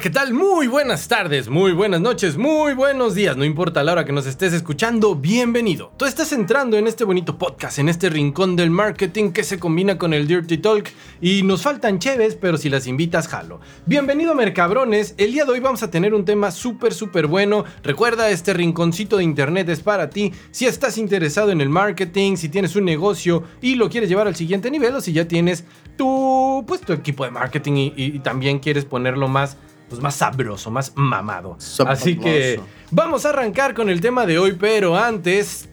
¿qué 0.00 0.08
tal? 0.08 0.32
Muy 0.32 0.66
buenas 0.66 1.08
tardes, 1.08 1.50
muy 1.50 1.72
buenas 1.72 2.00
noches, 2.00 2.38
muy 2.38 2.72
buenos 2.72 3.14
días. 3.14 3.36
No 3.36 3.44
importa 3.44 3.84
la 3.84 3.92
hora 3.92 4.06
que 4.06 4.14
nos 4.14 4.24
estés 4.24 4.54
escuchando, 4.54 5.14
bienvenido. 5.14 5.92
Tú 5.98 6.06
estás 6.06 6.32
entrando 6.32 6.78
en 6.78 6.86
este 6.86 7.04
bonito 7.04 7.36
podcast, 7.36 7.78
en 7.78 7.90
este 7.90 8.08
rincón 8.08 8.56
del 8.56 8.70
marketing 8.70 9.32
que 9.32 9.44
se 9.44 9.58
combina 9.58 9.98
con 9.98 10.14
el 10.14 10.26
Dirty 10.26 10.56
Talk 10.56 10.90
y 11.20 11.42
nos 11.42 11.60
faltan 11.62 11.98
cheves, 11.98 12.34
pero 12.34 12.56
si 12.56 12.70
las 12.70 12.86
invitas, 12.86 13.28
jalo. 13.28 13.60
Bienvenido, 13.84 14.34
mercabrones. 14.34 15.14
El 15.18 15.32
día 15.32 15.44
de 15.44 15.52
hoy 15.52 15.60
vamos 15.60 15.82
a 15.82 15.90
tener 15.90 16.14
un 16.14 16.24
tema 16.24 16.50
súper, 16.50 16.94
súper 16.94 17.26
bueno. 17.26 17.66
Recuerda, 17.82 18.30
este 18.30 18.54
rinconcito 18.54 19.18
de 19.18 19.24
internet 19.24 19.68
es 19.68 19.80
para 19.80 20.08
ti. 20.08 20.32
Si 20.50 20.64
estás 20.64 20.96
interesado 20.96 21.50
en 21.50 21.60
el 21.60 21.68
marketing, 21.68 22.36
si 22.36 22.48
tienes 22.48 22.74
un 22.74 22.86
negocio 22.86 23.42
y 23.60 23.74
lo 23.74 23.90
quieres 23.90 24.08
llevar 24.08 24.28
al 24.28 24.36
siguiente 24.36 24.70
nivel 24.70 24.94
o 24.94 25.02
si 25.02 25.12
ya 25.12 25.28
tienes 25.28 25.64
tu, 25.98 26.64
pues, 26.66 26.80
tu 26.80 26.94
equipo 26.94 27.24
de 27.24 27.32
marketing 27.32 27.92
y 27.94 28.18
también 28.20 28.60
quieres 28.60 28.86
ponerlo 28.86 29.28
más 29.28 29.58
pues 29.90 30.00
más 30.00 30.14
sabroso, 30.14 30.70
más 30.70 30.92
mamado. 30.94 31.56
Sabroso. 31.58 32.00
Así 32.00 32.16
que 32.16 32.60
vamos 32.92 33.26
a 33.26 33.30
arrancar 33.30 33.74
con 33.74 33.90
el 33.90 34.00
tema 34.00 34.24
de 34.24 34.38
hoy, 34.38 34.52
pero 34.52 34.96
antes, 34.96 35.68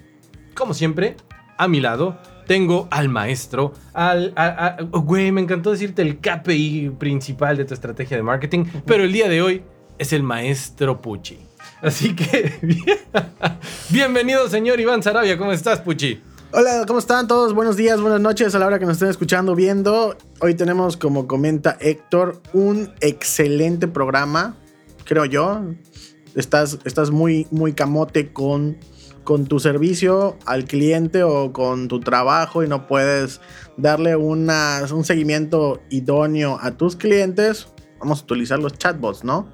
como 0.55 0.73
siempre, 0.73 1.15
a 1.55 1.67
mi 1.67 1.79
lado 1.79 2.17
tengo 2.47 2.87
al 2.89 3.09
maestro, 3.09 3.73
al, 3.93 4.33
güey, 4.91 5.31
me 5.31 5.41
encantó 5.41 5.71
decirte 5.71 6.01
el 6.01 6.17
KPI 6.17 6.95
principal 6.97 7.57
de 7.57 7.65
tu 7.65 7.75
estrategia 7.75 8.17
de 8.17 8.23
marketing, 8.23 8.65
pero 8.85 9.03
el 9.03 9.13
día 9.13 9.29
de 9.29 9.41
hoy 9.41 9.63
es 9.99 10.11
el 10.13 10.23
maestro 10.23 10.99
Pucci. 10.99 11.37
Así 11.81 12.15
que, 12.15 12.53
bienvenido 13.89 14.49
señor 14.49 14.79
Iván 14.79 15.03
Sarabia, 15.03 15.37
¿cómo 15.37 15.51
estás 15.51 15.79
Pucci? 15.81 16.21
Hola, 16.53 16.85
¿cómo 16.87 16.99
están 16.99 17.27
todos? 17.27 17.53
Buenos 17.53 17.75
días, 17.75 17.99
buenas 17.99 18.21
noches 18.21 18.55
a 18.55 18.59
la 18.59 18.67
hora 18.67 18.79
que 18.79 18.85
nos 18.85 18.93
estén 18.93 19.09
escuchando, 19.09 19.53
viendo. 19.53 20.15
Hoy 20.39 20.53
tenemos, 20.53 20.95
como 20.95 21.27
comenta 21.27 21.75
Héctor, 21.81 22.41
un 22.53 22.93
excelente 23.01 23.89
programa, 23.89 24.55
creo 25.03 25.25
yo. 25.25 25.61
Estás, 26.35 26.79
estás 26.85 27.11
muy, 27.11 27.47
muy 27.51 27.73
camote 27.73 28.31
con, 28.31 28.77
con 29.25 29.45
tu 29.47 29.59
servicio 29.59 30.37
al 30.45 30.63
cliente 30.63 31.21
o 31.23 31.51
con 31.51 31.89
tu 31.89 31.99
trabajo 31.99 32.63
y 32.63 32.69
no 32.69 32.87
puedes 32.87 33.41
darle 33.75 34.15
un 34.15 34.47
seguimiento 35.03 35.81
idóneo 35.89 36.59
a 36.61 36.71
tus 36.71 36.95
clientes. 36.95 37.67
Vamos 37.99 38.21
a 38.21 38.23
utilizar 38.23 38.59
los 38.59 38.71
chatbots, 38.71 39.25
¿no? 39.25 39.51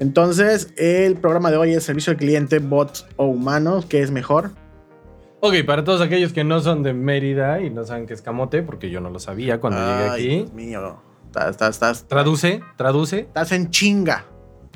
Entonces, 0.00 0.72
el 0.76 1.14
programa 1.16 1.52
de 1.52 1.58
hoy 1.58 1.74
es 1.74 1.84
servicio 1.84 2.10
al 2.10 2.16
cliente, 2.16 2.58
bots 2.58 3.06
o 3.14 3.26
humanos, 3.26 3.86
¿qué 3.86 4.02
es 4.02 4.10
mejor? 4.10 4.50
Ok, 5.40 5.54
para 5.66 5.84
todos 5.84 6.00
aquellos 6.00 6.32
que 6.32 6.42
no 6.44 6.60
son 6.60 6.82
de 6.82 6.92
Mérida 6.92 7.60
y 7.60 7.70
no 7.70 7.84
saben 7.84 8.06
qué 8.06 8.14
es 8.14 8.22
camote, 8.22 8.62
porque 8.62 8.90
yo 8.90 9.00
no 9.00 9.08
lo 9.10 9.20
sabía 9.20 9.60
cuando 9.60 9.78
llegué 9.80 10.08
aquí. 10.10 10.28
Dios 10.28 10.52
mío. 10.52 11.00
Estás, 11.26 11.50
estás, 11.50 11.70
estás, 11.70 12.08
Traduce, 12.08 12.60
traduce. 12.76 13.20
estás 13.20 13.52
en 13.52 13.70
chinga. 13.70 14.24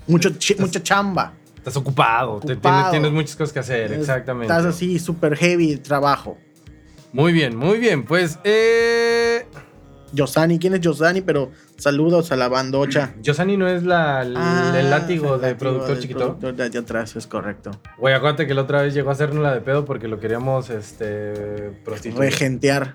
Mucho, 0.07 0.31
mucha 0.59 0.83
chamba. 0.83 1.33
Estás 1.57 1.77
ocupado, 1.77 2.41
te- 2.41 2.57
tienes, 2.57 2.91
tienes 2.91 3.13
muchas 3.13 3.37
cosas 3.37 3.53
que 3.53 3.59
hacer, 3.61 3.93
exactamente. 3.93 4.53
Estás 4.53 4.67
así, 4.67 4.99
súper 4.99 5.37
heavy 5.37 5.77
trabajo. 5.77 6.37
Muy 7.13 7.33
bien, 7.33 7.57
muy 7.57 7.79
bien. 7.79 8.05
Pues, 8.05 8.39
eh. 8.45 9.22
Yosani, 10.13 10.59
¿quién 10.59 10.75
es 10.75 10.81
Yosani? 10.81 11.21
Pero 11.23 11.51
saludos 11.77 12.33
a 12.33 12.37
la 12.37 12.49
bandocha. 12.49 13.15
Yosani 13.23 13.57
no 13.57 13.67
es 13.69 13.83
la, 13.83 14.23
el, 14.23 14.35
Ah, 14.37 14.75
el 14.79 14.91
látigo 14.91 15.39
de 15.39 15.55
productor 15.55 15.99
chiquito. 15.99 16.19
productor 16.21 16.55
de 16.57 16.63
allá 16.65 16.81
atrás, 16.81 17.17
es 17.17 17.27
correcto. 17.27 17.71
Güey, 17.99 18.15
acuérdate 18.15 18.47
que 18.47 18.55
la 18.55 18.63
otra 18.63 18.83
vez 18.83 18.95
llegó 18.95 19.11
a 19.11 19.13
hacernos 19.13 19.43
la 19.43 19.55
de 19.55 19.61
pedo 19.61 19.85
porque 19.85 20.09
lo 20.09 20.21
queríamos, 20.21 20.71
este. 20.71 21.73
prostituir. 21.85 22.21
Regentear. 22.31 22.95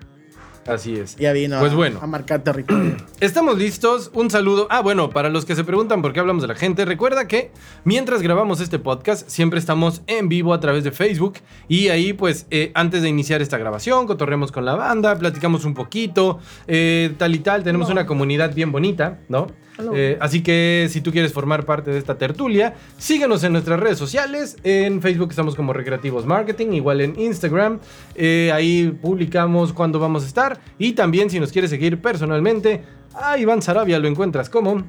Así 0.68 0.96
es. 0.96 1.16
Ya 1.16 1.32
vino 1.34 1.60
Pues 1.60 1.72
a, 1.72 1.76
bueno. 1.76 2.00
a 2.02 2.08
marcar 2.08 2.44
territorio. 2.44 2.98
Estamos 3.20 3.58
listos. 3.58 4.12
Un 4.14 4.30
saludo. 4.30 4.68
Ah, 4.70 4.82
bueno, 4.82 5.10
para 5.10 5.30
los 5.30 5.46
que 5.46 5.56
se 5.56 5.64
preguntan 5.64 6.02
por 6.02 6.14
qué 6.14 6.20
hablamos 6.20 6.42
de 6.42 6.50
la 6.50 6.56
gente, 6.56 6.86
recuerda 6.86 7.28
que 7.28 7.52
mientras 7.86 8.22
grabamos 8.22 8.60
este 8.60 8.78
podcast, 8.80 9.30
siempre 9.30 9.60
estamos 9.60 10.02
en 10.08 10.30
vivo 10.30 10.54
a 10.54 10.60
través 10.60 10.84
de 10.84 10.92
Facebook. 10.92 11.36
Y 11.68 11.88
ahí, 11.88 12.14
pues, 12.14 12.46
eh, 12.52 12.72
antes 12.76 13.02
de 13.02 13.10
iniciar 13.10 13.42
esta 13.42 13.58
grabación, 13.58 14.08
cotorremos 14.08 14.52
con 14.52 14.66
la 14.66 14.76
banda, 14.76 15.18
platicamos 15.18 15.64
un 15.66 15.74
poquito, 15.74 16.40
eh, 16.68 17.14
tal 17.18 17.34
y 17.36 17.40
tal. 17.40 17.64
Tenemos 17.64 17.90
una 17.90 18.06
comunidad 18.06 18.54
bien 18.54 18.72
bonita, 18.72 19.20
¿no? 19.30 19.48
Eh, 19.94 20.18
así 20.20 20.42
que 20.42 20.88
si 20.90 21.02
tú 21.02 21.12
quieres 21.12 21.34
formar 21.34 21.66
parte 21.66 21.92
de 21.92 22.00
esta 22.00 22.18
tertulia, 22.18 22.76
síguenos 22.98 23.44
en 23.44 23.54
nuestras 23.54 23.80
redes 23.80 23.98
sociales. 23.98 24.58
En 24.64 25.02
Facebook 25.02 25.30
estamos 25.30 25.56
como 25.56 25.74
Recreativos 25.74 26.26
Marketing, 26.26 26.74
igual 26.74 27.02
en 27.02 27.20
Instagram. 27.20 27.80
Eh, 28.16 28.52
ahí 28.54 28.98
publicamos 29.02 29.74
cuándo 29.74 30.00
vamos 30.00 30.24
a 30.24 30.28
estar. 30.28 30.60
Y 30.78 30.94
también 30.94 31.30
si 31.30 31.40
nos 31.40 31.52
quieres 31.52 31.70
seguir 31.70 32.02
personalmente, 32.02 32.84
a 33.14 33.38
Iván 33.38 33.62
Sarabia 33.62 34.00
lo 34.00 34.08
encuentras 34.08 34.50
como... 34.50 34.84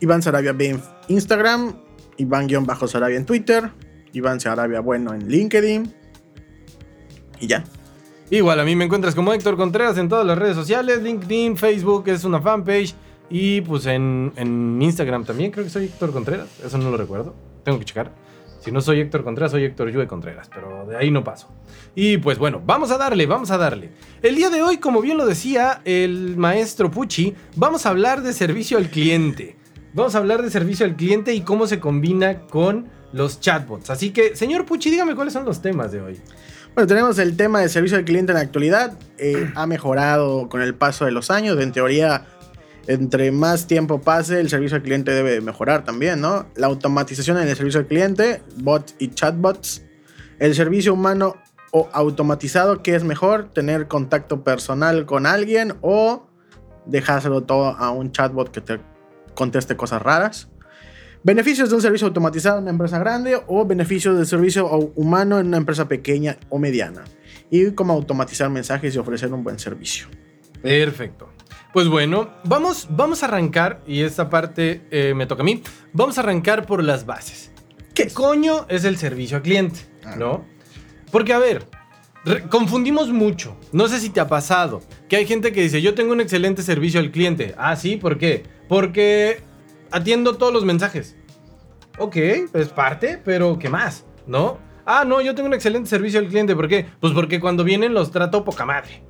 Iván 0.00 0.22
Sarabia 0.22 0.52
B 0.52 0.70
en 0.70 0.82
Instagram. 1.08 1.74
Iván-Sarabia 2.20 3.16
en 3.16 3.26
Twitter. 3.26 3.70
Iván 4.12 4.40
Sarabia 4.40 4.80
Bueno 4.80 5.14
en 5.14 5.28
LinkedIn. 5.28 5.94
Y 7.40 7.46
ya. 7.46 7.64
Igual 8.30 8.60
a 8.60 8.64
mí 8.64 8.76
me 8.76 8.84
encuentras 8.84 9.14
como 9.14 9.32
Héctor 9.32 9.56
Contreras 9.56 9.98
en 9.98 10.08
todas 10.08 10.24
las 10.24 10.38
redes 10.38 10.54
sociales, 10.54 11.02
LinkedIn, 11.02 11.56
Facebook 11.56 12.04
es 12.06 12.22
una 12.24 12.40
fanpage. 12.40 12.94
Y 13.30 13.60
pues 13.60 13.86
en, 13.86 14.32
en 14.36 14.82
Instagram 14.82 15.24
también 15.24 15.52
creo 15.52 15.64
que 15.64 15.70
soy 15.70 15.84
Héctor 15.84 16.12
Contreras. 16.12 16.48
Eso 16.64 16.76
no 16.78 16.90
lo 16.90 16.96
recuerdo. 16.96 17.34
Tengo 17.64 17.78
que 17.78 17.84
checar. 17.84 18.12
Si 18.60 18.70
no 18.70 18.82
soy 18.82 19.00
Héctor 19.00 19.24
Contreras, 19.24 19.52
soy 19.52 19.64
Héctor 19.64 19.90
Yue 19.90 20.06
Contreras, 20.06 20.50
pero 20.52 20.84
de 20.86 20.96
ahí 20.96 21.10
no 21.10 21.24
paso. 21.24 21.48
Y 21.94 22.18
pues 22.18 22.38
bueno, 22.38 22.60
vamos 22.64 22.90
a 22.90 22.98
darle, 22.98 23.24
vamos 23.24 23.50
a 23.50 23.56
darle. 23.56 23.90
El 24.20 24.36
día 24.36 24.50
de 24.50 24.62
hoy, 24.62 24.76
como 24.76 25.00
bien 25.00 25.16
lo 25.16 25.24
decía 25.24 25.80
el 25.86 26.36
maestro 26.36 26.90
Pucci, 26.90 27.34
vamos 27.56 27.86
a 27.86 27.88
hablar 27.88 28.22
de 28.22 28.34
servicio 28.34 28.76
al 28.76 28.90
cliente. 28.90 29.56
Vamos 29.94 30.14
a 30.14 30.18
hablar 30.18 30.42
de 30.42 30.50
servicio 30.50 30.84
al 30.84 30.94
cliente 30.94 31.34
y 31.34 31.40
cómo 31.40 31.66
se 31.66 31.80
combina 31.80 32.42
con 32.42 32.88
los 33.12 33.40
chatbots. 33.40 33.88
Así 33.88 34.10
que, 34.10 34.36
señor 34.36 34.66
Pucci, 34.66 34.90
dígame 34.90 35.14
cuáles 35.14 35.32
son 35.32 35.46
los 35.46 35.62
temas 35.62 35.90
de 35.90 36.02
hoy. 36.02 36.20
Bueno, 36.74 36.86
tenemos 36.86 37.18
el 37.18 37.36
tema 37.36 37.60
de 37.60 37.68
servicio 37.70 37.96
al 37.96 38.04
cliente 38.04 38.32
en 38.32 38.36
la 38.36 38.42
actualidad. 38.42 38.98
Eh, 39.16 39.50
ha 39.54 39.66
mejorado 39.66 40.48
con 40.50 40.60
el 40.60 40.74
paso 40.74 41.06
de 41.06 41.12
los 41.12 41.30
años. 41.30 41.58
En 41.58 41.72
teoría, 41.72 42.26
entre 42.86 43.30
más 43.30 43.66
tiempo 43.66 44.00
pase, 44.00 44.40
el 44.40 44.48
servicio 44.48 44.76
al 44.76 44.82
cliente 44.82 45.12
debe 45.12 45.32
de 45.32 45.40
mejorar 45.40 45.84
también, 45.84 46.20
¿no? 46.20 46.46
La 46.56 46.66
automatización 46.66 47.38
en 47.38 47.48
el 47.48 47.56
servicio 47.56 47.80
al 47.80 47.86
cliente, 47.86 48.42
bots 48.56 48.94
y 48.98 49.08
chatbots. 49.08 49.84
El 50.38 50.54
servicio 50.54 50.94
humano 50.94 51.36
o 51.72 51.88
automatizado, 51.92 52.82
¿qué 52.82 52.94
es 52.94 53.04
mejor? 53.04 53.52
¿Tener 53.52 53.88
contacto 53.88 54.42
personal 54.42 55.06
con 55.06 55.26
alguien 55.26 55.74
o 55.82 56.26
dejárselo 56.86 57.42
todo 57.42 57.76
a 57.76 57.90
un 57.90 58.10
chatbot 58.12 58.50
que 58.50 58.60
te 58.60 58.80
conteste 59.34 59.76
cosas 59.76 60.02
raras? 60.02 60.48
Beneficios 61.22 61.68
de 61.68 61.76
un 61.76 61.82
servicio 61.82 62.06
automatizado 62.06 62.56
en 62.56 62.62
una 62.62 62.70
empresa 62.70 62.98
grande 62.98 63.38
o 63.46 63.66
beneficios 63.66 64.16
del 64.16 64.26
servicio 64.26 64.66
humano 64.96 65.38
en 65.38 65.48
una 65.48 65.58
empresa 65.58 65.86
pequeña 65.86 66.38
o 66.48 66.58
mediana. 66.58 67.04
Y 67.50 67.72
cómo 67.72 67.92
automatizar 67.92 68.48
mensajes 68.48 68.94
y 68.94 68.98
ofrecer 68.98 69.32
un 69.32 69.44
buen 69.44 69.58
servicio. 69.58 70.06
Perfecto. 70.62 71.29
Pues 71.72 71.86
bueno, 71.86 72.30
vamos, 72.42 72.88
vamos 72.90 73.22
a 73.22 73.26
arrancar, 73.26 73.80
y 73.86 74.02
esta 74.02 74.28
parte 74.28 74.82
eh, 74.90 75.14
me 75.14 75.26
toca 75.26 75.42
a 75.42 75.44
mí, 75.44 75.62
vamos 75.92 76.18
a 76.18 76.22
arrancar 76.22 76.66
por 76.66 76.82
las 76.82 77.06
bases. 77.06 77.52
¿Qué 77.94 78.08
coño 78.08 78.66
es 78.68 78.84
el 78.84 78.96
servicio 78.96 79.36
al 79.36 79.42
cliente? 79.42 79.80
Ah. 80.04 80.16
¿No? 80.16 80.44
Porque, 81.12 81.32
a 81.32 81.38
ver, 81.38 81.68
confundimos 82.48 83.10
mucho. 83.10 83.56
No 83.72 83.86
sé 83.86 84.00
si 84.00 84.10
te 84.10 84.18
ha 84.18 84.26
pasado 84.26 84.80
que 85.08 85.16
hay 85.16 85.26
gente 85.26 85.52
que 85.52 85.62
dice, 85.62 85.80
yo 85.80 85.94
tengo 85.94 86.12
un 86.12 86.20
excelente 86.20 86.62
servicio 86.62 86.98
al 86.98 87.12
cliente. 87.12 87.54
Ah, 87.56 87.76
sí, 87.76 87.96
¿por 87.96 88.18
qué? 88.18 88.42
Porque 88.68 89.40
atiendo 89.92 90.36
todos 90.36 90.52
los 90.52 90.64
mensajes. 90.64 91.16
Ok, 91.98 92.16
es 92.16 92.68
parte, 92.68 93.20
pero 93.24 93.58
¿qué 93.58 93.68
más? 93.68 94.06
¿No? 94.26 94.58
Ah, 94.86 95.04
no, 95.04 95.20
yo 95.20 95.36
tengo 95.36 95.46
un 95.46 95.54
excelente 95.54 95.88
servicio 95.88 96.18
al 96.18 96.26
cliente. 96.26 96.56
¿Por 96.56 96.66
qué? 96.66 96.86
Pues 96.98 97.12
porque 97.12 97.38
cuando 97.38 97.62
vienen 97.62 97.94
los 97.94 98.10
trato 98.10 98.44
poca 98.44 98.64
madre. 98.64 99.02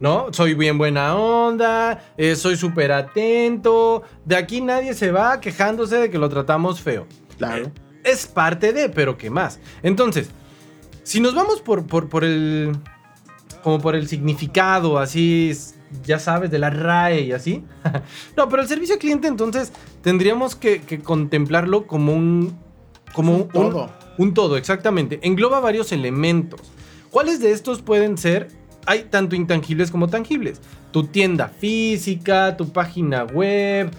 ¿No? 0.00 0.32
Soy 0.32 0.54
bien 0.54 0.78
buena 0.78 1.16
onda, 1.16 2.12
eh, 2.16 2.36
soy 2.36 2.56
súper 2.56 2.92
atento. 2.92 4.02
De 4.24 4.36
aquí 4.36 4.60
nadie 4.60 4.94
se 4.94 5.10
va 5.10 5.40
quejándose 5.40 5.96
de 5.96 6.10
que 6.10 6.18
lo 6.18 6.28
tratamos 6.28 6.80
feo. 6.80 7.06
Claro. 7.36 7.72
Es 8.04 8.26
parte 8.26 8.72
de, 8.72 8.88
pero 8.88 9.18
¿qué 9.18 9.28
más? 9.28 9.60
Entonces, 9.82 10.30
si 11.02 11.20
nos 11.20 11.34
vamos 11.34 11.60
por, 11.60 11.86
por, 11.86 12.08
por 12.08 12.22
el. 12.22 12.76
como 13.62 13.80
por 13.80 13.96
el 13.96 14.08
significado, 14.08 14.98
así, 14.98 15.52
ya 16.04 16.18
sabes, 16.18 16.50
de 16.50 16.58
la 16.58 16.70
RAE 16.70 17.22
y 17.22 17.32
así. 17.32 17.64
no, 18.36 18.48
pero 18.48 18.60
el 18.62 18.68
servicio 18.68 18.94
al 18.94 19.00
cliente, 19.00 19.26
entonces, 19.26 19.72
tendríamos 20.02 20.54
que, 20.54 20.82
que 20.82 21.00
contemplarlo 21.00 21.86
como 21.86 22.12
un. 22.12 22.58
como 23.14 23.32
Un 23.32 23.40
un, 23.42 23.48
todo. 23.48 23.90
un 24.18 24.34
todo, 24.34 24.56
exactamente. 24.56 25.18
Engloba 25.22 25.60
varios 25.60 25.92
elementos. 25.92 26.60
¿Cuáles 27.10 27.40
de 27.40 27.52
estos 27.52 27.80
pueden 27.80 28.18
ser? 28.18 28.48
Hay 28.88 29.02
tanto 29.10 29.36
intangibles 29.36 29.90
como 29.90 30.08
tangibles. 30.08 30.62
Tu 30.92 31.04
tienda 31.04 31.48
física, 31.48 32.56
tu 32.56 32.72
página 32.72 33.24
web, 33.24 33.90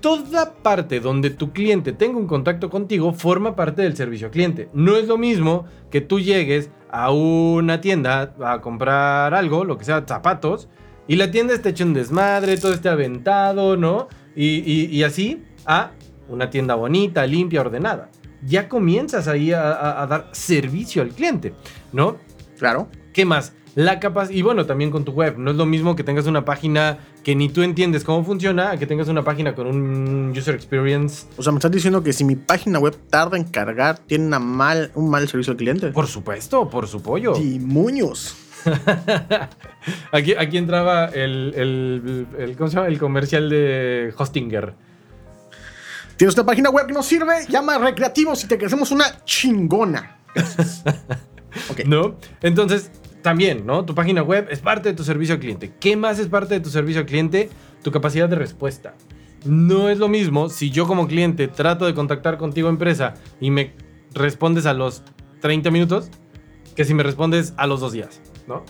toda 0.00 0.54
parte 0.54 1.00
donde 1.00 1.30
tu 1.30 1.52
cliente 1.52 1.92
tenga 1.92 2.18
un 2.18 2.28
contacto 2.28 2.70
contigo 2.70 3.12
forma 3.12 3.56
parte 3.56 3.82
del 3.82 3.96
servicio 3.96 4.28
al 4.28 4.30
cliente. 4.30 4.68
No 4.72 4.96
es 4.96 5.08
lo 5.08 5.18
mismo 5.18 5.64
que 5.90 6.00
tú 6.00 6.20
llegues 6.20 6.70
a 6.88 7.10
una 7.10 7.80
tienda 7.80 8.32
a 8.40 8.60
comprar 8.60 9.34
algo, 9.34 9.64
lo 9.64 9.76
que 9.76 9.84
sea, 9.84 10.04
zapatos, 10.06 10.68
y 11.08 11.16
la 11.16 11.32
tienda 11.32 11.52
esté 11.52 11.70
hecho 11.70 11.84
un 11.84 11.94
desmadre, 11.94 12.58
todo 12.58 12.72
esté 12.72 12.90
aventado, 12.90 13.76
¿no? 13.76 14.06
Y, 14.36 15.02
así, 15.02 15.42
a 15.66 15.90
una 16.28 16.48
tienda 16.48 16.76
bonita, 16.76 17.26
limpia, 17.26 17.60
ordenada. 17.60 18.08
Ya 18.46 18.68
comienzas 18.68 19.26
ahí 19.26 19.50
a 19.50 20.06
dar 20.08 20.28
servicio 20.30 21.02
al 21.02 21.08
cliente, 21.08 21.54
¿no? 21.92 22.28
Claro. 22.58 22.88
¿Qué 23.12 23.24
más? 23.24 23.52
La 23.74 24.00
capacidad, 24.00 24.36
y 24.36 24.42
bueno, 24.42 24.66
también 24.66 24.90
con 24.90 25.04
tu 25.04 25.12
web. 25.12 25.36
No 25.38 25.50
es 25.52 25.56
lo 25.56 25.64
mismo 25.64 25.94
que 25.94 26.02
tengas 26.02 26.26
una 26.26 26.44
página 26.44 26.98
que 27.22 27.36
ni 27.36 27.48
tú 27.48 27.62
entiendes 27.62 28.02
cómo 28.02 28.24
funciona, 28.24 28.70
a 28.72 28.76
que 28.76 28.86
tengas 28.86 29.06
una 29.08 29.22
página 29.22 29.54
con 29.54 29.68
un 29.68 30.34
user 30.36 30.54
experience. 30.54 31.26
O 31.36 31.42
sea, 31.42 31.52
me 31.52 31.58
estás 31.58 31.70
diciendo 31.70 32.02
que 32.02 32.12
si 32.12 32.24
mi 32.24 32.34
página 32.34 32.80
web 32.80 32.96
tarda 33.08 33.36
en 33.36 33.44
cargar, 33.44 33.98
tiene 33.98 34.26
una 34.26 34.40
mal, 34.40 34.90
un 34.96 35.08
mal 35.10 35.28
servicio 35.28 35.52
al 35.52 35.56
cliente. 35.58 35.88
Por 35.92 36.08
supuesto, 36.08 36.68
por 36.68 36.88
su 36.88 37.00
pollo. 37.02 37.34
Demonios. 37.34 38.36
Aquí, 40.12 40.34
aquí 40.34 40.56
entraba 40.58 41.06
el, 41.06 41.52
el, 41.56 42.26
el- 42.38 42.56
¿cómo 42.56 42.68
se 42.68 42.76
llama? 42.76 42.88
El 42.88 42.98
comercial 42.98 43.48
de 43.48 44.12
Hostinger. 44.16 44.74
Tienes 46.16 46.34
una 46.34 46.44
página 46.44 46.70
web 46.70 46.86
que 46.88 46.92
no 46.92 47.02
sirve, 47.04 47.46
llama 47.48 47.76
a 47.76 47.78
Recreativos 47.78 48.42
y 48.42 48.48
te 48.48 48.66
hacemos 48.66 48.90
una 48.90 49.24
chingona. 49.24 50.18
Gracias. 51.66 51.70
ok. 51.70 51.86
¿No? 51.86 52.16
Entonces, 52.42 52.90
también, 53.22 53.66
¿no? 53.66 53.84
Tu 53.84 53.94
página 53.94 54.22
web 54.22 54.48
es 54.50 54.60
parte 54.60 54.88
de 54.88 54.94
tu 54.94 55.04
servicio 55.04 55.34
al 55.34 55.40
cliente. 55.40 55.72
¿Qué 55.80 55.96
más 55.96 56.18
es 56.18 56.28
parte 56.28 56.54
de 56.54 56.60
tu 56.60 56.70
servicio 56.70 57.00
al 57.00 57.06
cliente? 57.06 57.50
Tu 57.82 57.90
capacidad 57.90 58.28
de 58.28 58.36
respuesta. 58.36 58.94
No 59.44 59.88
es 59.88 59.98
lo 59.98 60.08
mismo 60.08 60.48
si 60.48 60.70
yo 60.70 60.86
como 60.86 61.06
cliente 61.06 61.48
trato 61.48 61.86
de 61.86 61.94
contactar 61.94 62.38
contigo 62.38 62.68
empresa 62.68 63.14
y 63.40 63.50
me 63.50 63.72
respondes 64.14 64.66
a 64.66 64.74
los 64.74 65.02
30 65.40 65.70
minutos 65.70 66.10
que 66.74 66.84
si 66.84 66.94
me 66.94 67.02
respondes 67.02 67.54
a 67.56 67.66
los 67.66 67.80
dos 67.80 67.92
días, 67.92 68.20
¿no? 68.46 68.64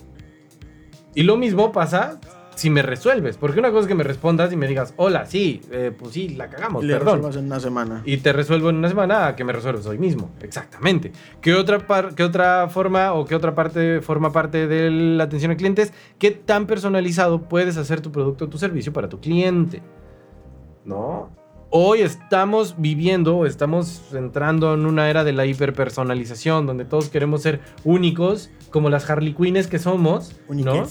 Y 1.15 1.23
lo 1.23 1.37
mismo 1.37 1.73
pasa 1.73 2.21
si 2.59 2.71
me 2.71 2.83
resuelves, 2.83 3.37
porque 3.37 3.61
una 3.61 3.71
cosa 3.71 3.83
es 3.83 3.87
que 3.87 3.95
me 3.95 4.03
respondas 4.03 4.53
y 4.53 4.57
me 4.57 4.67
digas, 4.67 4.93
hola, 4.97 5.27
sí, 5.27 5.61
eh, 5.71 5.93
pues 5.97 6.13
sí, 6.13 6.31
la 6.31 6.51
cagamos, 6.51 6.83
Le 6.83 6.95
perdón. 6.95 7.19
resuelvas 7.19 7.37
en 7.37 7.45
una 7.47 7.61
semana. 7.61 8.03
Y 8.05 8.17
te 8.17 8.33
resuelvo 8.33 8.71
en 8.71 8.77
una 8.77 8.89
semana 8.89 9.29
a 9.29 9.37
que 9.37 9.45
me 9.45 9.53
resuelves 9.53 9.87
hoy 9.87 9.99
mismo. 9.99 10.31
Exactamente. 10.43 11.13
¿Qué 11.41 11.55
otra, 11.55 11.87
par- 11.87 12.17
qué 12.17 12.25
otra 12.25 12.69
forma 12.69 13.13
o 13.13 13.25
qué 13.27 13.37
otra 13.37 13.55
parte 13.55 14.01
forma 14.01 14.33
parte 14.33 14.67
de 14.67 14.91
la 14.91 15.23
atención 15.25 15.53
al 15.53 15.57
cliente 15.57 15.83
es 15.83 15.93
qué 16.19 16.33
tan 16.33 16.67
personalizado 16.67 17.43
puedes 17.43 17.77
hacer 17.77 18.01
tu 18.01 18.11
producto 18.11 18.47
o 18.47 18.49
tu 18.49 18.59
servicio 18.59 18.93
para 18.93 19.09
tu 19.09 19.21
cliente? 19.21 19.81
¿No? 20.85 21.31
Hoy 21.71 22.01
estamos 22.01 22.77
viviendo, 22.79 23.45
estamos 23.45 24.03
entrando 24.15 24.73
en 24.73 24.87
una 24.87 25.11
era 25.11 25.23
de 25.23 25.33
la 25.33 25.45
hiperpersonalización, 25.45 26.67
donde 26.67 26.87
todos 26.87 27.11
queremos 27.11 27.43
ser 27.43 27.61
únicos, 27.85 28.51
como 28.71 28.89
las 28.89 29.09
Harley 29.09 29.35
Quinns 29.35 29.67
que 29.67 29.79
somos, 29.79 30.35
¿no? 30.49 30.87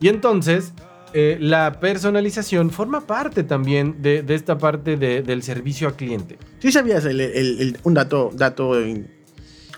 Y 0.00 0.08
entonces, 0.08 0.72
eh, 1.12 1.38
la 1.40 1.80
personalización 1.80 2.70
forma 2.70 3.00
parte 3.06 3.42
también 3.42 4.00
de, 4.02 4.22
de 4.22 4.34
esta 4.34 4.58
parte 4.58 4.96
de- 4.96 5.22
del 5.22 5.42
servicio 5.42 5.88
al 5.88 5.94
cliente. 5.96 6.38
¿Sí 6.60 6.70
sabías 6.70 7.04
el- 7.04 7.20
el- 7.20 7.60
el- 7.60 7.78
un 7.84 7.94
dato, 7.94 8.30
dato 8.34 8.72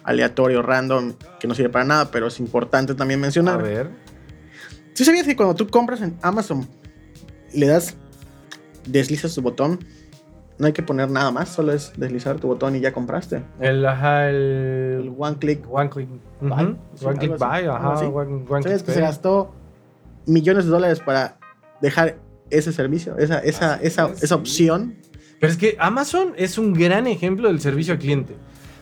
aleatorio, 0.05 0.63
random, 0.63 1.15
que 1.39 1.47
no 1.47 1.55
sirve 1.55 1.69
para 1.71 1.85
nada, 1.85 2.11
pero 2.11 2.27
es 2.27 2.41
importante 2.41 2.95
también 2.95 3.21
A 3.21 3.23
mencionar? 3.23 3.63
ver. 3.63 3.91
¿Sí 4.95 5.05
sabías 5.05 5.27
que 5.27 5.37
cuando 5.37 5.55
tú 5.55 5.67
compras 5.69 6.01
en 6.03 6.17
Amazon 6.23 6.67
le 7.55 7.67
das, 7.67 7.97
deslizas 8.87 9.35
tu 9.35 9.43
botón, 9.43 9.79
no 10.59 10.67
hay 10.67 10.73
que 10.73 10.83
poner 10.83 11.11
nada 11.11 11.31
más, 11.31 11.49
solo 11.51 11.73
es 11.73 11.93
deslizar 11.97 12.39
tu 12.39 12.49
botón 12.49 12.77
y 12.77 12.81
ya 12.81 12.93
compraste? 12.93 13.43
El, 13.61 13.87
ajá, 13.87 14.29
El 14.29 14.37
el... 14.37 15.15
one 15.17 15.37
click. 15.39 15.65
One 15.71 15.89
click. 15.89 16.09
Buy, 16.41 16.77
sí, 16.97 17.07
One 17.07 17.19
click 17.19 17.39
buy, 17.39 17.65
ajá. 17.67 17.91
One, 18.09 18.45
one 18.49 18.63
¿Sabes 18.63 18.79
click 18.83 18.87
que 18.87 18.93
se 18.93 19.01
gastó 19.01 19.55
millones 20.31 20.65
de 20.65 20.71
dólares 20.71 21.01
para 21.01 21.39
dejar 21.81 22.19
ese 22.51 22.73
servicio, 22.73 23.17
esa, 23.19 23.39
esa, 23.41 23.75
Así 23.75 23.87
esa, 23.87 24.09
es, 24.11 24.23
esa 24.23 24.35
opción? 24.35 24.97
Pero 25.39 25.53
es 25.53 25.59
que 25.59 25.77
Amazon 25.79 26.35
es 26.37 26.59
un 26.59 26.73
gran 26.75 27.07
ejemplo 27.07 27.49
del 27.49 27.61
servicio 27.61 27.95
al 27.95 27.99
cliente. 27.99 28.37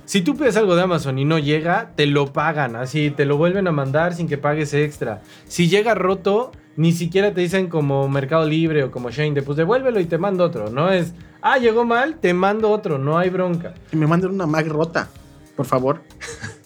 Si 0.09 0.23
tú 0.23 0.37
pides 0.37 0.57
algo 0.57 0.75
de 0.75 0.83
Amazon 0.83 1.19
y 1.19 1.25
no 1.25 1.39
llega, 1.39 1.93
te 1.95 2.07
lo 2.07 2.33
pagan, 2.33 2.77
así, 2.77 3.11
te 3.11 3.27
lo 3.27 3.37
vuelven 3.37 3.69
a 3.69 3.73
mandar 3.73 4.15
sin 4.15 4.27
que 4.27 4.39
pagues 4.39 4.73
extra. 4.73 5.21
Si 5.47 5.69
llega 5.69 5.95
roto, 5.95 6.51
ni 6.77 6.93
siquiera 6.93 7.35
te 7.35 7.43
dicen 7.43 7.69
como 7.69 8.09
Mercado 8.09 8.47
Libre 8.47 8.85
o 8.85 8.91
como 8.91 9.11
Shane, 9.11 9.35
de 9.35 9.43
pues 9.43 9.59
devuélvelo 9.59 10.01
y 10.01 10.07
te 10.07 10.17
mando 10.17 10.45
otro. 10.45 10.71
No 10.71 10.91
es, 10.91 11.13
ah, 11.43 11.59
llegó 11.59 11.85
mal, 11.85 12.21
te 12.21 12.33
mando 12.33 12.71
otro, 12.71 12.99
no 12.99 13.19
hay 13.19 13.29
bronca. 13.29 13.75
Que 13.91 13.99
me 13.99 14.07
manden 14.07 14.31
una 14.31 14.47
Mac 14.47 14.67
rota, 14.67 15.11
por 15.59 15.67
favor. 15.67 16.03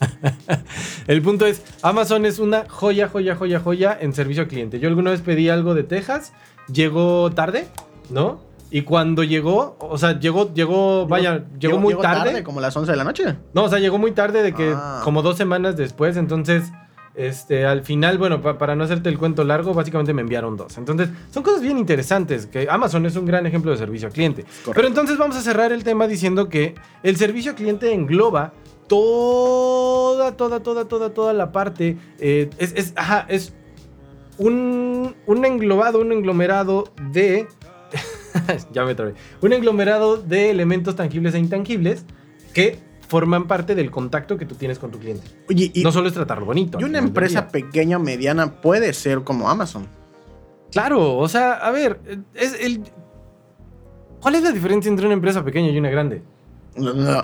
El 1.06 1.22
punto 1.22 1.46
es, 1.46 1.62
Amazon 1.80 2.26
es 2.26 2.38
una 2.38 2.66
joya, 2.68 3.08
joya, 3.08 3.34
joya, 3.34 3.58
joya 3.58 3.96
en 3.98 4.12
servicio 4.12 4.42
al 4.42 4.48
cliente. 4.48 4.78
Yo 4.80 4.88
alguna 4.90 5.10
vez 5.12 5.22
pedí 5.22 5.48
algo 5.48 5.74
de 5.74 5.82
Texas, 5.82 6.34
llegó 6.70 7.30
tarde, 7.30 7.66
¿no? 8.10 8.40
Y 8.70 8.82
cuando 8.82 9.24
llegó, 9.24 9.76
o 9.80 9.96
sea, 9.96 10.20
llegó, 10.20 10.52
llegó, 10.52 11.06
vaya, 11.06 11.44
llegó, 11.58 11.78
muy 11.78 11.94
tarde. 11.94 12.42
Como 12.42 12.60
las 12.60 12.76
11 12.76 12.90
de 12.92 12.96
la 12.98 13.04
noche. 13.04 13.36
No, 13.54 13.64
o 13.64 13.68
sea, 13.70 13.78
llegó 13.78 13.96
muy 13.96 14.12
tarde 14.12 14.42
de 14.42 14.52
que 14.52 14.74
Ah. 14.76 15.00
como 15.04 15.22
dos 15.22 15.38
semanas 15.38 15.74
después, 15.78 16.18
entonces, 16.18 16.70
este, 17.14 17.64
al 17.66 17.82
final, 17.82 18.16
bueno, 18.18 18.40
pa- 18.42 18.56
para 18.58 18.74
no 18.76 18.84
hacerte 18.84 19.08
el 19.08 19.18
cuento 19.18 19.44
largo, 19.44 19.72
básicamente 19.74 20.12
me 20.14 20.20
enviaron 20.22 20.56
dos. 20.58 20.76
Entonces, 20.78 21.08
son 21.30 21.42
cosas 21.42 21.62
bien 21.62 21.76
interesantes, 21.78 22.46
que 22.46 22.66
Amazon 22.70 23.04
es 23.06 23.16
un 23.16 23.24
gran 23.26 23.46
ejemplo 23.46 23.70
de 23.70 23.76
servicio 23.78 24.08
al 24.08 24.14
cliente. 24.14 24.42
Correcto. 24.44 24.72
Pero 24.74 24.88
entonces 24.88 25.16
vamos 25.18 25.36
a 25.36 25.40
cerrar 25.42 25.72
el 25.72 25.82
tema 25.82 26.06
diciendo 26.06 26.48
que 26.50 26.74
el 27.02 27.16
servicio 27.16 27.50
al 27.52 27.56
cliente 27.56 27.92
engloba 27.92 28.52
toda, 28.92 30.36
toda, 30.36 30.60
toda, 30.60 30.84
toda, 30.86 31.14
toda 31.14 31.32
la 31.32 31.50
parte, 31.50 31.96
eh, 32.18 32.50
es, 32.58 32.74
es, 32.76 32.92
ajá, 32.94 33.24
es 33.30 33.54
un, 34.36 35.16
un 35.24 35.44
englobado, 35.46 35.98
un 35.98 36.12
englomerado 36.12 36.92
de... 37.10 37.48
ya 38.72 38.84
me 38.84 38.94
trabé. 38.94 39.14
Un 39.40 39.54
englomerado 39.54 40.18
de 40.18 40.50
elementos 40.50 40.94
tangibles 40.94 41.34
e 41.34 41.38
intangibles 41.38 42.04
que 42.52 42.80
forman 43.08 43.46
parte 43.46 43.74
del 43.74 43.90
contacto 43.90 44.36
que 44.36 44.44
tú 44.44 44.56
tienes 44.56 44.78
con 44.78 44.90
tu 44.90 44.98
cliente. 44.98 45.26
Oye, 45.48 45.70
y, 45.72 45.82
no 45.82 45.90
solo 45.90 46.08
es 46.08 46.12
tratarlo 46.12 46.44
bonito. 46.44 46.78
y 46.78 46.84
una 46.84 46.98
empresa 46.98 47.48
pequeña 47.48 47.96
o 47.96 48.00
mediana 48.00 48.60
puede 48.60 48.92
ser 48.92 49.22
como 49.22 49.48
Amazon. 49.48 49.86
Claro, 50.70 51.16
o 51.16 51.28
sea, 51.28 51.52
a 51.54 51.70
ver, 51.70 51.98
es 52.34 52.60
el... 52.60 52.82
¿Cuál 54.20 54.34
es 54.34 54.42
la 54.42 54.52
diferencia 54.52 54.90
entre 54.90 55.06
una 55.06 55.14
empresa 55.14 55.42
pequeña 55.42 55.70
y 55.70 55.78
una 55.78 55.88
grande? 55.88 56.22
No, 56.76 56.92
no, 56.92 57.22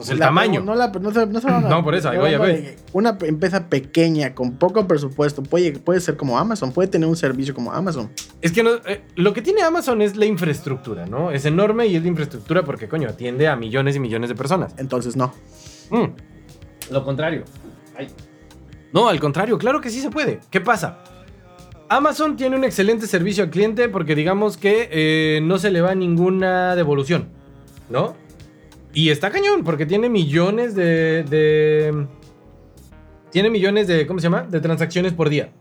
Pues 0.00 0.10
el 0.10 0.18
la- 0.18 0.26
tamaño. 0.26 0.62
No, 0.62 0.74
la- 0.74 0.88
no 0.88 1.12
se, 1.12 1.26
no 1.26 1.40
se 1.40 1.46
van 1.46 1.64
a- 1.66 1.68
No, 1.68 1.84
por 1.84 1.94
eso, 1.94 2.08
ahí 2.10 2.18
voy 2.18 2.34
a 2.34 2.38
ver. 2.38 2.76
Una 2.92 3.16
empresa 3.22 3.68
pequeña 3.68 4.34
con 4.34 4.52
poco 4.56 4.86
presupuesto 4.86 5.42
puede, 5.42 5.72
puede 5.72 6.00
ser 6.00 6.16
como 6.16 6.38
Amazon, 6.38 6.72
puede 6.72 6.88
tener 6.88 7.08
un 7.08 7.16
servicio 7.16 7.54
como 7.54 7.72
Amazon. 7.72 8.10
Es 8.40 8.52
que 8.52 8.62
no, 8.62 8.70
eh, 8.86 9.02
lo 9.16 9.32
que 9.32 9.42
tiene 9.42 9.62
Amazon 9.62 10.00
es 10.02 10.16
la 10.16 10.26
infraestructura, 10.26 11.06
¿no? 11.06 11.30
Es 11.30 11.44
enorme 11.44 11.86
y 11.86 11.96
es 11.96 12.02
la 12.02 12.08
infraestructura 12.08 12.62
porque, 12.64 12.88
coño, 12.88 13.08
atiende 13.08 13.46
a 13.48 13.56
millones 13.56 13.96
y 13.96 14.00
millones 14.00 14.28
de 14.30 14.34
personas. 14.34 14.74
Entonces, 14.78 15.16
no. 15.16 15.32
Mm, 15.90 16.04
Lo 16.92 17.04
contrario. 17.04 17.44
Ay. 17.96 18.08
No, 18.92 19.08
al 19.08 19.20
contrario, 19.20 19.58
claro 19.58 19.80
que 19.80 19.90
sí 19.90 20.00
se 20.00 20.10
puede. 20.10 20.40
¿Qué 20.50 20.60
pasa? 20.60 20.98
Amazon 21.88 22.36
tiene 22.36 22.56
un 22.56 22.64
excelente 22.64 23.06
servicio 23.06 23.42
al 23.44 23.50
cliente 23.50 23.88
porque 23.88 24.14
digamos 24.14 24.56
que 24.56 24.88
eh, 24.92 25.40
no 25.42 25.58
se 25.58 25.70
le 25.70 25.80
va 25.80 25.94
ninguna 25.94 26.74
devolución, 26.76 27.28
¿no? 27.88 28.14
Y 28.92 29.10
está 29.10 29.30
cañón 29.30 29.62
porque 29.64 29.86
tiene 29.86 30.08
millones 30.08 30.74
de, 30.74 31.22
de... 31.24 32.06
Tiene 33.30 33.50
millones 33.50 33.86
de... 33.86 34.06
¿Cómo 34.06 34.18
se 34.18 34.24
llama? 34.24 34.42
De 34.42 34.60
transacciones 34.60 35.12
por 35.12 35.28
día. 35.28 35.52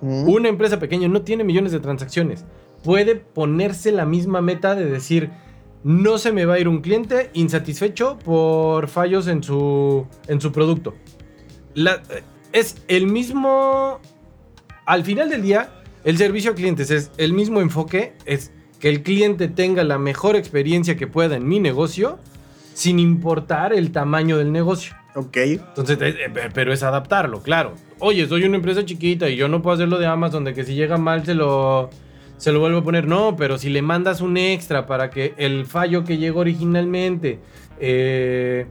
Una 0.00 0.48
empresa 0.48 0.78
pequeña 0.78 1.08
no 1.08 1.22
tiene 1.22 1.44
millones 1.44 1.72
de 1.72 1.80
transacciones. 1.80 2.44
Puede 2.84 3.16
ponerse 3.16 3.90
la 3.90 4.04
misma 4.04 4.42
meta 4.42 4.74
de 4.74 4.84
decir, 4.84 5.30
no 5.82 6.18
se 6.18 6.32
me 6.32 6.44
va 6.44 6.54
a 6.54 6.58
ir 6.58 6.68
un 6.68 6.80
cliente 6.82 7.30
insatisfecho 7.32 8.18
por 8.18 8.88
fallos 8.88 9.26
en 9.26 9.42
su, 9.42 10.06
en 10.28 10.40
su 10.40 10.52
producto. 10.52 10.94
La- 11.74 12.02
es 12.52 12.76
el 12.88 13.06
mismo... 13.06 14.00
Al 14.86 15.02
final 15.02 15.30
del 15.30 15.42
día, 15.42 15.70
el 16.04 16.18
servicio 16.18 16.52
a 16.52 16.54
clientes 16.54 16.90
es 16.90 17.10
el 17.16 17.32
mismo 17.32 17.62
enfoque, 17.62 18.12
es 18.26 18.52
que 18.78 18.90
el 18.90 19.02
cliente 19.02 19.48
tenga 19.48 19.82
la 19.82 19.98
mejor 19.98 20.36
experiencia 20.36 20.96
que 20.96 21.06
pueda 21.06 21.36
en 21.36 21.48
mi 21.48 21.58
negocio, 21.58 22.18
sin 22.74 22.98
importar 22.98 23.72
el 23.72 23.90
tamaño 23.90 24.36
del 24.36 24.52
negocio. 24.52 24.94
Ok. 25.14 25.36
Entonces, 25.36 25.98
eh, 26.02 26.16
eh, 26.18 26.50
pero 26.52 26.72
es 26.72 26.82
adaptarlo, 26.82 27.40
claro. 27.40 27.74
Oye, 28.00 28.26
soy 28.26 28.44
una 28.44 28.56
empresa 28.56 28.84
chiquita 28.84 29.30
y 29.30 29.36
yo 29.36 29.48
no 29.48 29.62
puedo 29.62 29.74
hacer 29.74 29.88
lo 29.88 29.98
de 29.98 30.06
Amazon, 30.06 30.44
de 30.44 30.52
que 30.52 30.64
si 30.64 30.74
llega 30.74 30.98
mal 30.98 31.24
se 31.24 31.34
lo, 31.34 31.88
se 32.36 32.52
lo 32.52 32.60
vuelvo 32.60 32.78
a 32.78 32.84
poner. 32.84 33.06
No, 33.06 33.36
pero 33.36 33.56
si 33.56 33.70
le 33.70 33.80
mandas 33.80 34.20
un 34.20 34.36
extra 34.36 34.86
para 34.86 35.10
que 35.10 35.34
el 35.38 35.66
fallo 35.66 36.04
que 36.04 36.18
llegó 36.18 36.40
originalmente, 36.40 37.40
eh, 37.80 38.66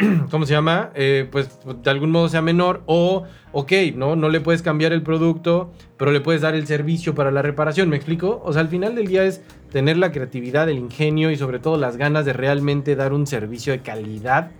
¿cómo 0.30 0.46
se 0.46 0.52
llama? 0.52 0.90
Eh, 0.94 1.28
pues 1.30 1.58
de 1.82 1.90
algún 1.90 2.10
modo 2.10 2.28
sea 2.28 2.42
menor. 2.42 2.82
O, 2.86 3.24
ok, 3.52 3.72
¿no? 3.94 4.16
No 4.16 4.28
le 4.28 4.40
puedes 4.40 4.62
cambiar 4.62 4.92
el 4.92 5.02
producto, 5.02 5.72
pero 5.96 6.12
le 6.12 6.20
puedes 6.20 6.42
dar 6.42 6.54
el 6.54 6.66
servicio 6.66 7.14
para 7.14 7.30
la 7.30 7.42
reparación. 7.42 7.88
¿Me 7.88 7.96
explico? 7.96 8.40
O 8.44 8.52
sea, 8.52 8.62
al 8.62 8.68
final 8.68 8.94
del 8.94 9.06
día 9.06 9.24
es 9.24 9.42
tener 9.70 9.96
la 9.96 10.12
creatividad, 10.12 10.68
el 10.68 10.78
ingenio 10.78 11.30
y 11.30 11.36
sobre 11.36 11.58
todo 11.58 11.76
las 11.76 11.96
ganas 11.96 12.24
de 12.24 12.32
realmente 12.32 12.96
dar 12.96 13.12
un 13.12 13.26
servicio 13.26 13.72
de 13.72 13.80
calidad 13.80 14.50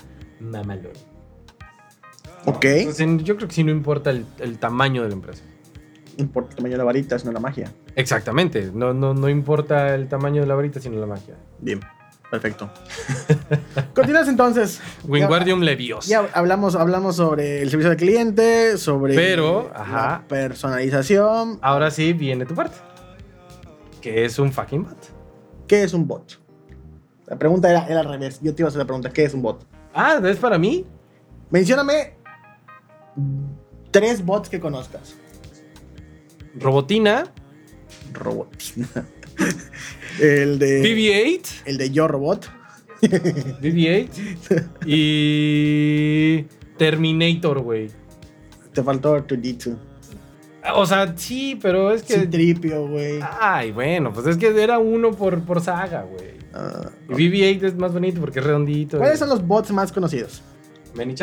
mamalón. 0.40 0.93
Ok. 2.47 2.64
Entonces, 2.64 3.25
yo 3.25 3.37
creo 3.37 3.49
que 3.49 3.55
sí 3.55 3.64
no 3.64 3.71
importa 3.71 4.11
el, 4.11 4.25
el 4.38 4.59
tamaño 4.59 5.02
de 5.02 5.09
la 5.09 5.14
empresa. 5.14 5.43
No 6.17 6.25
importa 6.25 6.50
el 6.50 6.57
tamaño 6.57 6.73
de 6.73 6.79
la 6.79 6.85
varita, 6.85 7.17
es 7.17 7.25
no 7.25 7.33
la 7.33 7.40
magia. 7.40 7.73
Exactamente. 7.97 8.71
No, 8.73 8.95
no, 8.95 9.14
no 9.14 9.29
importa 9.29 9.95
el 9.95 10.09
tamaño 10.09 10.40
de 10.40 10.47
la 10.47 10.55
varita, 10.55 10.81
sino 10.81 10.99
la 10.99 11.07
magia. 11.07 11.35
Bien. 11.59 11.81
Perfecto. 12.31 12.71
Continuamos 13.95 14.29
entonces. 14.29 14.81
Wingardium 15.05 15.61
Leviosa. 15.62 16.09
Ya 16.09 16.29
hablamos, 16.33 16.76
hablamos 16.76 17.17
sobre 17.17 17.61
el 17.61 17.71
servicio 17.71 17.90
al 17.90 17.97
cliente, 17.97 18.79
sobre 18.79 19.17
Pero, 19.17 19.71
la 19.75 19.81
ajá. 19.81 20.25
personalización. 20.29 21.59
Ahora 21.61 21.90
sí 21.90 22.12
viene 22.12 22.47
tu 22.47 22.55
parte. 22.55 22.76
Que 24.00 24.25
es 24.25 24.38
un 24.38 24.52
fucking 24.52 24.85
bot. 24.85 24.99
¿Qué 25.66 25.83
es 25.83 25.92
un 25.92 26.07
bot? 26.07 26.40
La 27.26 27.38
pregunta 27.38 27.71
era, 27.71 27.87
era 27.87 28.00
al 28.00 28.09
revés. 28.09 28.40
Yo 28.42 28.54
te 28.54 28.62
iba 28.62 28.69
a 28.69 28.71
hacer 28.71 28.80
la 28.80 28.87
pregunta, 28.87 29.11
¿qué 29.11 29.25
es 29.25 29.35
un 29.35 29.42
bot? 29.42 29.66
Ah, 29.95 30.21
¿es 30.25 30.38
para 30.38 30.59
mí? 30.59 30.87
Mencióname 31.50 32.14
tres 33.90 34.25
bots 34.25 34.49
que 34.49 34.61
conozcas. 34.61 35.16
Robotina, 36.59 37.25
Robots. 38.12 38.75
el 40.21 40.59
de. 40.59 40.83
BB-8, 40.83 41.62
El 41.66 41.78
de 41.78 41.90
Yo 41.90 42.09
Robot. 42.09 42.50
BB-8 43.00 44.69
y 44.87 46.42
Terminator, 46.76 47.61
güey. 47.61 47.90
Te 48.73 48.83
faltó 48.83 49.16
R2D2. 49.16 49.76
O 50.75 50.87
sea, 50.87 51.17
sí, 51.17 51.59
pero 51.61 51.91
es 51.91 52.03
que... 52.03 52.27
Tripio, 52.27 52.89
güey. 52.89 53.21
Ay, 53.41 53.73
bueno, 53.73 54.12
pues 54.12 54.27
es 54.27 54.37
que 54.37 54.49
era 54.62 54.79
uno 54.79 55.12
por, 55.12 55.43
por 55.45 55.61
saga, 55.61 56.03
güey. 56.03 56.35
Ah, 56.53 56.91
Y 57.09 57.31
BB-8 57.31 57.62
es 57.65 57.77
más 57.77 57.93
bonito 57.93 58.21
porque 58.21 58.41
es 58.41 58.45
redondito. 58.45 58.99
¿Cuáles 58.99 59.19
son 59.19 59.29
los 59.29 59.47
bots 59.47 59.71
más 59.71 59.93
conocidos? 59.93 60.43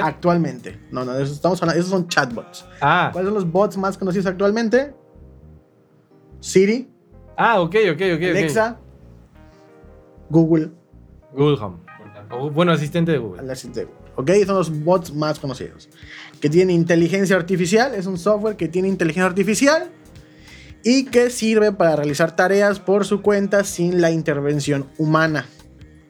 Actualmente. 0.02 0.80
No, 0.92 1.04
no, 1.04 1.14
esos, 1.16 1.36
estamos 1.36 1.62
hablando, 1.62 1.80
esos 1.80 1.92
son 1.92 2.08
chatbots. 2.08 2.66
Ah, 2.82 3.10
¿Cuáles 3.12 3.28
son 3.28 3.36
los 3.36 3.52
bots 3.52 3.78
más 3.78 3.98
conocidos 3.98 4.26
actualmente? 4.26 4.94
Siri, 6.40 6.90
ah, 7.36 7.60
ok, 7.60 7.76
ok, 7.92 8.02
ok. 8.16 8.24
Alexa, 8.24 8.80
Google, 10.30 10.72
Google 11.34 11.58
Home. 11.62 11.78
O, 12.30 12.50
bueno, 12.50 12.72
asistente 12.72 13.12
de 13.12 13.18
Google. 13.18 13.42
Alexa, 13.42 13.70
Ok, 14.18 14.32
son 14.48 14.56
los 14.56 14.84
bots 14.84 15.14
más 15.14 15.40
conocidos. 15.40 15.90
Que 16.42 16.50
tienen 16.50 16.76
inteligencia 16.76 17.36
artificial, 17.36 17.94
es 17.94 18.08
un 18.08 18.18
software 18.18 18.58
que 18.58 18.68
tiene 18.68 18.88
inteligencia 18.88 19.28
artificial 19.28 19.92
y 20.84 21.06
que 21.06 21.30
sirve 21.30 21.72
para 21.72 21.96
realizar 21.96 22.36
tareas 22.36 22.80
por 22.80 23.06
su 23.06 23.22
cuenta 23.22 23.64
sin 23.64 24.02
la 24.02 24.10
intervención 24.10 24.88
humana. 24.98 25.46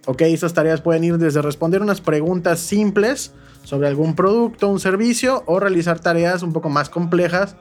Ok, 0.05 0.21
esas 0.21 0.53
tareas 0.53 0.79
pueden 0.79 1.03
ir 1.03 1.17
desde 1.17 1.41
responder 1.41 1.81
unas 1.81 1.99
preguntas 1.99 2.59
simples 2.59 3.33
sobre 3.63 3.89
algún 3.89 4.15
producto, 4.15 4.69
un 4.69 4.79
servicio, 4.79 5.43
o 5.45 5.59
realizar 5.59 5.99
tareas 5.99 6.43
un 6.43 6.53
poco 6.53 6.69
más 6.69 6.89
complejas 6.89 7.57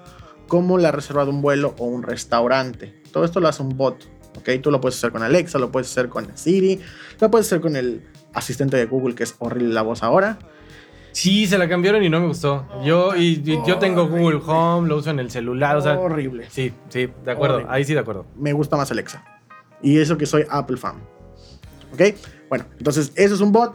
como 0.46 0.78
la 0.78 0.92
reserva 0.92 1.24
de 1.24 1.30
un 1.30 1.42
vuelo 1.42 1.74
o 1.78 1.86
un 1.86 2.04
restaurante. 2.04 3.02
Todo 3.10 3.24
esto 3.24 3.40
lo 3.40 3.48
hace 3.48 3.62
un 3.62 3.76
bot. 3.76 4.15
Ok, 4.36 4.50
tú 4.62 4.70
lo 4.70 4.80
puedes 4.80 4.96
hacer 4.96 5.12
con 5.12 5.22
Alexa, 5.22 5.58
lo 5.58 5.70
puedes 5.70 5.90
hacer 5.90 6.08
con 6.08 6.26
Siri, 6.36 6.80
lo 7.20 7.30
puedes 7.30 7.46
hacer 7.46 7.60
con 7.60 7.76
el 7.76 8.02
asistente 8.34 8.76
de 8.76 8.86
Google, 8.86 9.14
que 9.14 9.24
es 9.24 9.34
horrible 9.38 9.72
la 9.72 9.82
voz 9.82 10.02
ahora. 10.02 10.38
Sí, 11.12 11.46
se 11.46 11.56
la 11.56 11.66
cambiaron 11.66 12.04
y 12.04 12.10
no 12.10 12.20
me 12.20 12.26
gustó. 12.26 12.66
Yo, 12.84 13.16
y, 13.16 13.42
y 13.42 13.58
yo 13.66 13.78
tengo 13.78 14.06
Google 14.06 14.40
Home, 14.46 14.86
lo 14.86 14.98
uso 14.98 15.08
en 15.08 15.18
el 15.18 15.30
celular, 15.30 15.76
o 15.76 15.80
sea... 15.80 15.98
horrible. 15.98 16.46
Sí, 16.50 16.72
sí, 16.90 17.08
de 17.24 17.30
acuerdo. 17.30 17.56
Horrible. 17.56 17.74
Ahí 17.74 17.84
sí, 17.84 17.94
de 17.94 18.00
acuerdo. 18.00 18.26
me 18.36 18.52
gusta 18.52 18.76
más 18.76 18.90
Alexa. 18.90 19.24
Y 19.80 19.98
eso 19.98 20.18
que 20.18 20.26
soy 20.26 20.44
Apple 20.50 20.76
fan. 20.76 20.96
¿Ok? 21.94 22.02
Bueno, 22.50 22.66
entonces 22.78 23.12
eso 23.14 23.34
es 23.34 23.40
un 23.40 23.50
bot. 23.50 23.74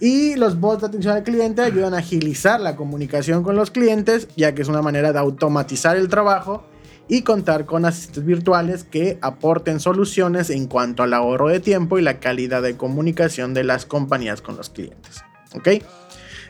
Y 0.00 0.34
los 0.34 0.58
bots 0.58 0.80
de 0.80 0.88
atención 0.88 1.14
al 1.14 1.22
cliente 1.22 1.62
ayudan 1.62 1.94
a 1.94 1.98
agilizar 1.98 2.60
la 2.60 2.74
comunicación 2.74 3.44
con 3.44 3.54
los 3.54 3.70
clientes, 3.70 4.26
ya 4.34 4.52
que 4.52 4.62
es 4.62 4.68
una 4.68 4.82
manera 4.82 5.12
de 5.12 5.20
automatizar 5.20 5.96
el 5.96 6.08
trabajo 6.08 6.64
y 7.08 7.22
contar 7.22 7.66
con 7.66 7.84
asistentes 7.84 8.24
virtuales 8.24 8.84
que 8.84 9.18
aporten 9.20 9.80
soluciones 9.80 10.50
en 10.50 10.66
cuanto 10.66 11.02
al 11.02 11.14
ahorro 11.14 11.48
de 11.48 11.60
tiempo 11.60 11.98
y 11.98 12.02
la 12.02 12.20
calidad 12.20 12.62
de 12.62 12.76
comunicación 12.76 13.54
de 13.54 13.64
las 13.64 13.86
compañías 13.86 14.40
con 14.40 14.56
los 14.56 14.70
clientes. 14.70 15.22
¿Ok? 15.54 15.68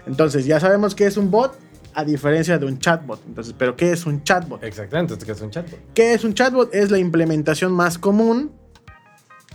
Entonces 0.06 0.46
ya 0.46 0.60
sabemos 0.60 0.94
que 0.94 1.06
es 1.06 1.16
un 1.16 1.30
bot 1.30 1.58
a 1.94 2.04
diferencia 2.04 2.58
de 2.58 2.66
un 2.66 2.78
chatbot. 2.78 3.20
Entonces, 3.26 3.54
¿pero 3.56 3.76
qué 3.76 3.92
es 3.92 4.06
un 4.06 4.22
chatbot? 4.22 4.62
Exactamente, 4.62 5.16
que 5.18 5.32
es 5.32 5.40
un 5.40 5.50
chatbot. 5.50 5.78
¿Qué 5.94 6.14
es 6.14 6.24
un 6.24 6.34
chatbot? 6.34 6.74
Es 6.74 6.90
la 6.90 6.98
implementación 6.98 7.72
más 7.72 7.98
común 7.98 8.52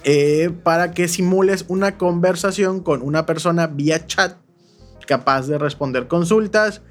eh, 0.03 0.51
para 0.63 0.91
que 0.91 1.07
simules 1.07 1.65
una 1.67 1.97
conversación 1.97 2.81
con 2.81 3.01
una 3.01 3.25
persona 3.25 3.67
vía 3.67 4.05
chat 4.05 4.37
capaz 5.07 5.47
de 5.47 5.57
responder 5.57 6.07
consultas, 6.07 6.81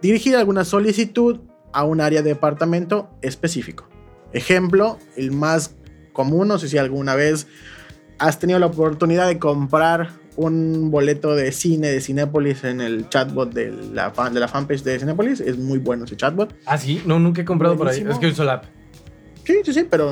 dirigir 0.00 0.36
alguna 0.36 0.64
solicitud 0.64 1.40
a 1.72 1.84
un 1.84 2.00
área 2.00 2.22
de 2.22 2.30
departamento 2.30 3.08
específico. 3.22 3.88
Ejemplo, 4.32 4.98
el 5.16 5.32
más 5.32 5.74
común, 6.12 6.48
no 6.48 6.58
sé 6.58 6.68
si 6.68 6.78
alguna 6.78 7.14
vez 7.14 7.46
has 8.18 8.38
tenido 8.38 8.58
la 8.58 8.66
oportunidad 8.66 9.26
de 9.28 9.38
comprar 9.38 10.10
un 10.36 10.90
boleto 10.90 11.34
de 11.34 11.50
cine 11.52 11.88
de 11.88 12.00
Cinépolis 12.00 12.64
en 12.64 12.80
el 12.80 13.08
chatbot 13.08 13.52
de 13.54 13.70
la, 13.92 14.10
fan, 14.10 14.34
de 14.34 14.40
la 14.40 14.48
fanpage 14.48 14.82
de 14.82 14.98
Cinépolis. 14.98 15.40
Es 15.40 15.56
muy 15.58 15.78
bueno 15.78 16.04
ese 16.04 16.16
chatbot. 16.16 16.54
Ah, 16.66 16.76
sí, 16.76 17.02
no, 17.06 17.18
nunca 17.18 17.42
he 17.42 17.44
comprado 17.44 17.76
por 17.76 17.88
ahí. 17.88 18.00
Buenísimo. 18.02 18.12
Es 18.12 18.18
que 18.18 18.26
uso 18.28 18.44
la 18.44 18.54
app. 18.54 18.64
Sí, 19.44 19.60
sí, 19.64 19.72
sí, 19.72 19.86
pero 19.88 20.10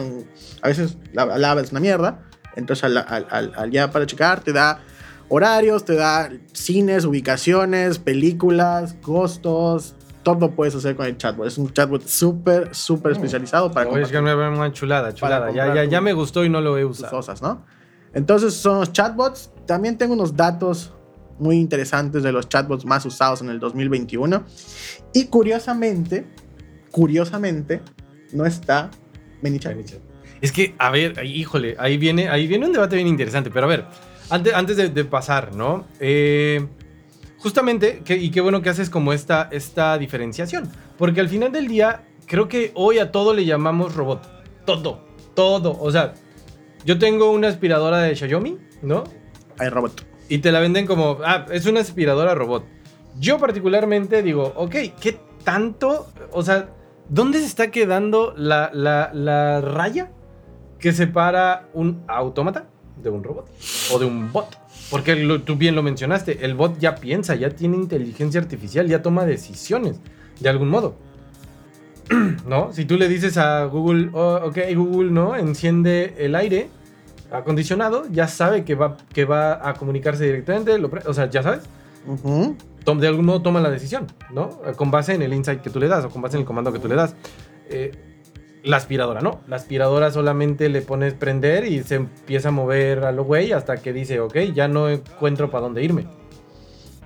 a 0.63 0.69
veces 0.69 0.97
la, 1.13 1.27
la 1.39 1.53
app 1.53 1.59
es 1.59 1.73
una 1.73 1.81
mierda. 1.81 2.23
Entonces, 2.57 2.85
al, 2.85 2.97
al- 2.99 3.27
al- 3.31 3.53
al- 3.57 3.71
ya 3.71 3.91
para 3.91 4.07
checar, 4.07 4.41
te 4.41 4.53
da 4.53 4.81
horarios, 5.29 5.85
te 5.85 5.95
da 5.95 6.31
cines, 6.53 7.05
ubicaciones, 7.05 7.99
películas, 7.99 8.95
costos. 9.03 9.95
Todo 10.25 10.50
puedes 10.50 10.75
hacer 10.75 10.97
con 10.97 11.07
el 11.07 11.16
chatbot. 11.16 11.47
Es 11.47 11.59
un 11.59 11.73
chatbot 11.73 12.07
súper, 12.07 12.75
súper 12.75 13.12
especializado 13.12 13.71
para 13.71 13.88
Oye, 13.90 14.02
es 14.02 14.11
que 14.11 14.21
me 14.21 14.35
una 14.35 14.73
chulada, 14.73 15.14
chulada. 15.14 15.52
Ya, 15.52 15.73
ya, 15.75 15.85
ya 15.85 16.00
me 16.00 16.12
gustó 16.12 16.45
y 16.45 16.49
no 16.49 16.61
lo 16.61 16.76
he 16.78 16.85
usado. 16.85 17.11
cosas, 17.11 17.43
¿no? 17.43 17.64
Entonces, 18.14 18.54
son 18.54 18.81
los 18.81 18.93
chatbots. 18.93 19.52
También 19.66 19.99
tengo 19.99 20.14
unos 20.14 20.35
datos 20.35 20.93
muy 21.38 21.57
interesantes 21.57 22.23
de 22.23 22.33
los 22.33 22.49
chatbots 22.49 22.85
más 22.85 23.04
usados 23.04 23.43
en 23.43 23.50
el 23.50 23.61
2021. 23.61 24.45
Y 25.12 25.26
curiosamente, 25.26 26.26
curiosamente, 26.90 27.83
no 28.33 28.47
está 28.47 28.90
ManyChat. 29.43 29.76
Es 30.40 30.52
que, 30.52 30.75
a 30.78 30.90
ver, 30.90 31.25
híjole, 31.25 31.76
ahí 31.78 31.99
viene, 31.99 32.28
ahí 32.28 32.47
viene 32.47 32.66
un 32.66 32.73
debate 32.73 32.97
bien 32.97 33.09
interesante. 33.09 33.50
Pero 33.50 33.66
a 33.66 33.69
ver, 33.69 33.85
antes, 34.31 34.54
antes 34.54 34.76
de, 34.76 34.88
de 34.88 35.04
pasar, 35.04 35.54
¿no? 35.54 35.87
Eh, 36.00 36.66
justamente, 37.45 38.01
que- 38.05 38.17
y 38.17 38.31
qué 38.33 38.41
bueno 38.41 38.61
que 38.63 38.71
haces 38.71 38.91
como 38.91 39.13
esta, 39.13 39.49
esta 39.53 39.97
diferenciación. 39.99 40.69
Porque 40.99 41.21
al 41.21 41.29
final 41.29 41.53
del 41.53 41.69
día, 41.69 42.03
creo 42.27 42.49
que 42.49 42.73
hoy 42.75 42.99
a 42.99 43.13
todo 43.13 43.33
le 43.35 43.45
llamamos 43.45 43.95
robot. 43.95 44.23
Todo, 44.65 45.01
todo. 45.35 45.79
O 45.81 45.93
sea, 45.93 46.15
yo 46.85 46.99
tengo 46.99 47.31
una 47.31 47.49
aspiradora 47.49 47.99
de 47.99 48.17
Xiaomi, 48.17 48.59
¿no? 48.83 49.05
Hay 49.59 49.69
robot. 49.69 50.05
Y 50.29 50.39
te 50.39 50.51
la 50.51 50.59
venden 50.61 50.87
como, 50.87 51.19
ah, 51.25 51.47
es 51.53 51.67
una 51.67 51.81
aspiradora 51.81 52.35
robot. 52.35 52.65
Yo 53.21 53.39
particularmente 53.39 54.23
digo, 54.23 54.53
ok, 54.57 54.75
¿qué 55.01 55.21
tanto? 55.45 56.09
O 56.33 56.43
sea, 56.43 56.71
¿dónde 57.09 57.39
se 57.41 57.45
está 57.47 57.71
quedando 57.71 58.33
la, 58.37 58.71
la- 58.73 59.11
la 59.13 59.61
raya 59.61 60.11
que 60.81 60.93
separa 60.93 61.69
un 61.75 62.03
autómata 62.09 62.67
de 63.03 63.11
un 63.11 63.23
robot 63.23 63.49
o 63.93 63.99
de 63.99 64.07
un 64.07 64.33
bot? 64.33 64.47
Porque 64.91 65.17
lo- 65.17 65.43
tú 65.43 65.57
bien 65.57 65.75
lo 65.75 65.83
mencionaste, 65.83 66.45
el 66.45 66.55
bot 66.55 66.79
ya 66.79 66.95
piensa, 66.97 67.35
ya 67.35 67.50
tiene 67.50 67.76
inteligencia 67.76 68.41
artificial, 68.41 68.87
ya 68.87 69.03
toma 69.03 69.25
decisiones, 69.25 70.00
de 70.41 70.49
algún 70.49 70.69
modo. 70.69 70.97
¿No? 72.47 72.73
Si 72.73 72.85
tú 72.85 72.97
le 72.97 73.09
dices 73.09 73.37
a 73.38 73.64
Google, 73.64 74.11
oh, 74.12 74.41
ok, 74.45 74.59
Google, 74.75 75.11
¿no? 75.11 75.37
Enciende 75.37 76.14
el 76.19 76.35
aire 76.35 76.69
acondicionado, 77.33 78.05
ya 78.11 78.29
sabe 78.29 78.64
que 78.64 78.75
va, 78.75 78.97
que 79.12 79.25
va 79.25 79.69
a 79.69 79.75
comunicarse 79.75 80.25
directamente, 80.25 80.79
lo 80.79 80.91
o 81.07 81.14
sea, 81.14 81.29
ya 81.31 81.43
sabes, 81.43 81.62
Ujú. 82.07 82.57
tom- 82.85 83.00
de 83.00 83.09
algún 83.09 83.25
modo 83.25 83.41
toma 83.43 83.61
la 83.61 83.71
decisión, 83.71 84.07
¿no? 84.33 84.61
Con 84.76 84.91
base 84.91 85.14
en 85.14 85.23
el 85.23 85.33
insight 85.33 85.61
que 85.62 85.71
tú 85.71 85.81
le 85.81 85.88
das 85.88 86.05
o 86.05 86.11
con 86.11 86.21
base 86.23 86.37
en 86.37 86.41
el 86.43 86.47
comando 86.47 86.73
que 86.73 86.79
tú 86.79 86.87
le 86.88 86.95
das. 86.95 87.17
Eh, 87.71 87.91
la 88.64 88.76
aspiradora, 88.78 89.21
no. 89.21 89.40
La 89.47 89.56
aspiradora 89.56 90.11
solamente 90.11 90.68
le 90.68 90.80
pones 90.83 91.14
prender 91.14 91.66
y 91.66 91.83
se 91.83 91.97
empieza 91.97 92.49
a 92.49 92.52
mover 92.52 93.04
a 93.04 93.12
lo 93.12 93.25
güey 93.25 93.52
hasta 93.52 93.76
que 93.76 93.92
dice, 93.92 94.21
ok, 94.21 94.37
ya 94.54 94.68
no 94.68 94.88
encuentro 94.88 95.50
para 95.50 95.62
dónde 95.64 95.85
irme. 95.85 96.06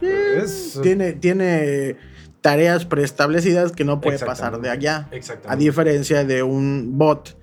Es- 0.00 0.78
Tiene, 0.82 1.12
tiene 1.12 1.96
tareas 2.40 2.84
preestablecidas 2.84 3.72
que 3.72 3.84
no 3.84 4.00
puede 4.00 4.18
pasar 4.20 4.60
de 4.60 4.70
allá. 4.70 5.08
A 5.46 5.56
diferencia 5.56 6.24
de 6.24 6.42
un 6.42 6.96
bot 6.96 7.36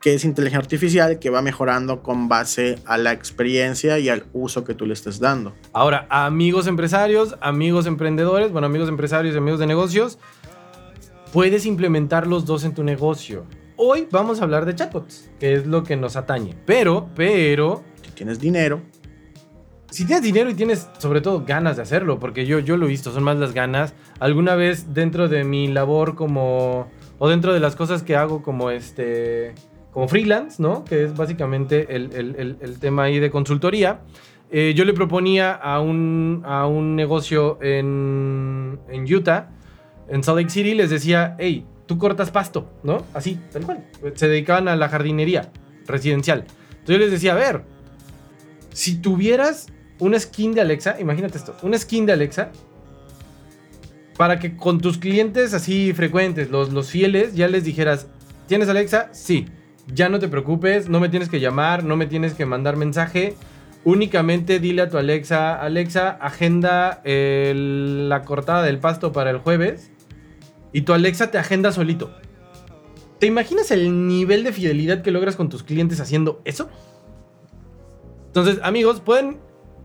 que 0.00 0.14
es 0.14 0.24
inteligencia 0.24 0.60
artificial 0.60 1.18
que 1.18 1.28
va 1.28 1.42
mejorando 1.42 2.04
con 2.04 2.28
base 2.28 2.78
a 2.86 2.98
la 2.98 3.10
experiencia 3.12 3.98
y 3.98 4.08
al 4.08 4.26
uso 4.32 4.62
que 4.62 4.72
tú 4.74 4.86
le 4.86 4.92
estés 4.94 5.18
dando. 5.18 5.56
Ahora, 5.72 6.06
amigos 6.08 6.68
empresarios, 6.68 7.36
amigos 7.40 7.84
emprendedores, 7.86 8.52
bueno, 8.52 8.68
amigos 8.68 8.88
empresarios 8.88 9.34
y 9.34 9.38
amigos 9.38 9.58
de 9.58 9.66
negocios, 9.66 10.20
puedes 11.32 11.66
implementar 11.66 12.26
los 12.26 12.46
dos 12.46 12.64
en 12.64 12.74
tu 12.74 12.82
negocio. 12.84 13.44
Hoy 13.76 14.08
vamos 14.10 14.40
a 14.40 14.44
hablar 14.44 14.64
de 14.66 14.74
chatbots, 14.74 15.30
que 15.38 15.52
es 15.54 15.66
lo 15.66 15.84
que 15.84 15.96
nos 15.96 16.16
atañe. 16.16 16.54
Pero, 16.66 17.08
pero, 17.14 17.82
Si 18.02 18.10
tienes 18.12 18.40
dinero, 18.40 18.80
si 19.90 20.04
tienes 20.04 20.24
dinero 20.24 20.50
y 20.50 20.54
tienes 20.54 20.88
sobre 20.98 21.20
todo 21.20 21.44
ganas 21.46 21.76
de 21.76 21.82
hacerlo, 21.82 22.18
porque 22.18 22.44
yo, 22.46 22.58
yo 22.58 22.76
lo 22.76 22.86
he 22.86 22.88
visto, 22.88 23.12
son 23.12 23.22
más 23.22 23.36
las 23.36 23.54
ganas. 23.54 23.94
Alguna 24.18 24.56
vez 24.56 24.92
dentro 24.92 25.28
de 25.28 25.44
mi 25.44 25.68
labor 25.68 26.16
como, 26.16 26.88
o 27.18 27.28
dentro 27.28 27.52
de 27.54 27.60
las 27.60 27.76
cosas 27.76 28.02
que 28.02 28.16
hago 28.16 28.42
como 28.42 28.70
este, 28.70 29.54
como 29.92 30.08
freelance, 30.08 30.60
¿no? 30.60 30.84
Que 30.84 31.04
es 31.04 31.16
básicamente 31.16 31.94
el, 31.94 32.12
el- 32.12 32.34
el- 32.36 32.56
el 32.60 32.78
tema 32.80 33.04
ahí 33.04 33.20
de 33.20 33.30
consultoría. 33.30 34.00
Eh, 34.50 34.72
yo 34.74 34.84
le 34.84 34.94
proponía 34.94 35.52
a 35.52 35.78
un, 35.80 36.42
a 36.44 36.66
un 36.66 36.96
negocio 36.96 37.58
en, 37.62 38.80
en 38.88 39.14
Utah, 39.14 39.50
en 40.08 40.22
Salt 40.22 40.38
Lake 40.38 40.50
City, 40.50 40.74
les 40.74 40.90
decía, 40.90 41.36
hey, 41.38 41.66
tú 41.86 41.98
cortas 41.98 42.30
pasto, 42.30 42.70
¿no? 42.82 43.04
Así, 43.14 43.38
tal 43.52 43.62
cual. 43.62 43.84
Se 44.14 44.28
dedicaban 44.28 44.68
a 44.68 44.76
la 44.76 44.88
jardinería 44.88 45.50
residencial. 45.86 46.44
Entonces 46.70 46.88
yo 46.96 46.98
les 46.98 47.10
decía, 47.10 47.32
a 47.32 47.36
ver, 47.36 47.62
si 48.72 48.96
tuvieras 48.96 49.66
una 49.98 50.18
skin 50.18 50.54
de 50.54 50.60
Alexa, 50.60 50.96
imagínate 51.00 51.38
esto, 51.38 51.56
una 51.62 51.78
skin 51.78 52.06
de 52.06 52.12
Alexa, 52.12 52.50
para 54.16 54.38
que 54.38 54.56
con 54.56 54.80
tus 54.80 54.98
clientes 54.98 55.54
así 55.54 55.92
frecuentes, 55.92 56.50
los, 56.50 56.72
los 56.72 56.90
fieles, 56.90 57.34
ya 57.34 57.48
les 57.48 57.64
dijeras, 57.64 58.08
¿tienes 58.46 58.68
Alexa? 58.68 59.08
Sí. 59.12 59.46
Ya 59.94 60.08
no 60.08 60.18
te 60.18 60.28
preocupes, 60.28 60.88
no 60.88 61.00
me 61.00 61.08
tienes 61.08 61.28
que 61.28 61.40
llamar, 61.40 61.84
no 61.84 61.96
me 61.96 62.06
tienes 62.06 62.34
que 62.34 62.44
mandar 62.44 62.76
mensaje. 62.76 63.34
Únicamente 63.84 64.58
dile 64.58 64.82
a 64.82 64.88
tu 64.90 64.98
Alexa, 64.98 65.54
Alexa, 65.54 66.10
agenda 66.10 67.00
el- 67.04 68.08
la 68.08 68.22
cortada 68.22 68.62
del 68.64 68.78
pasto 68.78 69.12
para 69.12 69.30
el 69.30 69.38
jueves. 69.38 69.90
Y 70.72 70.82
tu 70.82 70.92
Alexa 70.92 71.30
te 71.30 71.38
agenda 71.38 71.72
solito. 71.72 72.10
¿Te 73.18 73.26
imaginas 73.26 73.70
el 73.70 74.06
nivel 74.06 74.44
de 74.44 74.52
fidelidad 74.52 75.02
que 75.02 75.10
logras 75.10 75.34
con 75.34 75.48
tus 75.48 75.62
clientes 75.62 76.00
haciendo 76.00 76.40
eso? 76.44 76.68
Entonces, 78.26 78.60
amigos, 78.62 79.00
pueden 79.00 79.38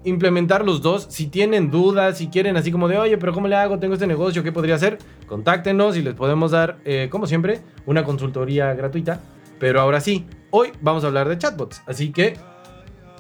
implementar 0.04 0.66
los 0.66 0.82
dos. 0.82 1.08
Si 1.10 1.28
tienen 1.28 1.72
dudas, 1.72 2.18
si 2.18 2.28
quieren 2.28 2.58
así 2.58 2.72
como 2.72 2.88
de, 2.88 2.98
oye, 2.98 3.18
pero 3.18 3.34
¿cómo 3.34 3.48
le 3.48 3.56
hago? 3.56 3.80
Tengo 3.80 3.96
este 3.96 4.08
negocio, 4.08 4.44
¿qué 4.44 4.52
podría 4.52 4.76
hacer? 4.76 5.00
Contáctenos 5.28 5.98
y 5.98 6.02
les 6.02 6.14
podemos 6.14 6.52
dar, 6.52 6.80
eh, 6.86 7.08
como 7.10 7.26
siempre, 7.26 7.62
una 7.86 8.04
consultoría 8.04 8.74
gratuita. 8.74 9.22
Pero 9.60 9.82
ahora 9.82 10.02
sí, 10.02 10.28
hoy 10.52 10.72
vamos 10.82 11.04
a 11.04 11.08
hablar 11.08 11.30
de 11.30 11.38
chatbots. 11.38 11.82
Así 11.88 12.12
que, 12.12 12.36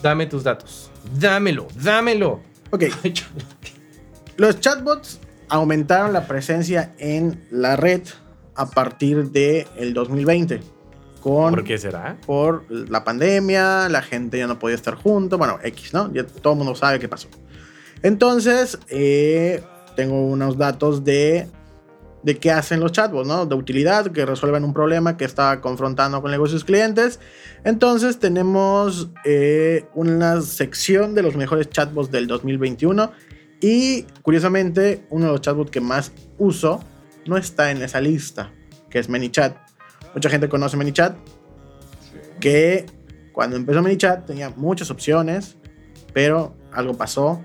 dame 0.03 0.25
tus 0.27 0.43
datos. 0.43 0.91
Dámelo, 1.19 1.67
dámelo. 1.81 2.41
Ok, 2.69 2.83
los 4.37 4.59
chatbots 4.59 5.19
aumentaron 5.53 6.13
la 6.13 6.25
presencia 6.25 6.95
en 6.97 7.45
la 7.51 7.75
red 7.75 8.01
a 8.55 8.71
partir 8.71 9.29
del 9.29 9.67
el 9.77 9.93
2020. 9.93 10.61
Con, 11.21 11.53
¿Por 11.53 11.63
qué 11.63 11.77
será? 11.77 12.17
por 12.25 12.65
la 12.69 13.03
pandemia, 13.03 13.87
la 13.87 14.01
gente 14.01 14.39
ya 14.39 14.47
no 14.47 14.57
podía 14.57 14.75
estar 14.75 14.95
junto, 14.95 15.37
bueno, 15.37 15.59
X, 15.61 15.93
¿no? 15.93 16.11
Ya 16.11 16.25
todo 16.25 16.53
el 16.53 16.57
mundo 16.57 16.73
sabe 16.73 16.97
qué 16.97 17.07
pasó. 17.07 17.27
Entonces, 18.01 18.79
eh, 18.89 19.63
tengo 19.95 20.25
unos 20.25 20.57
datos 20.57 21.03
de, 21.03 21.47
de 22.23 22.37
qué 22.39 22.49
hacen 22.49 22.79
los 22.79 22.91
chatbots, 22.91 23.27
¿no? 23.27 23.45
De 23.45 23.53
utilidad, 23.53 24.07
que 24.07 24.25
resuelven 24.25 24.63
un 24.63 24.73
problema 24.73 25.17
que 25.17 25.25
estaba 25.25 25.61
confrontando 25.61 26.19
con 26.23 26.31
negocios 26.31 26.63
clientes. 26.63 27.19
Entonces, 27.63 28.17
tenemos 28.17 29.07
eh, 29.23 29.85
una 29.93 30.41
sección 30.41 31.13
de 31.13 31.21
los 31.21 31.35
mejores 31.35 31.69
chatbots 31.69 32.09
del 32.09 32.25
2021 32.25 33.11
y, 33.63 34.03
curiosamente, 34.21 35.07
uno 35.09 35.27
de 35.27 35.31
los 35.31 35.39
chatbots 35.39 35.71
que 35.71 35.79
más 35.79 36.11
uso 36.37 36.83
no 37.25 37.37
está 37.37 37.71
en 37.71 37.81
esa 37.81 38.01
lista, 38.01 38.51
que 38.89 38.99
es 38.99 39.07
ManyChat. 39.07 39.55
Mucha 40.13 40.29
gente 40.29 40.49
conoce 40.49 40.75
ManyChat, 40.75 41.15
que 42.41 42.85
cuando 43.31 43.55
empezó 43.55 43.81
ManyChat 43.81 44.25
tenía 44.25 44.49
muchas 44.49 44.91
opciones, 44.91 45.55
pero 46.13 46.57
algo 46.73 46.97
pasó, 46.97 47.41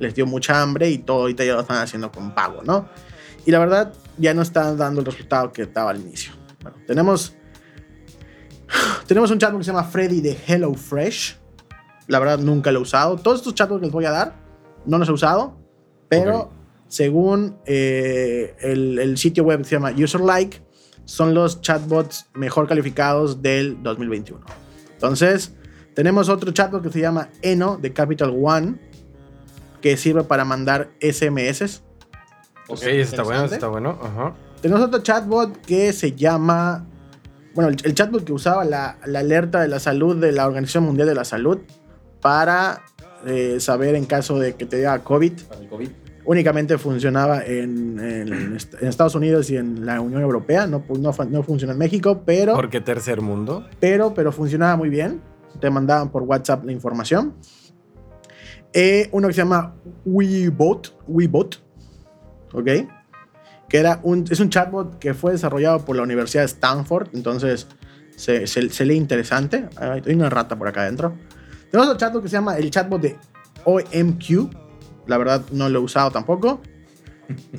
les 0.00 0.16
dio 0.16 0.26
mucha 0.26 0.60
hambre 0.60 0.90
y 0.90 0.98
todo 0.98 1.20
ahorita 1.20 1.44
ya 1.44 1.54
lo 1.54 1.60
están 1.60 1.78
haciendo 1.78 2.10
con 2.10 2.34
pago, 2.34 2.64
¿no? 2.64 2.88
Y 3.46 3.52
la 3.52 3.60
verdad 3.60 3.92
ya 4.18 4.34
no 4.34 4.42
están 4.42 4.76
dando 4.76 5.02
el 5.02 5.06
resultado 5.06 5.52
que 5.52 5.62
estaba 5.62 5.90
al 5.90 6.00
inicio. 6.00 6.32
Bueno, 6.62 6.78
tenemos, 6.84 7.36
tenemos 9.06 9.30
un 9.30 9.38
chatbot 9.38 9.58
que 9.58 9.64
se 9.64 9.70
llama 9.70 9.84
Freddy 9.84 10.20
de 10.20 10.36
HelloFresh. 10.48 11.38
La 12.08 12.18
verdad 12.18 12.40
nunca 12.40 12.72
lo 12.72 12.80
he 12.80 12.82
usado. 12.82 13.14
Todos 13.18 13.38
estos 13.38 13.54
chatbots 13.54 13.78
que 13.78 13.86
les 13.86 13.92
voy 13.92 14.06
a 14.06 14.10
dar 14.10 14.43
no 14.86 14.98
los 14.98 15.08
he 15.08 15.12
usado, 15.12 15.56
pero 16.08 16.50
según 16.88 17.58
eh, 17.66 18.54
el, 18.60 18.98
el 18.98 19.18
sitio 19.18 19.44
web 19.44 19.58
que 19.58 19.64
se 19.64 19.76
llama 19.76 19.92
UserLike, 19.96 20.62
son 21.04 21.34
los 21.34 21.60
chatbots 21.60 22.26
mejor 22.34 22.68
calificados 22.68 23.42
del 23.42 23.82
2021. 23.82 24.44
Entonces, 24.92 25.52
tenemos 25.94 26.28
otro 26.28 26.50
chatbot 26.52 26.82
que 26.82 26.90
se 26.90 27.00
llama 27.00 27.28
Eno 27.42 27.76
de 27.76 27.92
Capital 27.92 28.34
One, 28.40 28.76
que 29.80 29.96
sirve 29.96 30.24
para 30.24 30.44
mandar 30.44 30.90
SMS. 31.00 31.82
Ok, 32.68 32.78
ese 32.82 33.00
está 33.02 33.22
bueno, 33.22 33.44
está 33.44 33.68
bueno. 33.68 33.98
Ajá. 34.02 34.34
Tenemos 34.62 34.82
otro 34.82 35.02
chatbot 35.02 35.60
que 35.66 35.92
se 35.92 36.12
llama. 36.12 36.86
Bueno, 37.54 37.70
el, 37.70 37.76
el 37.84 37.94
chatbot 37.94 38.24
que 38.24 38.32
usaba 38.32 38.64
la, 38.64 38.98
la 39.04 39.20
alerta 39.20 39.60
de 39.60 39.68
la 39.68 39.78
salud 39.78 40.16
de 40.16 40.32
la 40.32 40.46
Organización 40.46 40.84
Mundial 40.84 41.06
de 41.06 41.14
la 41.14 41.24
Salud 41.24 41.58
para 42.20 42.82
eh, 43.26 43.60
saber 43.60 43.94
en 43.94 44.04
caso 44.06 44.38
de 44.38 44.54
que 44.54 44.66
te 44.66 44.76
diga 44.78 44.98
COVID. 45.02 45.32
El 45.60 45.68
COVID. 45.68 45.88
Únicamente 46.26 46.78
funcionaba 46.78 47.44
en, 47.44 47.98
en 48.00 48.32
en 48.32 48.88
Estados 48.88 49.14
Unidos 49.14 49.50
y 49.50 49.58
en 49.58 49.84
la 49.84 50.00
Unión 50.00 50.22
Europea. 50.22 50.66
No, 50.66 50.82
pu- 50.86 50.98
no, 50.98 51.12
no 51.30 51.42
funciona 51.42 51.72
en 51.74 51.78
México, 51.78 52.22
pero, 52.24 52.54
Porque 52.54 52.80
tercer 52.80 53.20
mundo. 53.20 53.66
pero, 53.78 54.14
pero 54.14 54.32
funcionaba 54.32 54.74
muy 54.76 54.88
bien. 54.88 55.20
Te 55.60 55.68
mandaban 55.68 56.10
por 56.10 56.22
WhatsApp 56.22 56.64
la 56.64 56.72
información. 56.72 57.34
Eh, 58.72 59.08
uno 59.12 59.28
que 59.28 59.34
se 59.34 59.38
llama 59.42 59.74
WeBot. 60.04 60.96
WeBot. 61.06 61.62
¿Ok? 62.54 62.68
Que 63.68 63.78
era 63.78 64.00
un, 64.02 64.24
es 64.30 64.40
un 64.40 64.48
chatbot 64.50 64.98
que 64.98 65.14
fue 65.14 65.32
desarrollado 65.32 65.84
por 65.84 65.94
la 65.96 66.02
Universidad 66.02 66.42
de 66.42 66.46
Stanford. 66.46 67.08
Entonces 67.14 67.66
se, 68.16 68.46
se- 68.46 68.70
se 68.70 68.84
lee 68.84 68.94
interesante. 68.96 69.66
Hay 69.76 70.02
hay 70.06 70.14
una 70.14 70.30
rata 70.30 70.56
por 70.56 70.68
acá 70.68 70.82
adentro. 70.82 71.14
Tenemos 71.74 71.92
otro 71.92 72.06
chatbot 72.06 72.22
que 72.22 72.28
se 72.28 72.36
llama 72.36 72.56
el 72.56 72.70
chatbot 72.70 73.00
de 73.02 73.16
OMQ. 73.64 74.48
La 75.08 75.18
verdad 75.18 75.42
no 75.50 75.68
lo 75.68 75.80
he 75.80 75.82
usado 75.82 76.12
tampoco. 76.12 76.60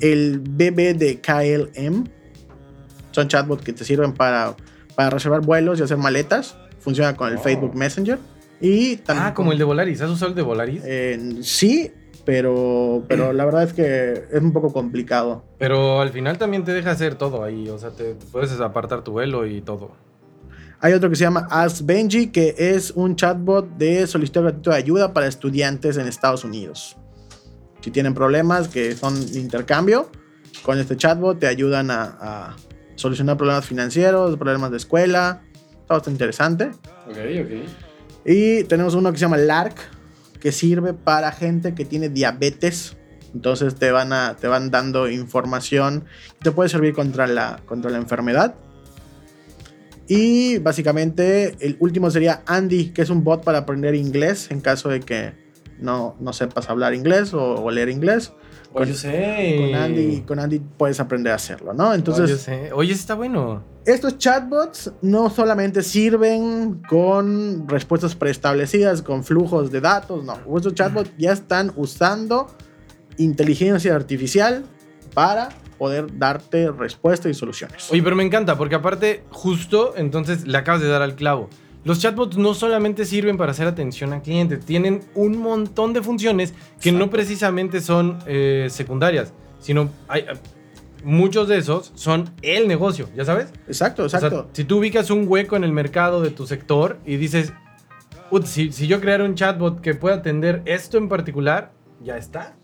El 0.00 0.38
BB 0.40 0.96
de 0.96 1.20
KLM. 1.20 2.04
Son 3.10 3.28
chatbots 3.28 3.62
que 3.62 3.74
te 3.74 3.84
sirven 3.84 4.14
para, 4.14 4.56
para 4.94 5.10
reservar 5.10 5.42
vuelos 5.42 5.80
y 5.80 5.82
hacer 5.82 5.98
maletas. 5.98 6.56
Funciona 6.78 7.14
con 7.14 7.28
el 7.30 7.36
Oh. 7.36 7.40
Facebook 7.42 7.74
Messenger. 7.74 8.18
Y 8.58 8.96
también 8.96 9.26
Ah, 9.28 9.34
como 9.34 9.52
el 9.52 9.58
de 9.58 9.64
Volaris. 9.64 10.00
¿Has 10.00 10.08
usado 10.08 10.30
el 10.30 10.34
de 10.34 10.40
Volaris? 10.40 10.80
eh, 10.86 11.36
sí, 11.42 11.92
pero, 12.24 13.04
pero 13.08 13.34
la 13.34 13.44
verdad 13.44 13.64
es 13.64 13.74
que 13.74 14.24
es 14.32 14.40
un 14.40 14.54
poco 14.54 14.72
complicado. 14.72 15.44
Pero 15.58 16.00
al 16.00 16.08
final 16.08 16.38
también 16.38 16.64
te 16.64 16.72
deja 16.72 16.92
hacer 16.92 17.16
todo 17.16 17.44
ahí. 17.44 17.68
O 17.68 17.78
sea, 17.78 17.90
te, 17.90 18.14
te 18.14 18.24
puedes 18.32 18.58
apartar 18.62 19.04
tu 19.04 19.12
vuelo 19.12 19.44
y 19.46 19.60
todo. 19.60 19.90
Hay 20.86 20.92
otro 20.92 21.10
que 21.10 21.16
se 21.16 21.24
llama 21.24 21.48
Ask 21.50 21.84
Benji, 21.84 22.28
que 22.28 22.54
es 22.56 22.92
un 22.92 23.16
chatbot 23.16 23.76
de 23.76 24.06
solicitud 24.06 24.42
gratuito 24.42 24.70
de 24.70 24.76
ayuda 24.76 25.12
para 25.12 25.26
estudiantes 25.26 25.96
en 25.96 26.06
Estados 26.06 26.44
Unidos. 26.44 26.96
Si 27.80 27.90
tienen 27.90 28.14
problemas 28.14 28.68
que 28.68 28.94
son 28.94 29.32
de 29.32 29.40
intercambio, 29.40 30.08
con 30.62 30.78
este 30.78 30.96
chatbot 30.96 31.40
te 31.40 31.48
ayudan 31.48 31.90
a, 31.90 32.16
a 32.20 32.56
solucionar 32.94 33.36
problemas 33.36 33.66
financieros, 33.66 34.36
problemas 34.36 34.70
de 34.70 34.76
escuela. 34.76 35.42
Está 35.72 35.94
bastante 35.94 36.12
interesante. 36.12 36.70
Ok, 37.08 37.16
ok. 37.42 37.68
Y 38.24 38.62
tenemos 38.62 38.94
uno 38.94 39.10
que 39.10 39.18
se 39.18 39.22
llama 39.22 39.38
LARC, 39.38 39.76
que 40.38 40.52
sirve 40.52 40.94
para 40.94 41.32
gente 41.32 41.74
que 41.74 41.84
tiene 41.84 42.10
diabetes. 42.10 42.96
Entonces 43.34 43.74
te 43.74 43.90
van, 43.90 44.12
a, 44.12 44.36
te 44.36 44.46
van 44.46 44.70
dando 44.70 45.10
información 45.10 46.04
que 46.34 46.44
te 46.44 46.52
puede 46.52 46.68
servir 46.68 46.94
contra 46.94 47.26
la, 47.26 47.60
contra 47.66 47.90
la 47.90 47.98
enfermedad. 47.98 48.54
Y 50.08 50.58
básicamente 50.58 51.56
el 51.60 51.76
último 51.80 52.10
sería 52.10 52.42
Andy, 52.46 52.90
que 52.90 53.02
es 53.02 53.10
un 53.10 53.24
bot 53.24 53.42
para 53.42 53.58
aprender 53.58 53.94
inglés 53.94 54.48
en 54.50 54.60
caso 54.60 54.88
de 54.88 55.00
que 55.00 55.32
no, 55.80 56.16
no 56.20 56.32
sepas 56.32 56.70
hablar 56.70 56.94
inglés 56.94 57.34
o, 57.34 57.56
o 57.56 57.70
leer 57.70 57.88
inglés. 57.88 58.32
Oye. 58.72 59.56
Con 59.58 59.74
Andy, 59.74 60.20
con 60.22 60.38
Andy 60.38 60.60
puedes 60.76 61.00
aprender 61.00 61.32
a 61.32 61.36
hacerlo, 61.36 61.72
¿no? 61.72 61.88
Oye, 61.88 61.96
Entonces. 61.96 62.48
Oye, 62.74 62.92
ese 62.92 63.00
está 63.00 63.14
bueno. 63.14 63.64
estos 63.86 64.18
chatbots 64.18 64.92
no 65.02 65.30
solamente 65.30 65.82
sirven 65.82 66.82
con 66.88 67.66
respuestas 67.68 68.14
preestablecidas, 68.14 69.00
con 69.02 69.24
flujos 69.24 69.70
de 69.70 69.80
datos, 69.80 70.24
no. 70.24 70.38
Estos 70.56 70.74
chatbots 70.74 71.10
ya 71.16 71.32
están 71.32 71.72
usando 71.76 72.48
inteligencia 73.16 73.94
artificial 73.94 74.64
para 75.14 75.48
poder 75.78 76.18
darte 76.18 76.70
respuestas 76.70 77.30
y 77.30 77.34
soluciones. 77.34 77.90
Oye, 77.90 78.02
pero 78.02 78.16
me 78.16 78.24
encanta 78.24 78.56
porque 78.56 78.74
aparte, 78.74 79.24
justo 79.30 79.94
entonces 79.96 80.46
le 80.46 80.56
acabas 80.58 80.80
de 80.80 80.88
dar 80.88 81.02
al 81.02 81.14
clavo. 81.14 81.48
Los 81.84 82.00
chatbots 82.00 82.36
no 82.36 82.52
solamente 82.54 83.04
sirven 83.04 83.36
para 83.36 83.52
hacer 83.52 83.68
atención 83.68 84.12
al 84.12 84.22
cliente, 84.22 84.56
tienen 84.56 85.02
un 85.14 85.38
montón 85.38 85.92
de 85.92 86.02
funciones 86.02 86.52
que 86.80 86.90
no 86.90 87.10
precisamente 87.10 87.80
son 87.80 88.18
eh, 88.26 88.66
secundarias, 88.70 89.32
sino 89.60 89.88
hay, 90.08 90.24
muchos 91.04 91.46
de 91.46 91.58
esos 91.58 91.92
son 91.94 92.30
el 92.42 92.66
negocio, 92.66 93.08
¿ya 93.16 93.24
sabes? 93.24 93.52
Exacto, 93.68 94.04
O 94.04 94.08
sea, 94.08 94.18
exacto. 94.18 94.48
si 94.52 94.64
tú 94.64 94.78
ubicas 94.78 95.10
un 95.10 95.26
hueco 95.28 95.54
en 95.54 95.62
el 95.62 95.70
mercado 95.72 96.20
de 96.20 96.30
tu 96.30 96.46
sector 96.48 96.98
y 97.06 97.16
dices, 97.16 97.52
"Ut, 98.32 98.44
si, 98.46 98.72
si 98.72 98.88
yo 98.88 99.00
creara 99.00 99.24
un 99.24 99.36
chatbot 99.36 99.80
que 99.80 99.94
pueda 99.94 100.16
atender 100.16 100.62
esto 100.64 100.98
en 100.98 101.08
particular, 101.08 101.70
ya 102.02 102.16
está. 102.16 102.56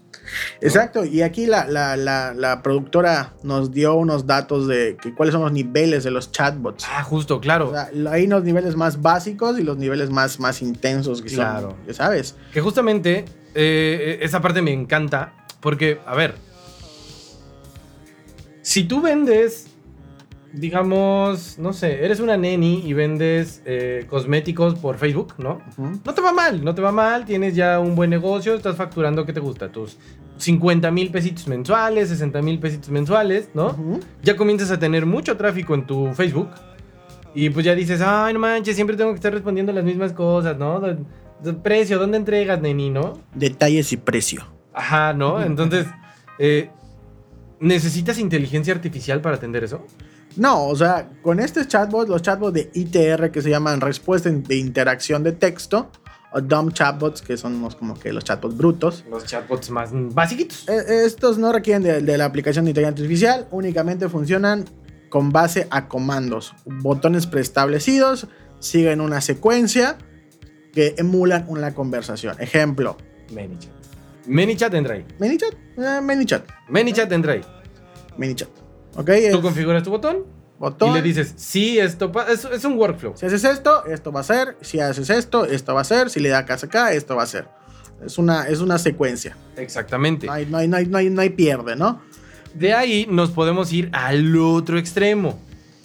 Exacto, 0.60 1.04
y 1.04 1.22
aquí 1.22 1.46
la, 1.46 1.66
la, 1.66 1.96
la, 1.96 2.32
la 2.34 2.62
productora 2.62 3.34
nos 3.42 3.70
dio 3.72 3.94
unos 3.94 4.26
datos 4.26 4.66
de 4.68 4.96
que, 5.00 5.14
cuáles 5.14 5.32
son 5.32 5.42
los 5.42 5.52
niveles 5.52 6.04
de 6.04 6.10
los 6.10 6.30
chatbots. 6.32 6.84
Ah, 6.90 7.02
justo, 7.02 7.40
claro. 7.40 7.68
O 7.68 7.72
sea, 7.72 7.90
hay 8.10 8.26
los 8.26 8.42
niveles 8.44 8.76
más 8.76 9.02
básicos 9.02 9.58
y 9.58 9.62
los 9.62 9.76
niveles 9.76 10.10
más, 10.10 10.38
más 10.40 10.62
intensos 10.62 11.20
que 11.22 11.28
Claro. 11.28 11.70
son, 11.70 11.86
ya 11.86 11.94
sabes. 11.94 12.36
Que 12.52 12.60
justamente 12.60 13.24
eh, 13.54 14.18
esa 14.22 14.40
parte 14.40 14.62
me 14.62 14.72
encanta 14.72 15.34
porque, 15.60 16.00
a 16.06 16.14
ver, 16.14 16.34
si 18.62 18.84
tú 18.84 19.00
vendes, 19.00 19.66
digamos, 20.52 21.58
no 21.58 21.72
sé, 21.72 22.04
eres 22.04 22.20
una 22.20 22.36
neni 22.36 22.82
y 22.84 22.92
vendes 22.92 23.62
eh, 23.64 24.06
cosméticos 24.08 24.74
por 24.76 24.96
Facebook, 24.98 25.34
¿no? 25.38 25.60
No 26.04 26.14
te 26.14 26.20
va 26.20 26.32
mal, 26.32 26.64
no 26.64 26.74
te 26.74 26.82
va 26.82 26.92
mal, 26.92 27.24
tienes 27.24 27.54
ya 27.54 27.80
un 27.80 27.94
buen 27.94 28.10
negocio, 28.10 28.54
estás 28.54 28.76
facturando, 28.76 29.24
¿qué 29.26 29.32
te 29.32 29.40
gusta? 29.40 29.70
Tus 29.72 29.96
50 30.38 30.90
mil 30.90 31.10
pesitos 31.10 31.46
mensuales, 31.48 32.08
60 32.08 32.42
mil 32.42 32.58
pesitos 32.58 32.90
mensuales, 32.90 33.48
¿no? 33.54 33.76
Ya 34.22 34.36
comienzas 34.36 34.70
a 34.70 34.78
tener 34.78 35.06
mucho 35.06 35.36
tráfico 35.36 35.74
en 35.74 35.86
tu 35.86 36.12
Facebook 36.14 36.50
y 37.34 37.48
pues 37.50 37.64
ya 37.64 37.74
dices, 37.74 38.00
ay, 38.04 38.34
no 38.34 38.40
manches, 38.40 38.74
siempre 38.74 38.96
tengo 38.96 39.10
que 39.12 39.16
estar 39.16 39.32
respondiendo 39.32 39.72
las 39.72 39.84
mismas 39.84 40.12
cosas, 40.12 40.56
¿no? 40.58 40.80
De- 40.80 40.98
de 41.42 41.52
precio, 41.54 41.98
¿dónde 41.98 42.18
entregas, 42.18 42.60
neni, 42.60 42.88
no? 42.90 43.14
Detalles 43.34 43.92
y 43.92 43.96
precio. 43.96 44.44
Ajá, 44.72 45.12
¿no? 45.12 45.42
Entonces, 45.42 45.86
eh, 46.38 46.70
¿necesitas 47.58 48.18
inteligencia 48.18 48.72
artificial 48.72 49.20
para 49.20 49.36
atender 49.36 49.64
eso? 49.64 49.84
No, 50.36 50.66
o 50.66 50.76
sea, 50.76 51.10
con 51.22 51.40
estos 51.40 51.68
chatbots, 51.68 52.08
los 52.08 52.22
chatbots 52.22 52.54
de 52.54 52.70
ITR 52.74 53.30
que 53.30 53.42
se 53.42 53.50
llaman 53.50 53.80
respuesta 53.80 54.30
de 54.30 54.56
interacción 54.56 55.22
de 55.22 55.32
texto, 55.32 55.90
o 56.32 56.40
dumb 56.40 56.72
chatbots, 56.72 57.20
que 57.20 57.36
son 57.36 57.60
los, 57.60 57.76
como 57.76 57.98
que 57.98 58.12
los 58.12 58.24
chatbots 58.24 58.56
brutos, 58.56 59.04
Los 59.10 59.26
chatbots 59.26 59.70
más 59.70 59.90
basiquitos. 59.92 60.66
Eh, 60.68 61.04
Estos 61.04 61.36
no 61.38 61.52
requieren 61.52 61.82
de, 61.82 62.00
de 62.00 62.18
la 62.18 62.24
aplicación 62.24 62.64
de 62.64 62.70
inteligencia 62.70 63.02
artificial, 63.04 63.48
únicamente 63.50 64.08
funcionan 64.08 64.64
con 65.10 65.30
base 65.30 65.66
a 65.70 65.88
comandos, 65.88 66.54
botones 66.64 67.26
preestablecidos, 67.26 68.28
siguen 68.60 69.02
una 69.02 69.20
secuencia 69.20 69.98
que 70.72 70.94
emulan 70.96 71.44
una 71.48 71.74
conversación. 71.74 72.40
Ejemplo, 72.40 72.96
ManyChat. 73.34 73.72
ManyChat 74.26 74.72
entra 74.72 74.94
ahí. 74.94 75.04
ManyChat, 75.20 75.52
eh, 75.76 76.00
ManyChat, 76.02 76.44
ManyChat 76.70 77.12
entra 77.12 77.32
ahí. 77.34 77.42
ManyChat. 78.16 78.48
Ok, 78.96 79.08
es 79.10 79.32
Tú 79.32 79.42
configuras 79.42 79.82
tu 79.82 79.90
botón 79.90 80.24
botón. 80.62 80.90
y 80.90 80.94
le 80.94 81.02
dices, 81.02 81.34
sí, 81.36 81.78
esto 81.78 82.12
es, 82.28 82.44
es 82.44 82.64
un 82.64 82.78
workflow. 82.78 83.14
Si 83.16 83.26
haces 83.26 83.44
esto, 83.44 83.84
esto 83.86 84.12
va 84.12 84.20
a 84.20 84.24
ser. 84.24 84.56
Si 84.60 84.78
haces 84.78 85.10
esto, 85.10 85.44
esto 85.44 85.74
va 85.74 85.80
a 85.80 85.84
ser. 85.84 86.08
Si 86.08 86.20
le 86.20 86.28
das 86.28 86.42
acá, 86.42 86.54
acá, 86.54 86.92
esto 86.92 87.16
va 87.16 87.24
a 87.24 87.26
ser. 87.26 87.48
Es 88.04 88.16
una, 88.16 88.48
es 88.48 88.60
una 88.60 88.78
secuencia. 88.78 89.36
Exactamente. 89.56 90.26
No 90.26 90.32
hay, 90.32 90.46
no 90.46 90.58
hay, 90.58 90.68
no 90.68 90.76
hay, 90.76 90.86
no 90.86 90.98
hay, 90.98 91.10
no 91.10 91.20
hay 91.20 91.30
pierde, 91.30 91.74
¿no? 91.74 92.00
De 92.54 92.74
ahí 92.74 93.06
nos 93.10 93.30
podemos 93.30 93.72
ir 93.72 93.88
al 93.92 94.36
otro 94.36 94.78
extremo, 94.78 95.38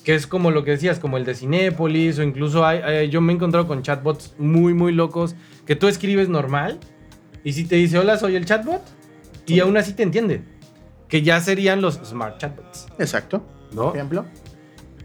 que 0.04 0.14
es 0.14 0.28
como 0.28 0.52
lo 0.52 0.64
que 0.64 0.72
decías, 0.72 1.00
como 1.00 1.18
el 1.18 1.26
de 1.26 1.34
Cinépolis, 1.34 2.20
o 2.20 2.24
incluso 2.24 2.66
hay, 2.66 3.10
yo 3.10 3.22
me 3.22 3.32
he 3.32 3.36
encontrado 3.36 3.68
con 3.68 3.82
chatbots 3.84 4.36
muy, 4.38 4.74
muy 4.74 4.92
locos, 4.92 5.36
que 5.66 5.76
tú 5.76 5.88
escribes 5.88 6.28
normal, 6.28 6.80
y 7.44 7.54
si 7.54 7.64
te 7.64 7.78
dice, 7.78 7.98
hola, 7.98 8.18
soy 8.18 8.36
el 8.36 8.46
chatbot, 8.46 8.82
y 9.46 9.62
aún 9.62 9.78
así 9.78 9.94
te 9.94 10.04
entiende, 10.04 10.44
que 11.08 11.22
ya 11.22 11.40
serían 11.42 11.82
los 11.82 11.96
smart 12.04 12.38
chatbots, 12.38 12.88
Exacto. 13.00 13.44
¿no? 13.74 13.94
Ejemplo. 13.94 14.26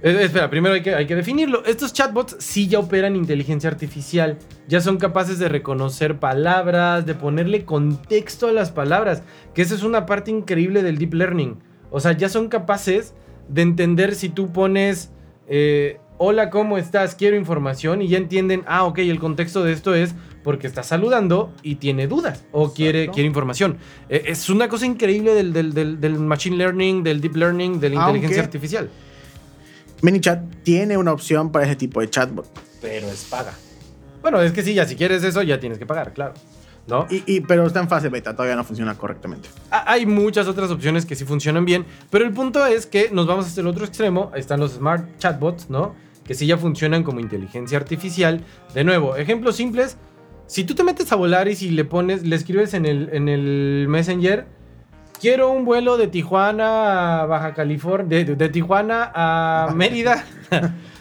Eh, 0.02 0.18
espera, 0.22 0.50
primero 0.50 0.74
hay 0.74 0.82
que, 0.82 0.94
hay 0.94 1.06
que 1.06 1.14
definirlo. 1.14 1.64
Estos 1.64 1.92
chatbots 1.92 2.36
sí 2.40 2.66
ya 2.66 2.80
operan 2.80 3.14
inteligencia 3.14 3.70
artificial. 3.70 4.38
Ya 4.66 4.80
son 4.80 4.98
capaces 4.98 5.38
de 5.38 5.48
reconocer 5.48 6.18
palabras, 6.18 7.06
de 7.06 7.14
ponerle 7.14 7.64
contexto 7.64 8.48
a 8.48 8.52
las 8.52 8.72
palabras. 8.72 9.22
Que 9.54 9.62
esa 9.62 9.74
es 9.74 9.84
una 9.84 10.04
parte 10.06 10.30
increíble 10.32 10.82
del 10.82 10.98
deep 10.98 11.14
learning. 11.14 11.58
O 11.90 12.00
sea, 12.00 12.12
ya 12.12 12.28
son 12.28 12.48
capaces 12.48 13.14
de 13.48 13.62
entender 13.62 14.16
si 14.16 14.28
tú 14.28 14.52
pones, 14.52 15.12
eh, 15.46 16.00
hola, 16.18 16.50
¿cómo 16.50 16.78
estás? 16.78 17.14
Quiero 17.14 17.36
información. 17.36 18.02
Y 18.02 18.08
ya 18.08 18.18
entienden, 18.18 18.64
ah, 18.66 18.84
ok, 18.84 18.98
el 18.98 19.20
contexto 19.20 19.62
de 19.62 19.72
esto 19.72 19.94
es 19.94 20.16
porque 20.42 20.66
está 20.66 20.82
saludando 20.82 21.52
y 21.62 21.76
tiene 21.76 22.06
dudas 22.06 22.44
o 22.52 22.72
quiere, 22.72 23.00
Exacto. 23.02 23.14
quiere 23.14 23.26
información. 23.28 23.78
Eh, 24.08 24.24
es 24.26 24.48
una 24.50 24.68
cosa 24.68 24.86
increíble 24.86 25.34
del, 25.34 25.52
del- 25.52 25.72
del- 25.72 26.00
del 26.00 26.18
machine 26.18 26.56
learning, 26.56 27.02
del 27.02 27.20
deep 27.20 27.36
learning, 27.36 27.78
de 27.80 27.90
la 27.90 28.00
Aunque- 28.02 28.18
inteligencia 28.18 28.42
artificial. 28.42 28.90
ManyChat 30.02 30.42
tiene 30.64 30.96
una 30.96 31.12
opción 31.12 31.52
para 31.52 31.64
ese 31.66 31.76
tipo 31.76 32.00
de 32.00 32.10
chatbot. 32.10 32.46
pero 32.80 33.06
es 33.08 33.24
paga. 33.30 33.52
Bueno, 34.20 34.40
es 34.40 34.52
que 34.52 34.62
sí, 34.62 34.74
ya 34.74 34.84
si 34.86 34.96
quieres 34.96 35.22
eso, 35.22 35.42
ya 35.42 35.60
tienes 35.60 35.78
que 35.78 35.86
pagar, 35.86 36.12
claro. 36.12 36.34
¿No? 36.88 37.06
Y, 37.08 37.22
y- 37.32 37.40
pero 37.42 37.64
está 37.64 37.78
en 37.78 37.88
fase 37.88 38.08
beta, 38.08 38.34
todavía 38.34 38.56
no 38.56 38.64
funciona 38.64 38.96
correctamente. 38.96 39.48
Ha- 39.70 39.92
Hay 39.92 40.04
muchas 40.04 40.48
otras 40.48 40.68
opciones 40.72 41.06
que 41.06 41.14
sí 41.14 41.24
funcionan 41.24 41.64
bien, 41.64 41.86
pero 42.10 42.24
el 42.24 42.32
punto 42.32 42.66
es 42.66 42.86
que 42.86 43.08
nos 43.12 43.28
vamos 43.28 43.46
hasta 43.46 43.60
el 43.60 43.68
otro 43.68 43.84
extremo. 43.84 44.32
Ahí 44.34 44.40
están 44.40 44.58
los 44.58 44.72
smart 44.72 45.16
chatbots, 45.18 45.70
¿no? 45.70 45.94
Que 46.24 46.34
sí 46.34 46.46
ya 46.46 46.56
funcionan 46.58 47.04
como 47.04 47.20
inteligencia 47.20 47.78
artificial. 47.78 48.44
De 48.74 48.82
nuevo, 48.82 49.14
ejemplos 49.14 49.54
simples. 49.54 49.96
Si 50.52 50.64
tú 50.64 50.74
te 50.74 50.84
metes 50.84 51.10
a 51.12 51.16
volar 51.16 51.48
y 51.48 51.54
si 51.56 51.70
le 51.70 51.86
pones, 51.86 52.26
le 52.26 52.36
escribes 52.36 52.74
en 52.74 52.84
el, 52.84 53.08
en 53.14 53.26
el 53.30 53.86
Messenger, 53.88 54.44
quiero 55.18 55.50
un 55.50 55.64
vuelo 55.64 55.96
de 55.96 56.08
Tijuana 56.08 57.22
a 57.22 57.26
Baja 57.26 57.54
California, 57.54 58.06
de, 58.18 58.24
de- 58.26 58.36
de 58.36 58.48
Tijuana 58.50 59.10
a 59.14 59.72
Mérida, 59.74 60.26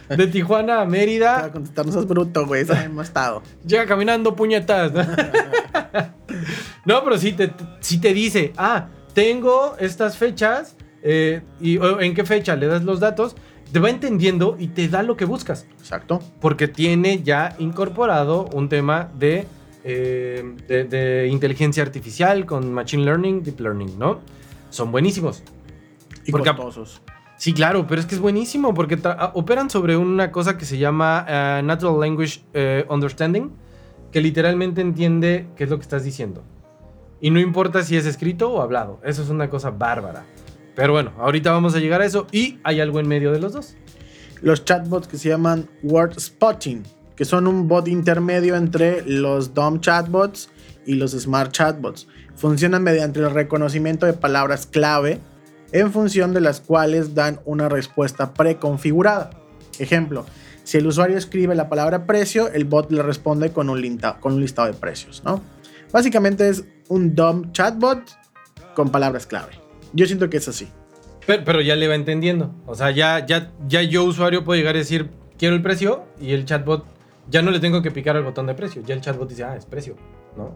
de 0.08 0.28
Tijuana 0.28 0.80
a 0.80 0.86
Mérida, 0.86 1.44
a 1.44 1.52
contestar, 1.52 1.86
no 1.86 1.92
seas 1.92 2.08
bruto, 2.08 2.48
güey, 2.48 2.62
eso 2.62 2.74
hemos 2.76 3.08
estado. 3.08 3.44
Llega 3.68 3.86
caminando 3.86 4.38
puñetas. 4.38 4.94
no, 6.86 7.04
pero 7.04 7.18
sí 7.18 7.34
te, 7.34 7.52
sí 7.82 8.00
te 8.00 8.14
dice, 8.14 8.54
ah, 8.56 8.88
tengo 9.14 9.76
estas 9.80 10.16
fechas, 10.18 10.78
eh, 11.04 11.42
y 11.60 11.78
en 12.00 12.14
qué 12.14 12.24
fecha 12.24 12.56
le 12.56 12.68
das 12.68 12.84
los 12.86 13.02
datos, 13.02 13.36
te 13.72 13.80
va 13.80 13.90
entendiendo 13.90 14.56
y 14.60 14.68
te 14.68 14.88
da 14.88 15.04
lo 15.04 15.16
que 15.18 15.26
buscas, 15.26 15.66
Exacto. 15.80 16.20
porque 16.40 16.68
tiene 16.68 17.22
ya 17.24 17.56
incorporado 17.60 18.48
un 18.54 18.70
tema 18.70 19.10
de, 19.18 19.48
eh, 19.84 20.56
de, 20.68 20.84
de 20.86 21.28
inteligencia 21.28 21.84
artificial 21.84 22.46
con 22.46 22.74
machine 22.74 23.04
learning, 23.06 23.44
deep 23.44 23.60
learning, 23.60 23.98
¿no? 23.98 24.20
Son 24.70 24.92
buenísimos. 24.92 25.44
Y 26.26 26.32
Porque- 26.32 26.50
costosos. 26.50 27.02
Sí, 27.38 27.54
claro, 27.54 27.88
pero 27.88 28.00
es 28.00 28.06
que 28.06 28.14
es 28.14 28.22
buenísimo 28.22 28.72
porque 28.76 29.00
ah, 29.04 29.32
operan 29.34 29.72
sobre 29.72 29.98
una 29.98 30.32
cosa 30.32 30.60
que 30.60 30.66
se 30.66 30.78
llama 30.78 31.26
eh, 31.28 31.62
Natural 31.64 32.00
Language 32.00 32.42
eh, 32.54 32.86
Understanding, 32.88 33.50
que 34.12 34.22
literalmente 34.22 34.82
entiende 34.82 35.48
qué 35.56 35.64
es 35.64 35.70
lo 35.72 35.78
que 35.78 35.82
estás 35.82 36.04
diciendo. 36.04 36.44
Y 37.20 37.32
no 37.32 37.40
importa 37.40 37.82
si 37.82 37.98
es 37.98 38.06
escrito 38.06 38.52
o 38.52 38.62
hablado, 38.62 39.00
eso 39.04 39.24
es 39.24 39.30
una 39.30 39.50
cosa 39.50 39.72
bárbara. 39.72 40.24
Pero 40.76 40.94
bueno, 40.94 41.12
ahorita 41.18 41.52
vamos 41.52 41.76
a 41.76 41.80
llegar 41.80 42.02
a 42.02 42.06
eso 42.06 42.28
y 42.32 42.60
hay 42.64 42.80
algo 42.80 43.00
en 43.00 43.08
medio 43.08 43.32
de 43.32 43.40
los 43.40 43.54
dos. 43.54 43.76
Los 44.42 44.66
chatbots 44.66 45.08
que 45.08 45.18
se 45.18 45.30
llaman 45.30 45.70
Word 45.84 46.20
Spotting, 46.20 46.84
que 47.16 47.26
son 47.26 47.46
un 47.46 47.68
bot 47.68 47.88
intermedio 47.88 48.56
entre 48.56 49.04
los 49.06 49.54
dumb 49.54 49.82
chatbots 49.82 50.50
y 50.86 50.96
los 50.96 51.12
smart 51.12 51.52
chatbots. 51.52 52.08
Funcionan 52.36 52.82
mediante 52.82 53.20
el 53.20 53.30
reconocimiento 53.30 54.06
de 54.06 54.14
palabras 54.14 54.66
clave 54.66 55.20
en 55.74 55.92
función 55.92 56.34
de 56.34 56.42
las 56.42 56.60
cuales 56.60 57.14
dan 57.14 57.40
una 57.46 57.70
respuesta 57.70 58.34
preconfigurada. 58.34 59.30
Ejemplo, 59.78 60.26
si 60.64 60.78
el 60.78 60.88
usuario 60.88 61.18
escribe 61.18 61.54
la 61.54 61.70
palabra 61.70 62.08
precio, 62.08 62.52
el 62.52 62.66
bot 62.66 62.92
le 62.92 63.04
responde 63.04 63.52
con 63.52 63.70
un, 63.70 63.80
linta- 63.82 64.20
con 64.20 64.34
un 64.34 64.42
listado 64.42 64.68
de 64.68 64.74
precios, 64.74 65.22
¿no? 65.24 65.42
Básicamente 65.92 66.50
es 66.50 66.64
un 66.88 67.14
dumb 67.14 67.52
chatbot 67.52 68.02
con 68.74 68.90
palabras 68.90 69.28
clave. 69.28 69.61
Yo 69.94 70.06
siento 70.06 70.30
que 70.30 70.38
es 70.38 70.48
así. 70.48 70.68
Pero, 71.28 71.44
pero 71.46 71.62
ya 71.62 71.76
le 71.76 71.88
va 71.88 71.96
entendiendo. 71.96 72.54
O 72.66 72.76
sea, 72.76 72.92
ya, 72.92 73.26
ya, 73.26 73.52
ya 73.68 73.82
yo 73.84 74.04
usuario 74.04 74.44
puedo 74.44 74.58
llegar 74.58 74.76
a 74.76 74.80
decir, 74.80 75.10
quiero 75.38 75.56
el 75.56 75.62
precio 75.62 76.04
y 76.20 76.32
el 76.32 76.46
chatbot, 76.46 76.86
ya 77.30 77.42
no 77.42 77.52
le 77.52 77.60
tengo 77.60 77.82
que 77.82 77.92
picar 77.92 78.16
al 78.18 78.24
botón 78.24 78.48
de 78.48 78.54
precio. 78.56 78.82
Ya 78.86 78.96
el 78.96 79.02
chatbot 79.02 79.30
dice, 79.30 79.44
ah, 79.44 79.56
es 79.56 79.66
precio, 79.66 79.96
¿no? 80.36 80.56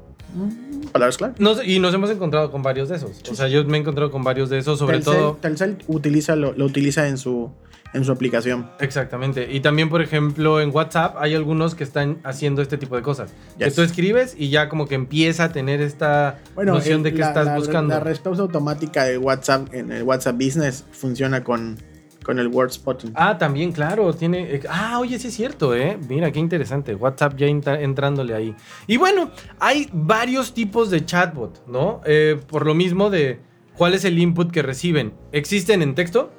Palabras 0.91 1.17
clave. 1.17 1.35
Nos- 1.39 1.65
y 1.65 1.79
nos 1.79 1.93
hemos 1.93 2.09
encontrado 2.09 2.51
con 2.51 2.63
varios 2.63 2.89
de 2.89 2.95
esos. 2.95 3.21
O 3.29 3.35
sea, 3.35 3.47
yo 3.47 3.63
me 3.65 3.77
he 3.77 3.81
encontrado 3.81 4.09
con 4.11 4.23
varios 4.23 4.49
de 4.49 4.57
esos, 4.57 4.79
sobre 4.79 4.95
Telcel, 4.97 5.13
todo. 5.13 5.37
Telcel 5.41 5.77
utiliza, 5.87 6.35
lo, 6.35 6.53
lo 6.53 6.65
utiliza 6.65 7.07
en 7.07 7.17
su, 7.17 7.51
en 7.95 8.03
su 8.05 8.11
aplicación. 8.11 8.69
Exactamente. 8.79 9.47
Y 9.51 9.61
también, 9.61 9.89
por 9.89 10.01
ejemplo, 10.01 10.61
en 10.61 10.69
WhatsApp 10.75 11.15
hay 11.17 11.33
algunos 11.33 11.73
que 11.75 11.83
están 11.83 12.19
haciendo 12.23 12.61
este 12.61 12.77
tipo 12.77 12.95
de 12.95 13.01
cosas. 13.01 13.33
Que 13.57 13.65
Yes. 13.65 13.75
tú 13.75 13.81
escribes 13.81 14.35
y 14.37 14.49
ya 14.49 14.69
como 14.69 14.85
que 14.87 14.95
empieza 14.95 15.45
a 15.45 15.51
tener 15.51 15.81
esta 15.81 16.39
Bueno, 16.53 16.73
noción 16.73 16.97
el- 16.97 17.03
de 17.03 17.13
qué 17.13 17.19
la- 17.19 17.27
estás 17.29 17.45
la- 17.47 17.55
buscando. 17.57 17.93
La 17.93 18.01
respuesta 18.01 18.43
automática 18.43 19.05
de 19.05 19.17
WhatsApp 19.17 19.73
en 19.73 19.91
el 19.91 20.03
WhatsApp 20.03 20.35
Business 20.35 20.85
funciona 20.91 21.43
con, 21.43 21.77
con 22.23 22.39
el 22.39 22.47
word 22.47 22.71
spotting. 22.71 23.11
Ah, 23.15 23.37
también, 23.37 23.71
claro, 23.71 24.11
tiene... 24.13 24.55
eh, 24.55 24.61
Ah, 24.69 24.97
oye, 24.99 25.17
sí 25.19 25.27
es 25.29 25.33
cierto, 25.35 25.75
¿eh? 25.75 25.97
Mira, 26.09 26.31
qué 26.31 26.39
interesante. 26.39 26.95
WhatsApp 26.95 27.35
ya 27.37 27.47
entrándole 27.47 28.33
ahí. 28.33 28.55
Y 28.87 28.97
bueno, 28.97 29.29
hay 29.59 29.87
varios 29.93 30.53
tipos 30.53 30.89
de 30.89 31.05
chatbot, 31.05 31.65
¿no? 31.67 32.01
Eh, 32.05 32.39
por 32.47 32.65
lo 32.65 32.73
mismo 32.73 33.09
de 33.09 33.39
cuál 33.77 33.93
es 33.93 34.05
el 34.05 34.17
input 34.19 34.51
que 34.51 34.61
reciben. 34.63 35.13
Existen 35.31 35.81
en 35.81 35.93
texto, 35.95 36.31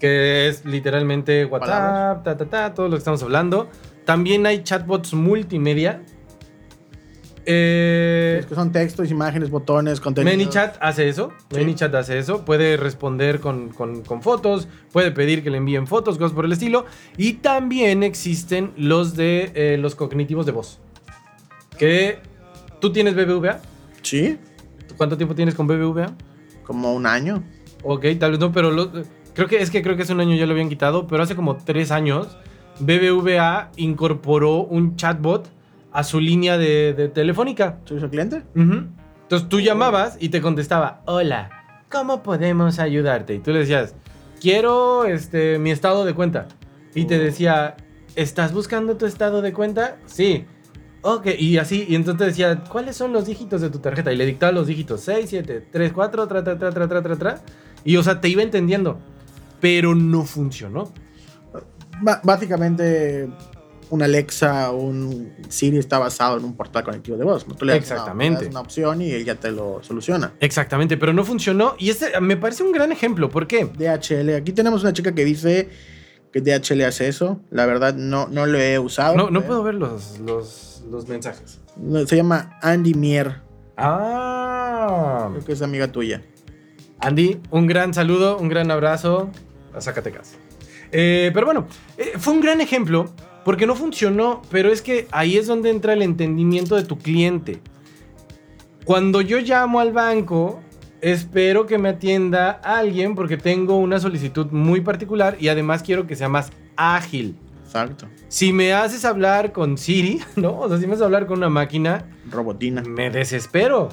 que 0.00 0.48
es 0.48 0.64
literalmente 0.64 1.44
WhatsApp, 1.44 2.24
ta, 2.24 2.36
ta, 2.36 2.46
ta, 2.46 2.74
todo 2.74 2.86
lo 2.88 2.92
que 2.92 2.98
estamos 2.98 3.22
hablando. 3.22 3.68
También 4.04 4.46
hay 4.46 4.62
chatbots 4.64 5.14
multimedia, 5.14 6.02
Eh, 7.46 8.36
Es 8.40 8.46
que 8.46 8.54
son 8.54 8.70
textos, 8.70 9.10
imágenes, 9.10 9.50
botones, 9.50 9.98
contenido. 10.00 10.36
ManyChat 10.36 10.76
hace 10.80 11.08
eso. 11.08 11.32
Sí. 11.50 11.56
ManyChat 11.58 11.94
hace 11.94 12.18
eso. 12.18 12.44
Puede 12.44 12.76
responder 12.76 13.40
con, 13.40 13.70
con- 13.70 14.02
con 14.02 14.22
fotos. 14.22 14.68
Puede 14.92 15.10
pedir 15.10 15.42
que 15.42 15.50
le 15.50 15.56
envíen 15.56 15.86
fotos, 15.86 16.18
cosas 16.18 16.32
por 16.32 16.44
el 16.44 16.52
estilo. 16.52 16.84
Y 17.16 17.34
también 17.34 18.02
existen 18.02 18.72
los 18.76 19.16
de 19.16 19.50
eh, 19.54 19.78
los 19.78 19.94
cognitivos 19.94 20.44
de 20.46 20.52
voz. 20.52 20.78
Que 21.78 22.18
tú 22.80 22.92
tienes 22.92 23.14
BBVA. 23.16 23.60
Sí, 24.02 24.38
¿Cuánto 24.96 25.16
tiempo 25.16 25.34
tienes 25.34 25.54
con 25.54 25.66
BBVA? 25.66 26.14
como 26.62 26.92
un 26.94 27.06
año. 27.06 27.42
Ok, 27.82 28.04
tal 28.20 28.32
vez 28.32 28.38
no, 28.40 28.52
pero 28.52 28.70
lo- 28.70 28.92
creo 29.40 29.48
que 29.48 29.62
es 29.62 29.70
que 29.70 29.80
creo 29.82 29.96
que 29.96 30.02
hace 30.02 30.12
un 30.12 30.20
año 30.20 30.36
ya 30.36 30.44
lo 30.44 30.52
habían 30.52 30.68
quitado, 30.68 31.06
pero 31.06 31.22
hace 31.22 31.34
como 31.34 31.56
tres 31.56 31.90
años 31.90 32.36
BBVA 32.78 33.70
incorporó 33.76 34.64
un 34.64 34.96
chatbot 34.96 35.48
a 35.92 36.04
su 36.04 36.20
línea 36.20 36.58
de, 36.58 36.92
de 36.92 37.08
telefónica. 37.08 37.78
¿Servicio 37.86 38.04
al 38.04 38.10
cliente? 38.10 38.42
Ujú. 38.54 38.84
Entonces 39.22 39.48
tú 39.48 39.60
llamabas 39.60 40.18
y 40.20 40.28
te 40.28 40.42
contestaba, 40.42 41.00
hola, 41.06 41.50
¿cómo 41.90 42.22
podemos 42.22 42.78
ayudarte? 42.78 43.34
Y 43.34 43.38
tú 43.38 43.50
le 43.52 43.60
decías, 43.60 43.94
quiero 44.42 45.04
este, 45.06 45.58
mi 45.58 45.70
estado 45.70 46.04
de 46.04 46.12
cuenta. 46.14 46.46
Y 46.94 47.06
te 47.06 47.16
Oh. 47.18 47.22
decía, 47.22 47.76
¿estás 48.16 48.52
buscando 48.52 48.96
tu 48.98 49.06
estado 49.06 49.40
de 49.40 49.52
cuenta? 49.54 49.96
Sí. 50.06 50.44
Ok, 51.02 51.28
y 51.38 51.56
así, 51.56 51.86
y 51.88 51.94
entonces 51.94 52.18
te 52.18 52.24
decía, 52.26 52.62
¿cuáles 52.68 52.94
son 52.94 53.12
los 53.14 53.24
dígitos 53.24 53.62
de 53.62 53.70
tu 53.70 53.78
tarjeta? 53.78 54.12
Y 54.12 54.16
le 54.16 54.26
dictaba 54.26 54.52
los 54.52 54.66
dígitos, 54.66 55.00
6, 55.00 55.30
7, 55.30 55.68
3, 55.72 55.92
4, 55.94 56.28
tra, 56.28 56.44
tra, 56.44 56.58
tra, 56.58 56.70
tra, 56.70 56.88
tra, 56.88 57.02
tra, 57.02 57.16
tra. 57.16 57.40
Y 57.84 57.96
o 57.96 58.02
sea, 58.02 58.20
te 58.20 58.28
iba 58.28 58.42
entendiendo. 58.42 59.00
Pero 59.60 59.94
no 59.94 60.24
funcionó. 60.24 60.92
Básicamente, 62.22 63.28
un 63.90 64.02
Alexa 64.02 64.70
o 64.70 64.76
un 64.78 65.32
Siri 65.48 65.78
está 65.78 65.98
basado 65.98 66.38
en 66.38 66.44
un 66.44 66.56
portal 66.56 66.82
conectivo 66.84 67.16
de 67.18 67.24
voz. 67.24 67.46
¿no? 67.46 67.54
Tú 67.54 67.64
le 67.66 67.72
das 67.74 67.84
una- 67.86 67.94
Exactamente. 67.96 68.40
le 68.40 68.46
das 68.46 68.52
una 68.54 68.60
opción 68.60 69.02
y 69.02 69.10
él 69.10 69.24
ya 69.24 69.34
te 69.34 69.50
lo 69.52 69.82
soluciona. 69.82 70.32
Exactamente, 70.40 70.96
pero 70.96 71.12
no 71.12 71.24
funcionó. 71.24 71.74
Y 71.78 71.90
este 71.90 72.18
me 72.20 72.36
parece 72.36 72.62
un 72.62 72.72
gran 72.72 72.92
ejemplo. 72.92 73.28
¿Por 73.30 73.46
qué? 73.46 73.64
DHL. 73.66 74.34
Aquí 74.36 74.52
tenemos 74.52 74.82
una 74.82 74.92
chica 74.92 75.14
que 75.14 75.24
dice 75.24 75.68
que 76.32 76.40
DHL 76.40 76.82
hace 76.84 77.08
eso. 77.08 77.40
La 77.50 77.66
verdad, 77.66 77.94
no, 77.94 78.28
no 78.28 78.46
lo 78.46 78.58
he 78.58 78.78
usado. 78.78 79.16
No, 79.16 79.30
no 79.30 79.42
puedo 79.42 79.62
ver 79.62 79.74
los, 79.74 80.20
los, 80.20 80.82
los 80.90 81.06
mensajes. 81.08 81.58
Se 82.06 82.16
llama 82.16 82.58
Andy 82.62 82.94
Mier. 82.94 83.42
Ah. 83.76 85.28
Creo 85.32 85.44
que 85.44 85.52
es 85.52 85.62
amiga 85.62 85.90
tuya. 85.90 86.22
Andy, 87.00 87.40
un 87.50 87.66
gran 87.66 87.92
saludo, 87.94 88.36
un 88.38 88.48
gran 88.48 88.70
abrazo 88.70 89.30
a 89.74 89.80
Zacatecas. 89.80 90.36
Eh, 90.92 91.30
pero 91.32 91.46
bueno, 91.46 91.66
eh, 91.96 92.12
fue 92.18 92.34
un 92.34 92.40
gran 92.40 92.60
ejemplo 92.60 93.10
porque 93.44 93.66
no 93.66 93.74
funcionó, 93.74 94.42
pero 94.50 94.70
es 94.70 94.82
que 94.82 95.06
ahí 95.12 95.36
es 95.36 95.46
donde 95.46 95.70
entra 95.70 95.92
el 95.92 96.02
entendimiento 96.02 96.76
de 96.76 96.84
tu 96.84 96.98
cliente. 96.98 97.60
Cuando 98.84 99.20
yo 99.20 99.38
llamo 99.38 99.80
al 99.80 99.92
banco, 99.92 100.60
espero 101.00 101.66
que 101.66 101.78
me 101.78 101.90
atienda 101.90 102.50
alguien 102.50 103.14
porque 103.14 103.36
tengo 103.36 103.76
una 103.76 104.00
solicitud 104.00 104.46
muy 104.50 104.80
particular 104.80 105.36
y 105.38 105.48
además 105.48 105.82
quiero 105.82 106.06
que 106.06 106.16
sea 106.16 106.28
más 106.28 106.50
ágil. 106.76 107.36
Exacto. 107.64 108.08
Si 108.28 108.52
me 108.52 108.72
haces 108.72 109.04
hablar 109.04 109.52
con 109.52 109.78
Siri, 109.78 110.20
¿no? 110.36 110.58
O 110.58 110.68
sea, 110.68 110.78
si 110.78 110.86
me 110.86 110.94
haces 110.94 111.04
hablar 111.04 111.26
con 111.26 111.38
una 111.38 111.48
máquina, 111.48 112.04
Robotina. 112.30 112.82
me 112.82 113.10
desespero. 113.10 113.90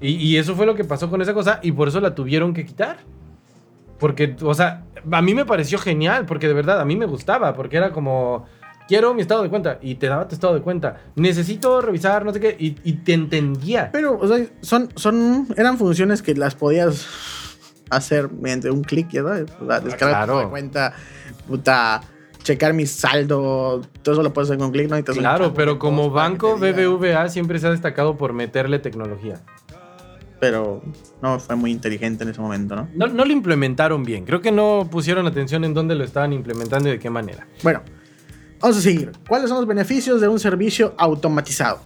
Y, 0.00 0.14
y 0.14 0.36
eso 0.38 0.56
fue 0.56 0.66
lo 0.66 0.74
que 0.74 0.84
pasó 0.84 1.10
con 1.10 1.20
esa 1.20 1.34
cosa 1.34 1.60
y 1.62 1.72
por 1.72 1.88
eso 1.88 2.00
la 2.00 2.14
tuvieron 2.14 2.54
que 2.54 2.64
quitar. 2.64 2.98
Porque, 3.98 4.34
o 4.42 4.54
sea, 4.54 4.84
a 5.10 5.22
mí 5.22 5.34
me 5.34 5.44
pareció 5.44 5.78
genial, 5.78 6.26
porque 6.26 6.48
de 6.48 6.54
verdad 6.54 6.80
a 6.80 6.84
mí 6.84 6.96
me 6.96 7.06
gustaba, 7.06 7.54
porque 7.54 7.76
era 7.76 7.92
como, 7.92 8.46
quiero 8.88 9.14
mi 9.14 9.22
estado 9.22 9.42
de 9.42 9.48
cuenta 9.48 9.78
y 9.80 9.96
te 9.96 10.06
daba 10.06 10.28
tu 10.28 10.34
estado 10.34 10.54
de 10.54 10.60
cuenta. 10.60 11.00
Necesito 11.16 11.80
revisar, 11.80 12.24
no 12.24 12.32
sé 12.32 12.40
qué, 12.40 12.56
y, 12.58 12.76
y 12.84 12.92
te 12.94 13.14
entendía. 13.14 13.90
Pero, 13.92 14.18
o 14.18 14.26
sea, 14.26 14.44
son, 14.60 14.90
son, 14.96 15.48
eran 15.56 15.78
funciones 15.78 16.22
que 16.22 16.34
las 16.34 16.54
podías 16.54 17.06
hacer 17.90 18.30
mediante 18.30 18.70
un 18.70 18.82
clic, 18.82 19.08
ya 19.10 19.22
sabes. 19.22 19.46
O 19.60 19.66
sea, 19.66 19.80
descargar 19.80 20.24
claro. 20.24 20.42
tu 20.42 20.50
cuenta, 20.50 20.94
puta, 21.46 22.02
checar 22.42 22.72
mi 22.74 22.86
saldo, 22.86 23.82
todo 24.02 24.14
eso 24.14 24.22
lo 24.22 24.32
puedes 24.32 24.50
hacer 24.50 24.58
con 24.58 24.66
un 24.66 24.72
clic, 24.72 24.88
¿no? 24.88 24.96
Necesitas 24.96 25.16
un 25.16 25.22
Claro, 25.22 25.54
pero 25.54 25.78
como 25.78 26.10
banco 26.10 26.58
te. 26.60 26.72
BBVA 26.72 27.28
siempre 27.28 27.58
se 27.58 27.66
ha 27.66 27.70
destacado 27.70 28.16
por 28.16 28.32
meterle 28.32 28.78
tecnología. 28.78 29.40
Pero 30.42 30.82
no 31.22 31.38
fue 31.38 31.54
muy 31.54 31.70
inteligente 31.70 32.24
en 32.24 32.30
ese 32.30 32.40
momento, 32.40 32.74
¿no? 32.74 32.88
No, 32.96 33.06
no 33.06 33.24
lo 33.24 33.30
implementaron 33.30 34.02
bien. 34.02 34.24
Creo 34.24 34.40
que 34.40 34.50
no 34.50 34.88
pusieron 34.90 35.24
atención 35.28 35.62
en 35.62 35.72
dónde 35.72 35.94
lo 35.94 36.02
estaban 36.02 36.32
implementando 36.32 36.88
y 36.88 36.90
de 36.90 36.98
qué 36.98 37.10
manera. 37.10 37.46
Bueno, 37.62 37.82
vamos 38.60 38.76
a 38.76 38.80
seguir. 38.80 39.12
¿Cuáles 39.28 39.50
son 39.50 39.58
los 39.58 39.68
beneficios 39.68 40.20
de 40.20 40.26
un 40.26 40.40
servicio 40.40 40.94
automatizado? 40.98 41.82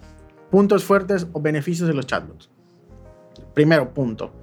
Puntos 0.49 0.83
fuertes 0.83 1.27
o 1.33 1.39
beneficios 1.39 1.87
de 1.87 1.93
los 1.93 2.07
chatbots. 2.07 2.49
Primero 3.53 3.93
punto. 3.93 4.33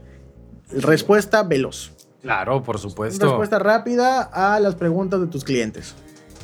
Respuesta 0.70 1.42
veloz. 1.42 1.90
Claro, 2.22 2.62
por 2.62 2.78
supuesto. 2.78 3.26
Respuesta 3.26 3.58
rápida 3.58 4.22
a 4.22 4.60
las 4.60 4.76
preguntas 4.76 5.18
de 5.22 5.26
tus 5.26 5.42
clientes. 5.42 5.96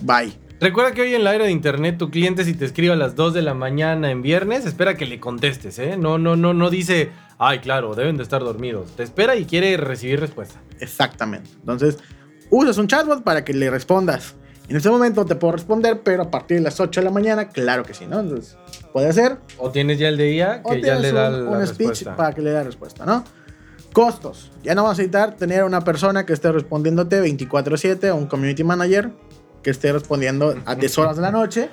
Bye. 0.02 0.36
Recuerda 0.60 0.92
que 0.92 1.02
hoy 1.02 1.14
en 1.14 1.22
la 1.22 1.36
era 1.36 1.44
de 1.44 1.52
internet 1.52 1.98
tu 1.98 2.10
cliente 2.10 2.44
si 2.44 2.52
te 2.52 2.64
escribe 2.64 2.92
a 2.92 2.96
las 2.96 3.14
2 3.14 3.32
de 3.32 3.42
la 3.42 3.54
mañana 3.54 4.10
en 4.10 4.22
viernes, 4.22 4.66
espera 4.66 4.96
que 4.96 5.06
le 5.06 5.20
contestes, 5.20 5.78
¿eh? 5.78 5.96
No, 5.96 6.18
no, 6.18 6.36
no, 6.36 6.52
no 6.52 6.68
dice, 6.68 7.12
ay, 7.40 7.58
claro, 7.58 7.94
deben 7.94 8.16
de 8.18 8.22
estar 8.22 8.42
dormidos. 8.42 8.94
Te 8.96 9.02
espera 9.02 9.34
y 9.34 9.46
quiere 9.46 9.76
recibir 9.78 10.20
respuesta. 10.20 10.60
Exactamente. 10.78 11.50
Entonces, 11.54 11.98
usas 12.50 12.76
un 12.78 12.86
chatbot 12.86 13.24
para 13.24 13.44
que 13.44 13.54
le 13.54 13.70
respondas. 13.70 14.36
En 14.68 14.76
este 14.76 14.88
momento 14.90 15.24
te 15.24 15.34
puedo 15.34 15.54
responder, 15.54 16.02
pero 16.04 16.22
a 16.22 16.30
partir 16.30 16.58
de 16.58 16.62
las 16.62 16.78
8 16.78 17.00
de 17.00 17.04
la 17.06 17.10
mañana, 17.10 17.48
claro 17.48 17.82
que 17.82 17.92
sí, 17.94 18.06
¿no? 18.06 18.20
Entonces, 18.20 18.56
puede 18.92 19.12
ser. 19.12 19.38
O 19.58 19.70
tienes 19.70 19.98
ya 19.98 20.08
el 20.08 20.16
de 20.16 20.32
IA 20.34 20.60
O 20.62 20.70
que 20.70 20.82
ya 20.82 20.96
le 20.96 21.10
da 21.10 21.28
un, 21.30 21.44
la 21.46 21.50
un 21.50 21.66
speech 21.66 21.88
respuesta. 21.88 22.14
para 22.14 22.32
que 22.34 22.42
le 22.42 22.50
dé 22.50 22.62
respuesta, 22.62 23.04
¿no? 23.04 23.24
Costos. 23.92 24.52
Ya 24.62 24.76
no 24.76 24.84
vas 24.84 24.90
a 24.90 25.02
necesitar 25.02 25.34
tener 25.34 25.64
una 25.64 25.80
persona 25.80 26.24
que 26.24 26.34
esté 26.34 26.52
respondiéndote 26.52 27.20
24/7 27.20 28.10
o 28.10 28.16
un 28.16 28.26
community 28.26 28.62
manager 28.62 29.10
que 29.62 29.70
esté 29.70 29.92
respondiendo 29.92 30.54
a 30.64 30.74
10 30.76 30.98
horas 30.98 31.16
de 31.16 31.22
la 31.22 31.32
noche. 31.32 31.68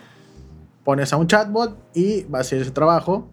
Pones 0.84 1.14
a 1.14 1.18
un 1.18 1.28
chatbot 1.28 1.78
y 1.94 2.24
va 2.24 2.40
a 2.40 2.42
hacer 2.42 2.62
ese 2.62 2.72
trabajo 2.72 3.32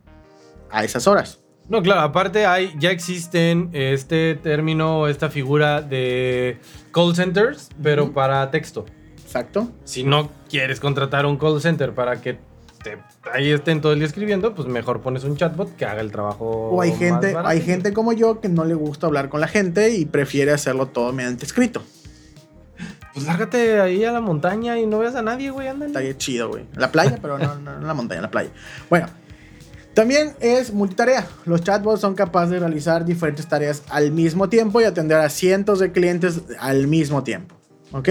a 0.70 0.84
esas 0.84 1.06
horas. 1.06 1.40
No, 1.68 1.82
claro, 1.82 2.02
aparte 2.02 2.44
hay, 2.46 2.74
ya 2.78 2.90
existen 2.90 3.70
este 3.72 4.34
término, 4.34 5.08
esta 5.08 5.30
figura 5.30 5.80
de 5.80 6.58
call 6.92 7.16
centers, 7.16 7.70
pero 7.82 8.12
para 8.12 8.50
texto. 8.50 8.84
Exacto. 9.24 9.68
Si 9.84 10.04
no 10.04 10.30
quieres 10.48 10.78
contratar 10.78 11.24
un 11.26 11.38
call 11.38 11.60
center 11.62 11.92
para 11.94 12.20
que 12.20 12.38
te- 12.82 12.98
ahí 13.32 13.50
estén 13.50 13.80
todo 13.80 13.92
el 13.94 13.98
día 13.98 14.06
escribiendo, 14.06 14.54
pues 14.54 14.68
mejor 14.68 15.00
pones 15.00 15.24
un 15.24 15.36
chatbot 15.36 15.74
que 15.74 15.86
haga 15.86 16.02
el 16.02 16.12
trabajo. 16.12 16.44
O 16.70 16.82
hay 16.82 16.90
más 16.90 16.98
gente, 16.98 17.32
barato. 17.32 17.48
hay 17.48 17.60
gente 17.62 17.92
como 17.94 18.12
yo 18.12 18.40
que 18.42 18.50
no 18.50 18.64
le 18.66 18.74
gusta 18.74 19.06
hablar 19.06 19.30
con 19.30 19.40
la 19.40 19.48
gente 19.48 19.90
y 19.96 20.04
prefiere 20.04 20.52
hacerlo 20.52 20.86
todo 20.88 21.12
mediante 21.14 21.46
escrito. 21.46 21.82
Pues 23.14 23.26
lárgate 23.26 23.80
ahí 23.80 24.04
a 24.04 24.12
la 24.12 24.20
montaña 24.20 24.78
y 24.78 24.86
no 24.86 24.98
veas 24.98 25.14
a 25.14 25.22
nadie, 25.22 25.50
güey, 25.50 25.68
ándale. 25.68 25.86
Estaría 25.92 26.18
chido, 26.18 26.48
güey. 26.48 26.64
La 26.74 26.90
playa, 26.92 27.18
pero 27.22 27.38
no, 27.38 27.54
no 27.56 27.74
en 27.78 27.86
la 27.86 27.94
montaña, 27.94 28.18
en 28.18 28.22
la 28.24 28.30
playa. 28.30 28.50
Bueno, 28.90 29.06
también 29.94 30.34
es 30.40 30.72
multitarea. 30.72 31.26
Los 31.44 31.62
chatbots 31.62 32.00
son 32.00 32.14
capaces 32.14 32.50
de 32.50 32.60
realizar 32.60 33.04
diferentes 33.04 33.46
tareas 33.46 33.82
al 33.88 34.10
mismo 34.10 34.48
tiempo 34.48 34.80
y 34.80 34.84
atender 34.84 35.18
a 35.18 35.28
cientos 35.28 35.78
de 35.78 35.92
clientes 35.92 36.42
al 36.58 36.86
mismo 36.88 37.22
tiempo. 37.22 37.54
¿Ok? 37.92 38.08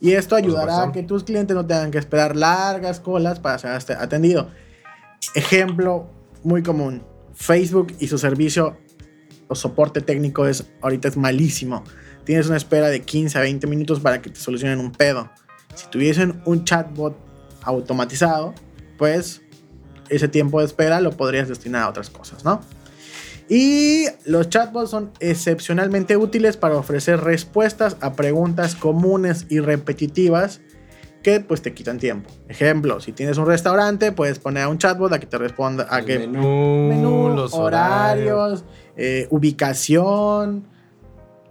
Y 0.00 0.12
esto 0.12 0.36
ayudará 0.36 0.82
a 0.82 0.92
que 0.92 1.02
tus 1.02 1.24
clientes 1.24 1.54
no 1.56 1.64
tengan 1.64 1.90
que 1.90 1.98
esperar 1.98 2.36
largas 2.36 3.00
colas 3.00 3.40
para 3.40 3.58
ser 3.58 3.96
atendido. 3.96 4.50
Ejemplo 5.34 6.06
muy 6.42 6.62
común. 6.62 7.02
Facebook 7.34 7.94
y 7.98 8.08
su 8.08 8.18
servicio 8.18 8.76
o 9.48 9.54
soporte 9.54 10.00
técnico 10.00 10.46
es 10.46 10.66
ahorita 10.82 11.08
es 11.08 11.16
malísimo. 11.16 11.82
Tienes 12.24 12.46
una 12.46 12.56
espera 12.56 12.88
de 12.88 13.02
15 13.02 13.38
a 13.38 13.40
20 13.40 13.66
minutos 13.66 14.00
para 14.00 14.20
que 14.20 14.30
te 14.30 14.38
solucionen 14.38 14.80
un 14.80 14.92
pedo. 14.92 15.30
Si 15.74 15.86
tuviesen 15.88 16.42
un 16.44 16.64
chatbot 16.64 17.16
automatizado, 17.62 18.54
pues 18.98 19.40
ese 20.14 20.28
tiempo 20.28 20.60
de 20.60 20.66
espera 20.66 21.00
lo 21.00 21.12
podrías 21.12 21.48
destinar 21.48 21.82
a 21.82 21.88
otras 21.88 22.10
cosas, 22.10 22.44
¿no? 22.44 22.60
Y 23.48 24.06
los 24.24 24.48
chatbots 24.48 24.90
son 24.90 25.10
excepcionalmente 25.20 26.16
útiles 26.16 26.56
para 26.56 26.76
ofrecer 26.76 27.20
respuestas 27.20 27.96
a 28.00 28.14
preguntas 28.14 28.74
comunes 28.74 29.46
y 29.50 29.60
repetitivas 29.60 30.60
que 31.22 31.40
pues 31.40 31.62
te 31.62 31.74
quitan 31.74 31.98
tiempo. 31.98 32.30
Ejemplo, 32.48 33.00
si 33.00 33.12
tienes 33.12 33.38
un 33.38 33.46
restaurante, 33.46 34.12
puedes 34.12 34.38
poner 34.38 34.64
a 34.64 34.68
un 34.68 34.78
chatbot 34.78 35.12
a 35.12 35.20
que 35.20 35.26
te 35.26 35.38
responda 35.38 35.86
a 35.90 36.00
El 36.00 36.04
que 36.04 36.18
menú, 36.20 36.88
menú, 36.88 37.34
los 37.34 37.54
horarios. 37.54 38.32
horarios, 38.32 38.64
eh, 38.96 39.26
ubicación, 39.30 40.66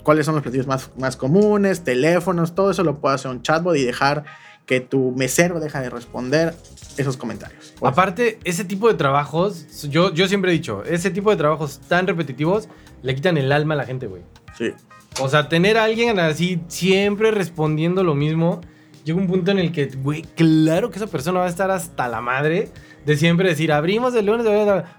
cuáles 0.03 0.25
son 0.25 0.35
los 0.35 0.43
platillos 0.43 0.67
más, 0.67 0.91
más 0.97 1.15
comunes, 1.15 1.83
teléfonos, 1.83 2.55
todo 2.55 2.71
eso 2.71 2.83
lo 2.83 2.99
puede 2.99 3.15
hacer 3.15 3.31
un 3.31 3.41
chatbot 3.41 3.75
y 3.75 3.83
dejar 3.83 4.25
que 4.65 4.79
tu 4.79 5.11
mesero 5.11 5.59
deja 5.59 5.81
de 5.81 5.89
responder 5.89 6.53
esos 6.97 7.17
comentarios. 7.17 7.73
Pues, 7.79 7.91
Aparte, 7.91 8.39
ese 8.43 8.63
tipo 8.63 8.87
de 8.87 8.93
trabajos, 8.93 9.65
yo, 9.89 10.13
yo 10.13 10.27
siempre 10.27 10.51
he 10.51 10.53
dicho, 10.53 10.83
ese 10.83 11.11
tipo 11.11 11.31
de 11.31 11.37
trabajos 11.37 11.79
tan 11.87 12.07
repetitivos 12.07 12.69
le 13.01 13.15
quitan 13.15 13.37
el 13.37 13.51
alma 13.51 13.73
a 13.73 13.77
la 13.77 13.85
gente, 13.85 14.07
güey. 14.07 14.23
sí. 14.57 14.71
O 15.19 15.27
sea, 15.27 15.49
tener 15.49 15.77
a 15.77 15.83
alguien 15.83 16.19
así 16.19 16.61
siempre 16.69 17.31
respondiendo 17.31 18.01
lo 18.01 18.15
mismo 18.15 18.61
llega 19.03 19.19
un 19.19 19.27
punto 19.27 19.51
en 19.51 19.59
el 19.59 19.71
que, 19.71 19.87
güey, 19.87 20.21
claro 20.21 20.89
que 20.89 20.97
esa 20.97 21.07
persona 21.07 21.39
va 21.39 21.45
a 21.45 21.49
estar 21.49 21.71
hasta 21.71 22.07
la 22.07 22.21
madre 22.21 22.69
de 23.05 23.17
siempre 23.17 23.49
decir, 23.49 23.71
abrimos 23.71 24.13
el 24.13 24.25
lunes, 24.25 24.45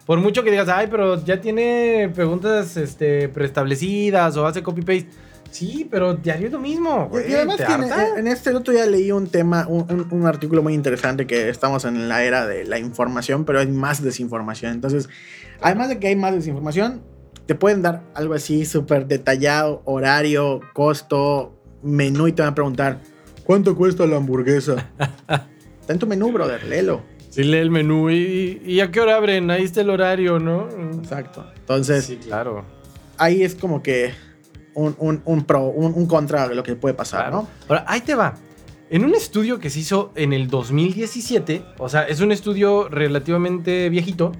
por 0.06 0.18
mucho 0.18 0.42
que 0.42 0.50
digas, 0.50 0.68
ay, 0.68 0.88
pero 0.90 1.24
ya 1.24 1.40
tiene 1.40 2.10
preguntas 2.14 2.76
este, 2.76 3.28
preestablecidas 3.28 4.36
o 4.36 4.46
hace 4.46 4.62
copy-paste. 4.62 5.08
Sí, 5.52 5.86
pero 5.90 6.14
diario 6.14 6.46
es 6.46 6.52
lo 6.52 6.58
mismo. 6.58 7.08
Güey, 7.08 7.30
y 7.30 7.34
además 7.34 7.56
que 7.58 7.64
en, 7.72 8.18
en, 8.18 8.26
este 8.26 8.54
otro 8.54 8.72
día 8.72 8.86
leí 8.86 9.12
un 9.12 9.28
tema, 9.28 9.66
un, 9.68 10.08
un, 10.10 10.26
artículo 10.26 10.62
muy 10.62 10.72
interesante 10.72 11.26
que 11.26 11.50
estamos 11.50 11.84
en 11.84 12.08
la 12.08 12.24
era 12.24 12.46
de 12.46 12.64
la 12.64 12.78
información, 12.78 13.44
pero 13.44 13.60
hay 13.60 13.66
más 13.66 14.02
desinformación. 14.02 14.72
Entonces, 14.72 15.10
además 15.60 15.90
de 15.90 15.98
que 15.98 16.08
hay 16.08 16.16
más 16.16 16.34
desinformación, 16.34 17.02
te 17.46 17.54
pueden 17.54 17.82
dar 17.82 18.02
algo 18.14 18.32
así 18.32 18.64
súper 18.64 19.06
detallado, 19.06 19.82
horario, 19.84 20.60
costo, 20.72 21.54
menú 21.82 22.28
y 22.28 22.32
te 22.32 22.40
van 22.40 22.52
a 22.52 22.54
preguntar, 22.54 23.00
¿cuánto 23.44 23.76
cuesta 23.76 24.06
la 24.06 24.16
hamburguesa? 24.16 24.90
Está 25.80 25.92
en 25.92 25.98
tu 25.98 26.06
menú, 26.06 26.32
brother, 26.32 26.64
léelo. 26.64 27.02
Sí, 27.28 27.44
lee 27.44 27.58
el 27.58 27.70
menú 27.70 28.10
y, 28.10 28.62
y, 28.64 28.80
a 28.80 28.90
qué 28.90 29.00
hora 29.00 29.16
abren, 29.16 29.50
ahí 29.50 29.64
está 29.64 29.80
el 29.80 29.88
horario, 29.88 30.38
¿no? 30.38 30.68
Exacto. 30.98 31.50
Entonces, 31.56 32.04
sí, 32.04 32.16
claro. 32.16 32.62
Ahí 33.16 33.42
es 33.42 33.54
como 33.54 33.82
que 33.82 34.12
un, 34.74 35.44
pro, 35.46 35.66
un, 35.66 36.06
contra 36.06 36.48
de 36.48 36.54
lo 36.54 36.62
que 36.62 36.76
puede 36.76 36.94
pasar, 36.94 37.30
¿no? 37.30 37.48
Ahora, 37.68 37.84
ahí 37.86 38.00
te 38.00 38.14
va. 38.14 38.34
En 38.90 39.04
un 39.04 39.14
estudio 39.14 39.58
que 39.58 39.70
se 39.70 39.80
hizo 39.80 40.12
en 40.16 40.32
el 40.32 40.48
2017, 40.48 41.64
o 41.78 41.88
sea, 41.88 42.02
es 42.02 42.20
un 42.20 42.30
estudio 42.30 42.88
relativamente 42.88 43.88
viejito, 43.88 44.32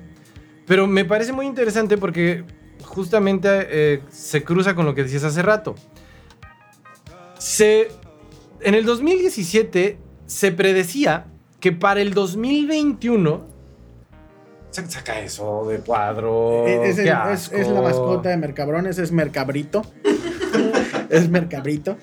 pero 0.66 0.86
me 0.86 1.04
parece 1.04 1.32
muy 1.32 1.46
interesante 1.46 1.96
porque 1.96 2.44
justamente 2.84 3.48
eh, 3.50 4.02
se 4.10 4.44
cruza 4.44 4.74
con 4.74 4.84
lo 4.84 4.94
que 4.94 5.04
decías 5.04 5.24
hace 5.24 5.42
rato. 5.42 5.74
Se, 7.38 7.88
en 8.60 8.74
el 8.74 8.84
2017 8.84 9.98
se 10.26 10.52
predecía 10.52 11.26
que 11.60 11.72
para 11.72 12.00
el 12.00 12.12
2021 12.12 13.51
Saca 14.72 15.20
eso 15.20 15.66
de 15.66 15.78
cuadro. 15.78 16.66
Es, 16.66 16.96
la 16.98 17.82
mascota 17.82 18.30
de 18.30 18.38
Mercabrones, 18.38 18.98
es 18.98 19.12
Mercabrito. 19.12 19.82
es 21.11 21.28
Mercabrito. 21.28 21.98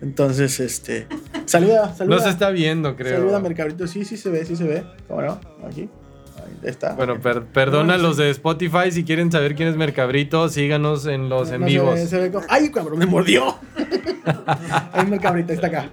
Entonces, 0.00 0.60
este. 0.60 1.06
Saluda, 1.44 1.94
saluda. 1.94 2.16
No 2.16 2.22
se 2.22 2.30
está 2.30 2.50
viendo, 2.50 2.96
creo. 2.96 3.18
Saluda, 3.18 3.40
Mercabrito. 3.40 3.86
Sí, 3.86 4.04
sí 4.04 4.16
se 4.16 4.30
ve, 4.30 4.44
sí 4.44 4.56
se 4.56 4.64
ve. 4.64 4.84
¿Cómo 5.06 5.22
no? 5.22 5.40
Aquí. 5.66 5.90
Ahí 6.38 6.58
está. 6.62 6.94
Bueno, 6.94 7.20
perdona 7.20 7.98
los 7.98 8.16
de 8.16 8.30
Spotify. 8.30 8.90
Si 8.90 9.04
quieren 9.04 9.30
saber 9.30 9.54
quién 9.54 9.68
es 9.68 9.76
Mercabrito, 9.76 10.48
síganos 10.48 11.06
en 11.06 11.28
los 11.28 11.50
en 11.50 11.66
vivos. 11.66 12.00
¡Ay, 12.48 12.70
cabrón! 12.70 12.98
¡Me 12.98 13.06
mordió! 13.06 13.58
Ahí 14.92 15.06
Mercabrito, 15.06 15.52
está 15.52 15.66
acá. 15.66 15.90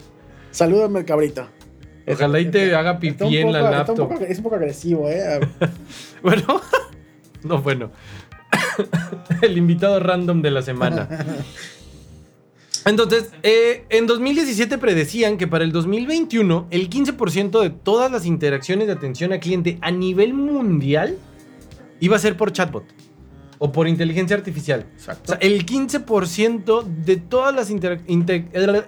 Saluda, 0.52 0.88
Mercabrito. 0.88 1.48
Ojalá 2.08 2.40
y 2.40 2.52
te 2.52 2.76
haga 2.76 3.00
pipí 3.00 3.38
en 3.38 3.52
la 3.52 3.62
laptop. 3.62 4.12
es 4.22 4.38
un 4.38 4.44
poco 4.44 4.56
agresivo, 4.56 5.10
¿eh? 5.10 5.40
bueno, 6.22 6.62
no, 7.44 7.62
bueno. 7.62 7.92
El 9.42 9.58
invitado 9.58 10.00
random 10.00 10.42
de 10.42 10.52
la 10.52 10.62
semana. 10.62 11.10
Entonces, 12.86 13.32
eh, 13.42 13.86
en 13.90 14.06
2017 14.06 14.78
predecían 14.78 15.38
que 15.38 15.48
para 15.48 15.64
el 15.64 15.72
2021 15.72 16.68
el 16.70 16.88
15% 16.88 17.62
de 17.62 17.72
todas 17.72 18.12
las 18.12 18.28
interacciones 18.28 18.86
de 18.86 18.94
atención 18.94 19.34
al 19.34 19.40
cliente 19.40 19.80
a 19.82 19.90
nivel 19.90 20.36
mundial 20.36 21.18
iba 22.00 22.16
a 22.16 22.20
ser 22.20 22.38
por 22.38 22.52
chatbot 22.52 22.86
o 23.58 23.72
por 23.72 23.88
inteligencia 23.88 24.36
artificial. 24.36 24.86
Exacto. 24.94 25.34
O 25.34 25.36
sea, 25.36 25.38
el 25.48 25.66
15% 25.66 26.84
de 26.84 27.18
todas 27.18 27.56
las 27.56 27.70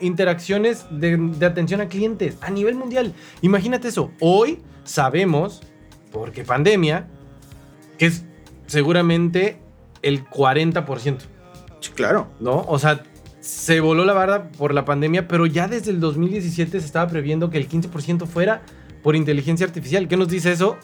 interacciones 0.01 0.85
de, 0.91 1.45
atención 1.45 1.81
a 1.81 1.87
clientes 1.87 2.37
a 2.41 2.51
nivel 2.51 2.75
mundial. 2.75 3.13
Imagínate 3.41 3.87
eso. 3.87 4.11
Hoy 4.19 4.59
sabemos, 4.83 5.61
porque 6.11 6.43
pandemia, 6.43 7.07
que 7.97 8.07
es 8.07 8.23
seguramente 8.67 9.59
el 10.01 10.25
40%. 10.25 11.17
Sí, 11.79 11.91
claro. 11.91 12.27
¿No? 12.39 12.65
O 12.67 12.79
sea, 12.79 13.03
se 13.39 13.79
voló 13.79 14.03
la 14.03 14.13
barda 14.13 14.49
por 14.51 14.73
la 14.73 14.83
pandemia, 14.83 15.27
pero 15.27 15.45
ya 15.45 15.67
desde 15.67 15.91
el 15.91 15.99
2017 15.99 16.79
se 16.79 16.85
estaba 16.85 17.07
previendo 17.07 17.49
que 17.49 17.57
el 17.57 17.69
15% 17.69 18.25
fuera 18.25 18.61
por 19.03 19.15
inteligencia 19.15 19.65
artificial. 19.65 20.07
¿Qué 20.07 20.17
nos 20.17 20.27
dice 20.27 20.51
eso? 20.51 20.77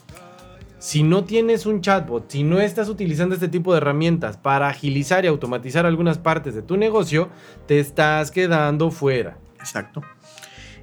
Si 0.84 1.02
no 1.02 1.24
tienes 1.24 1.66
un 1.66 1.80
chatbot, 1.80 2.30
si 2.30 2.44
no 2.44 2.60
estás 2.60 2.90
utilizando 2.90 3.36
este 3.36 3.48
tipo 3.48 3.72
de 3.72 3.78
herramientas 3.78 4.36
para 4.36 4.68
agilizar 4.68 5.24
y 5.24 5.30
automatizar 5.30 5.86
algunas 5.86 6.18
partes 6.18 6.56
de 6.56 6.62
tu 6.62 6.76
negocio, 6.76 7.30
te 7.68 7.80
estás 7.80 8.32
quedando 8.32 8.92
fuera. 8.92 9.38
Exacto. 9.60 10.02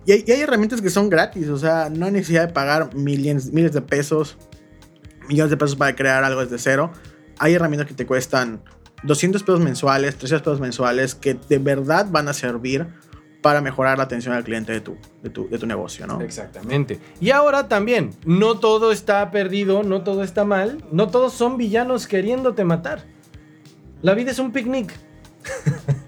Y 0.07 0.13
hay, 0.13 0.41
herramientas 0.41 0.81
que 0.81 0.89
son 0.89 1.11
gratis, 1.11 1.49
o 1.49 1.59
sea, 1.59 1.91
no 1.91 2.07
hay 2.07 2.13
necesidad 2.13 2.47
de 2.47 2.53
pagar 2.55 2.95
miles, 2.95 3.53
miles 3.53 3.75
de 3.75 3.83
pesos, 3.83 4.39
millones 5.29 5.51
de 5.51 5.59
pesos 5.59 5.77
para 5.77 5.95
crear 5.95 6.25
algo 6.25 6.41
desde 6.41 6.57
cero. 6.57 6.91
Hay 7.39 7.53
herramientas 7.53 7.87
que 7.87 7.95
te 7.95 8.07
cuestan 8.07 8.63
200 9.03 9.43
pesos 9.43 9.61
mensuales, 9.61 10.17
300 10.17 10.43
pesos 10.43 10.61
mensuales, 10.61 11.15
que 11.15 11.35
de 11.35 11.59
verdad 11.59 12.07
van 12.11 12.27
a 12.29 12.33
servir 12.33 12.87
para 13.43 13.61
mejorar 13.61 13.99
la 13.99 14.05
atención 14.05 14.35
al 14.35 14.45
cliente 14.45 14.73
de 14.73 14.81
tu, 14.81 14.97
de 15.23 15.31
tu, 15.31 15.49
de 15.49 15.59
tu 15.59 15.67
negocio, 15.67 16.07
¿no? 16.07 16.21
Exactamente. 16.21 17.01
Y 17.21 17.31
ahora 17.31 17.69
también, 17.69 18.11
no 18.25 18.59
todo 18.59 18.93
está 18.93 19.31
perdido, 19.31 19.83
no 19.83 20.03
todo 20.03 20.23
está 20.23 20.45
mal, 20.45 20.83
no 20.93 21.09
todos 21.09 21.33
son 21.33 21.57
villanos 21.57 22.07
queriéndote 22.07 22.65
matar. 22.65 23.05
La 24.03 24.15
vida 24.15 24.31
es 24.31 24.39
un 24.39 24.53
picnic. 24.53 24.93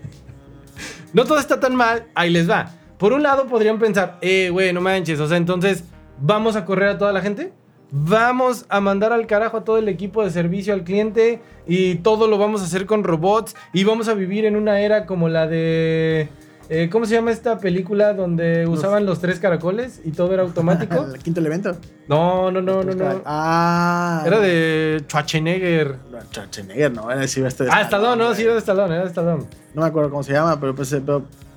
no 1.13 1.25
todo 1.25 1.39
está 1.39 1.59
tan 1.61 1.75
mal, 1.75 2.07
ahí 2.15 2.31
les 2.31 2.49
va. 2.49 2.71
Por 2.99 3.13
un 3.13 3.23
lado 3.23 3.47
podrían 3.47 3.79
pensar, 3.79 4.19
eh, 4.21 4.51
güey, 4.51 4.73
no 4.73 4.81
manches, 4.81 5.19
o 5.19 5.27
sea, 5.27 5.37
entonces, 5.37 5.85
¿vamos 6.21 6.55
a 6.57 6.65
correr 6.65 6.91
a 6.91 6.99
toda 6.99 7.13
la 7.13 7.21
gente? 7.21 7.53
Vamos 7.91 8.65
a 8.69 8.81
mandar 8.81 9.13
al 9.13 9.27
carajo 9.27 9.59
a 9.59 9.65
todo 9.65 9.77
el 9.77 9.89
equipo 9.89 10.25
de 10.25 10.31
servicio 10.31 10.73
al 10.73 10.85
cliente 10.85 11.43
y 11.67 11.97
todo 11.97 12.27
lo 12.27 12.39
vamos 12.39 12.63
a 12.63 12.65
hacer 12.65 12.87
con 12.87 13.05
robots 13.05 13.55
y 13.75 13.85
vamos 13.85 14.09
a 14.09 14.15
vivir 14.15 14.47
en 14.47 14.57
una 14.57 14.81
era 14.81 15.05
como 15.05 15.29
la 15.29 15.47
de 15.47 16.31
eh, 16.75 16.89
¿Cómo 16.89 17.05
se 17.05 17.15
llama 17.15 17.31
esta 17.33 17.59
película 17.59 18.15
donde 18.15 18.67
usaban 18.67 19.05
los 19.05 19.21
tres 19.21 19.39
caracoles 19.39 20.01
y 20.05 20.13
todo 20.13 20.33
era 20.33 20.43
automático? 20.43 21.05
¿El 21.15 21.23
quinto 21.23 21.39
elemento? 21.41 21.77
No, 22.09 22.51
no, 22.51 22.63
no, 22.63 22.83
no, 22.83 22.95
no. 22.95 23.23
Ah. 23.27 24.23
Era 24.25 24.41
de 24.41 25.05
Schwarzenegger. 25.07 25.99
Schwarzenegger, 26.31 26.91
no, 26.91 27.11
era 27.11 27.21
de 27.21 27.27
Stallone. 27.27 27.71
Ah, 27.71 27.83
Stallone, 27.83 28.17
no, 28.17 28.35
sí, 28.35 28.45
era 28.45 28.55
de 28.55 28.61
Stallone, 28.61 28.95
era 28.95 29.03
de 29.03 29.11
Stallone. 29.11 29.45
No 29.75 29.83
me 29.83 29.89
acuerdo 29.89 30.09
cómo 30.09 30.23
se 30.23 30.33
llama, 30.33 30.59
pero 30.59 30.75
pues, 30.75 30.91
eh, 30.95 31.03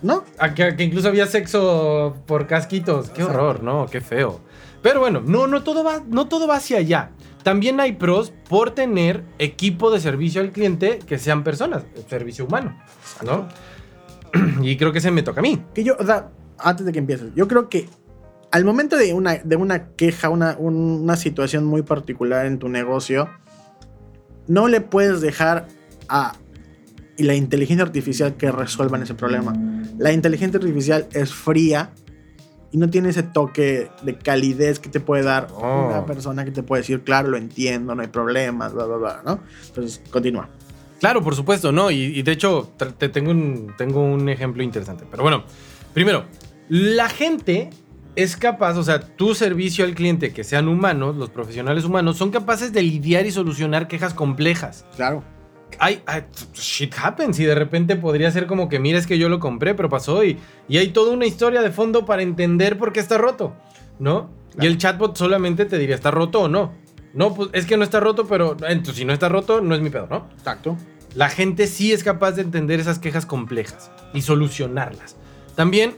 ¿no? 0.01 0.25
Ah, 0.37 0.53
que, 0.53 0.75
incluso 0.79 1.07
había 1.07 1.27
sexo 1.27 2.17
por 2.25 2.45
casquitos. 2.45 3.09
Qué 3.09 3.23
horror, 3.23 3.63
¿no? 3.63 3.85
Qué 3.85 4.01
feo. 4.01 4.41
Pero 4.81 4.99
bueno, 4.99 5.21
no, 5.25 5.47
no 5.47 5.63
todo 5.63 5.85
va, 5.85 6.03
no 6.09 6.27
todo 6.27 6.45
va 6.45 6.57
hacia 6.57 6.79
allá. 6.79 7.11
También 7.41 7.79
hay 7.79 7.93
pros 7.93 8.33
por 8.49 8.71
tener 8.71 9.23
equipo 9.39 9.91
de 9.91 10.01
servicio 10.01 10.41
al 10.41 10.51
cliente 10.51 10.99
que 11.07 11.19
sean 11.19 11.45
personas, 11.45 11.83
servicio 12.09 12.45
humano, 12.45 12.75
¿no? 13.23 13.47
y 14.61 14.77
creo 14.77 14.91
que 14.91 15.01
se 15.01 15.11
me 15.11 15.23
toca 15.23 15.39
a 15.39 15.43
mí. 15.43 15.63
Que 15.73 15.83
yo, 15.83 15.95
o 15.99 16.05
sea, 16.05 16.29
antes 16.57 16.85
de 16.85 16.91
que 16.91 16.99
empieces, 16.99 17.31
yo 17.35 17.47
creo 17.47 17.69
que 17.69 17.87
al 18.51 18.63
momento 18.63 18.97
de 18.97 19.13
una, 19.13 19.35
de 19.35 19.55
una 19.55 19.89
queja, 19.89 20.29
una, 20.29 20.55
una 20.57 21.15
situación 21.17 21.65
muy 21.65 21.81
particular 21.81 22.45
en 22.45 22.59
tu 22.59 22.69
negocio, 22.69 23.29
no 24.47 24.67
le 24.67 24.81
puedes 24.81 25.21
dejar 25.21 25.67
a 26.07 26.33
la 27.17 27.35
inteligencia 27.35 27.83
artificial 27.83 28.35
que 28.35 28.51
resuelvan 28.51 29.03
ese 29.03 29.13
problema. 29.13 29.53
La 29.97 30.11
inteligencia 30.11 30.59
artificial 30.59 31.07
es 31.13 31.33
fría 31.33 31.91
y 32.71 32.77
no 32.77 32.89
tiene 32.89 33.09
ese 33.09 33.23
toque 33.23 33.89
de 34.03 34.17
calidez 34.17 34.79
que 34.79 34.89
te 34.89 34.99
puede 34.99 35.23
dar 35.23 35.47
una 35.57 35.99
oh. 35.99 36.05
persona 36.05 36.43
que 36.43 36.51
te 36.51 36.61
puede 36.61 36.81
decir, 36.81 37.03
claro, 37.03 37.29
lo 37.29 37.37
entiendo, 37.37 37.95
no 37.95 38.01
hay 38.01 38.09
problemas, 38.09 38.73
bla, 38.73 38.85
bla, 38.85 38.97
bla, 38.97 39.21
¿no? 39.25 39.39
Entonces, 39.67 40.01
continúa. 40.11 40.49
Claro, 40.99 41.21
por 41.21 41.35
supuesto, 41.35 41.71
¿no? 41.71 41.91
Y, 41.91 42.21
de 42.21 42.31
hecho, 42.31 42.71
te 42.97 43.09
tengo 43.09 43.31
un, 43.31 43.73
tengo 43.77 44.01
un 44.01 44.29
ejemplo 44.29 44.63
interesante. 44.63 45.05
Pero 45.09 45.23
bueno, 45.23 45.43
primero, 45.93 46.25
la 46.69 47.09
gente 47.09 47.69
es 48.15 48.37
capaz, 48.37 48.77
o 48.77 48.83
sea, 48.83 48.99
tu 48.99 49.35
servicio 49.35 49.85
al 49.85 49.93
cliente, 49.93 50.31
que 50.31 50.43
sean 50.43 50.67
humanos, 50.67 51.15
los 51.17 51.29
profesionales 51.29 51.83
humanos, 51.83 52.17
son 52.17 52.31
capaces 52.31 52.71
de 52.71 52.81
lidiar 52.81 53.25
y 53.25 53.31
solucionar 53.31 53.87
quejas 53.87 54.13
complejas. 54.13 54.85
Claro. 54.95 55.23
Hay, 55.79 56.01
shit 56.53 56.93
happens 56.97 57.37
y 57.39 57.43
de 57.43 57.55
repente 57.55 57.97
podría 57.97 58.31
ser 58.31 58.47
como 58.47 58.69
que 58.69 58.79
mira 58.79 58.97
es 58.97 59.05
que 59.05 59.17
yo 59.17 59.27
lo 59.27 59.39
compré 59.39 59.73
pero 59.73 59.89
pasó 59.89 60.23
y, 60.23 60.37
y 60.69 60.77
hay 60.77 60.89
toda 60.89 61.11
una 61.11 61.25
historia 61.25 61.61
de 61.61 61.69
fondo 61.71 62.05
para 62.05 62.21
entender 62.21 62.77
por 62.77 62.93
qué 62.93 63.01
está 63.01 63.17
roto, 63.17 63.53
¿no? 63.99 64.29
Y 64.61 64.67
el 64.67 64.77
chatbot 64.77 65.17
solamente 65.17 65.65
te 65.65 65.77
diría 65.77 65.95
está 65.95 66.11
roto 66.11 66.43
o 66.43 66.47
no. 66.47 66.71
No, 67.15 67.33
pues 67.33 67.49
es 67.53 67.65
que 67.65 67.77
no 67.77 67.83
está 67.83 67.99
roto, 68.01 68.27
pero 68.27 68.57
entonces, 68.67 68.97
si 68.97 69.05
no 69.05 69.13
está 69.13 69.29
roto, 69.29 69.61
no 69.61 69.73
es 69.73 69.81
mi 69.81 69.89
pedo, 69.89 70.07
¿no? 70.09 70.27
Exacto. 70.37 70.77
La 71.15 71.29
gente 71.29 71.65
sí 71.67 71.93
es 71.93 72.03
capaz 72.03 72.33
de 72.33 72.41
entender 72.41 72.79
esas 72.81 72.99
quejas 72.99 73.25
complejas 73.25 73.89
y 74.13 74.21
solucionarlas. 74.21 75.15
También, 75.55 75.95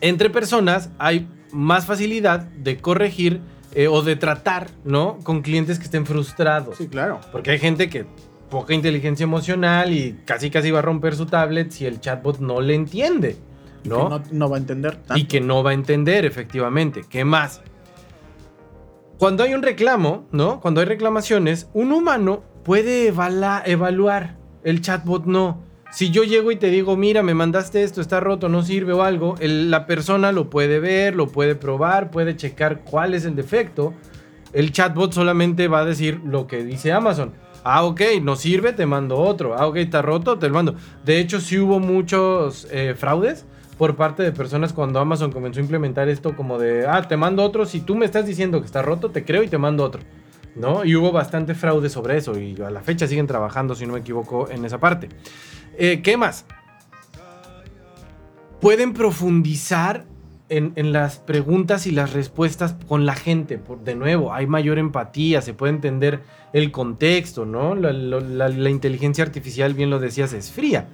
entre 0.00 0.28
personas 0.28 0.90
hay 0.98 1.28
más 1.52 1.86
facilidad 1.86 2.40
de 2.40 2.78
corregir 2.78 3.40
eh, 3.74 3.86
o 3.86 4.02
de 4.02 4.16
tratar, 4.16 4.68
¿no? 4.84 5.18
Con 5.22 5.42
clientes 5.42 5.78
que 5.78 5.84
estén 5.84 6.04
frustrados. 6.04 6.76
Sí, 6.76 6.88
claro. 6.88 7.20
Porque 7.30 7.52
hay 7.52 7.60
gente 7.60 7.88
que 7.88 8.06
poca 8.50 8.74
inteligencia 8.74 9.22
emocional 9.22 9.92
y 9.92 10.18
casi 10.24 10.50
casi 10.50 10.72
va 10.72 10.80
a 10.80 10.82
romper 10.82 11.14
su 11.14 11.26
tablet 11.26 11.70
si 11.70 11.86
el 11.86 12.00
chatbot 12.00 12.40
no 12.40 12.60
le 12.60 12.74
entiende, 12.74 13.36
¿no? 13.84 14.08
Que 14.08 14.10
no, 14.10 14.22
no 14.32 14.50
va 14.50 14.56
a 14.56 14.60
entender 14.60 14.96
tanto. 14.96 15.16
Y 15.16 15.26
que 15.26 15.40
no 15.40 15.62
va 15.62 15.70
a 15.70 15.74
entender, 15.74 16.24
efectivamente. 16.24 17.02
¿Qué 17.08 17.24
más? 17.24 17.62
Cuando 19.18 19.42
hay 19.42 19.54
un 19.54 19.62
reclamo, 19.62 20.26
¿no? 20.30 20.60
Cuando 20.60 20.80
hay 20.80 20.86
reclamaciones, 20.86 21.68
un 21.74 21.92
humano 21.92 22.42
puede 22.64 23.08
evaluar, 23.08 24.36
el 24.62 24.80
chatbot 24.80 25.24
no. 25.26 25.62
Si 25.90 26.10
yo 26.10 26.22
llego 26.22 26.52
y 26.52 26.56
te 26.56 26.68
digo, 26.68 26.96
mira, 26.96 27.22
me 27.22 27.34
mandaste 27.34 27.82
esto, 27.82 28.00
está 28.00 28.20
roto, 28.20 28.48
no 28.48 28.62
sirve 28.62 28.92
o 28.92 29.02
algo, 29.02 29.34
el- 29.40 29.70
la 29.70 29.86
persona 29.86 30.32
lo 30.32 30.50
puede 30.50 30.78
ver, 30.80 31.16
lo 31.16 31.28
puede 31.28 31.54
probar, 31.56 32.10
puede 32.10 32.36
checar 32.36 32.84
cuál 32.84 33.14
es 33.14 33.24
el 33.24 33.34
defecto. 33.34 33.94
El 34.52 34.70
chatbot 34.70 35.12
solamente 35.12 35.66
va 35.66 35.80
a 35.80 35.84
decir 35.84 36.20
lo 36.24 36.46
que 36.46 36.62
dice 36.62 36.92
Amazon. 36.92 37.32
Ah, 37.64 37.84
ok, 37.84 38.00
no 38.22 38.36
sirve, 38.36 38.72
te 38.72 38.86
mando 38.86 39.16
otro. 39.16 39.54
Ah, 39.58 39.66
ok, 39.66 39.76
está 39.76 40.00
roto, 40.02 40.38
te 40.38 40.48
lo 40.48 40.54
mando. 40.54 40.74
De 41.04 41.18
hecho, 41.18 41.40
sí 41.40 41.58
hubo 41.58 41.80
muchos 41.80 42.68
eh, 42.70 42.94
fraudes 42.96 43.46
por 43.78 43.96
parte 43.96 44.22
de 44.22 44.32
personas 44.32 44.72
cuando 44.72 44.98
Amazon 45.00 45.32
comenzó 45.32 45.60
a 45.60 45.62
implementar 45.62 46.08
esto 46.08 46.36
como 46.36 46.58
de, 46.58 46.86
ah, 46.86 47.06
te 47.08 47.16
mando 47.16 47.42
otro, 47.42 47.64
si 47.64 47.80
tú 47.80 47.94
me 47.94 48.04
estás 48.04 48.26
diciendo 48.26 48.60
que 48.60 48.66
está 48.66 48.82
roto, 48.82 49.10
te 49.10 49.24
creo 49.24 49.42
y 49.42 49.48
te 49.48 49.56
mando 49.58 49.84
otro. 49.84 50.02
¿No? 50.56 50.84
Y 50.84 50.96
hubo 50.96 51.12
bastante 51.12 51.54
fraude 51.54 51.88
sobre 51.88 52.16
eso 52.16 52.36
y 52.36 52.60
a 52.60 52.70
la 52.70 52.80
fecha 52.80 53.06
siguen 53.06 53.28
trabajando, 53.28 53.76
si 53.76 53.86
no 53.86 53.92
me 53.92 54.00
equivoco, 54.00 54.50
en 54.50 54.64
esa 54.64 54.78
parte. 54.78 55.08
Eh, 55.76 56.00
¿Qué 56.02 56.16
más? 56.16 56.44
Pueden 58.60 58.92
profundizar 58.92 60.04
en, 60.48 60.72
en 60.74 60.92
las 60.92 61.18
preguntas 61.18 61.86
y 61.86 61.92
las 61.92 62.12
respuestas 62.12 62.74
con 62.88 63.06
la 63.06 63.14
gente. 63.14 63.58
Por, 63.58 63.84
de 63.84 63.94
nuevo, 63.94 64.32
hay 64.32 64.48
mayor 64.48 64.78
empatía, 64.78 65.42
se 65.42 65.54
puede 65.54 65.74
entender 65.74 66.22
el 66.52 66.72
contexto, 66.72 67.46
¿no? 67.46 67.76
La, 67.76 67.92
la- 67.92 68.70
inteligencia 68.70 69.22
artificial, 69.22 69.74
bien 69.74 69.90
lo 69.90 70.00
decías, 70.00 70.32
es 70.32 70.50
fría. 70.50 70.88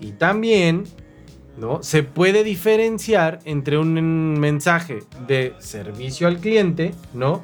Y 0.00 0.12
también, 0.12 0.84
¿no? 1.60 1.82
Se 1.82 2.02
puede 2.02 2.42
diferenciar 2.42 3.38
entre 3.44 3.78
un 3.78 4.38
mensaje 4.40 5.00
de 5.26 5.54
servicio 5.58 6.26
al 6.26 6.38
cliente, 6.38 6.92
¿no? 7.14 7.42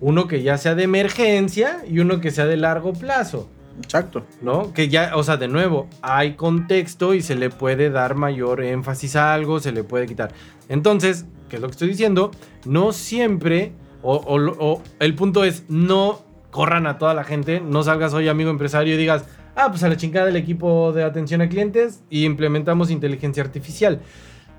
Uno 0.00 0.28
que 0.28 0.42
ya 0.42 0.58
sea 0.58 0.74
de 0.76 0.84
emergencia 0.84 1.78
y 1.88 1.98
uno 1.98 2.20
que 2.20 2.30
sea 2.30 2.46
de 2.46 2.56
largo 2.56 2.92
plazo. 2.92 3.48
Exacto. 3.82 4.24
¿no? 4.42 4.72
Que 4.72 4.88
ya, 4.88 5.12
o 5.16 5.22
sea, 5.22 5.36
de 5.36 5.46
nuevo, 5.48 5.88
hay 6.02 6.34
contexto 6.34 7.14
y 7.14 7.22
se 7.22 7.36
le 7.36 7.48
puede 7.48 7.90
dar 7.90 8.14
mayor 8.16 8.62
énfasis 8.62 9.14
a 9.16 9.32
algo, 9.34 9.60
se 9.60 9.70
le 9.72 9.84
puede 9.84 10.06
quitar. 10.06 10.32
Entonces, 10.68 11.26
¿qué 11.48 11.56
es 11.56 11.62
lo 11.62 11.68
que 11.68 11.72
estoy 11.72 11.88
diciendo? 11.88 12.30
No 12.66 12.92
siempre, 12.92 13.72
o, 14.02 14.16
o 14.16 14.38
lo- 14.38 14.56
o 14.58 14.82
el 14.98 15.14
punto 15.14 15.44
es, 15.44 15.62
no 15.68 16.22
corran 16.50 16.86
a 16.88 16.98
toda 16.98 17.14
la 17.14 17.22
gente, 17.24 17.60
no 17.60 17.82
salgas 17.84 18.14
hoy 18.14 18.26
amigo 18.28 18.50
empresario 18.50 18.94
y 18.94 18.96
digas, 18.98 19.24
ah, 19.58 19.68
pues 19.70 19.82
a 19.82 19.88
la 19.88 19.96
chingada 19.96 20.26
del 20.26 20.36
equipo 20.36 20.92
de 20.92 21.02
atención 21.02 21.40
a 21.42 21.48
clientes 21.48 22.02
y 22.08 22.24
implementamos 22.24 22.90
inteligencia 22.90 23.42
artificial. 23.42 24.00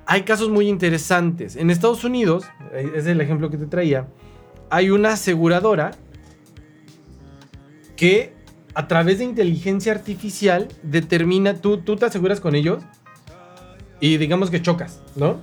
Hay 0.06 0.24
casos 0.24 0.50
muy 0.50 0.68
interesantes. 0.68 1.56
En 1.56 1.70
Estados 1.70 2.04
Unidos, 2.04 2.44
eh, 2.74 2.92
es 2.96 3.06
el 3.06 3.22
ejemplo 3.22 3.50
que 3.50 3.58
te 3.58 3.66
traía, 3.66 4.08
hay 4.70 4.90
una 4.90 5.14
aseguradora 5.14 5.92
que 7.96 8.34
a 8.76 8.88
través 8.88 9.18
de 9.20 9.26
inteligencia 9.26 9.92
artificial 9.92 10.68
determina, 10.84 11.56
tú, 11.56 11.78
tú 11.78 11.96
te 11.96 12.06
aseguras 12.06 12.40
con 12.40 12.56
ellos 12.56 12.84
y 14.00 14.18
digamos 14.18 14.50
que 14.50 14.62
chocas, 14.62 15.02
¿no? 15.16 15.40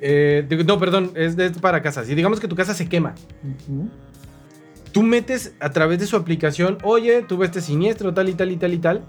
Eh, 0.00 0.46
no, 0.66 0.78
perdón, 0.78 1.12
es, 1.14 1.36
de- 1.36 1.50
para 1.50 1.82
casas. 1.82 2.08
Y 2.10 2.14
digamos 2.14 2.40
que 2.40 2.48
tu 2.48 2.56
casa 2.56 2.74
se 2.74 2.88
quema. 2.88 3.14
ujú. 3.68 3.88
Tú 4.94 5.02
metes 5.02 5.56
a 5.58 5.70
través 5.70 5.98
de 5.98 6.06
su 6.06 6.14
aplicación, 6.14 6.78
oye, 6.84 7.22
tuve 7.22 7.46
este 7.46 7.60
siniestro, 7.60 8.14
tal 8.14 8.28
y 8.28 8.34
tal 8.34 8.52
y 8.52 8.56
tal 8.56 8.74
y 8.74 8.78
tal. 8.78 9.04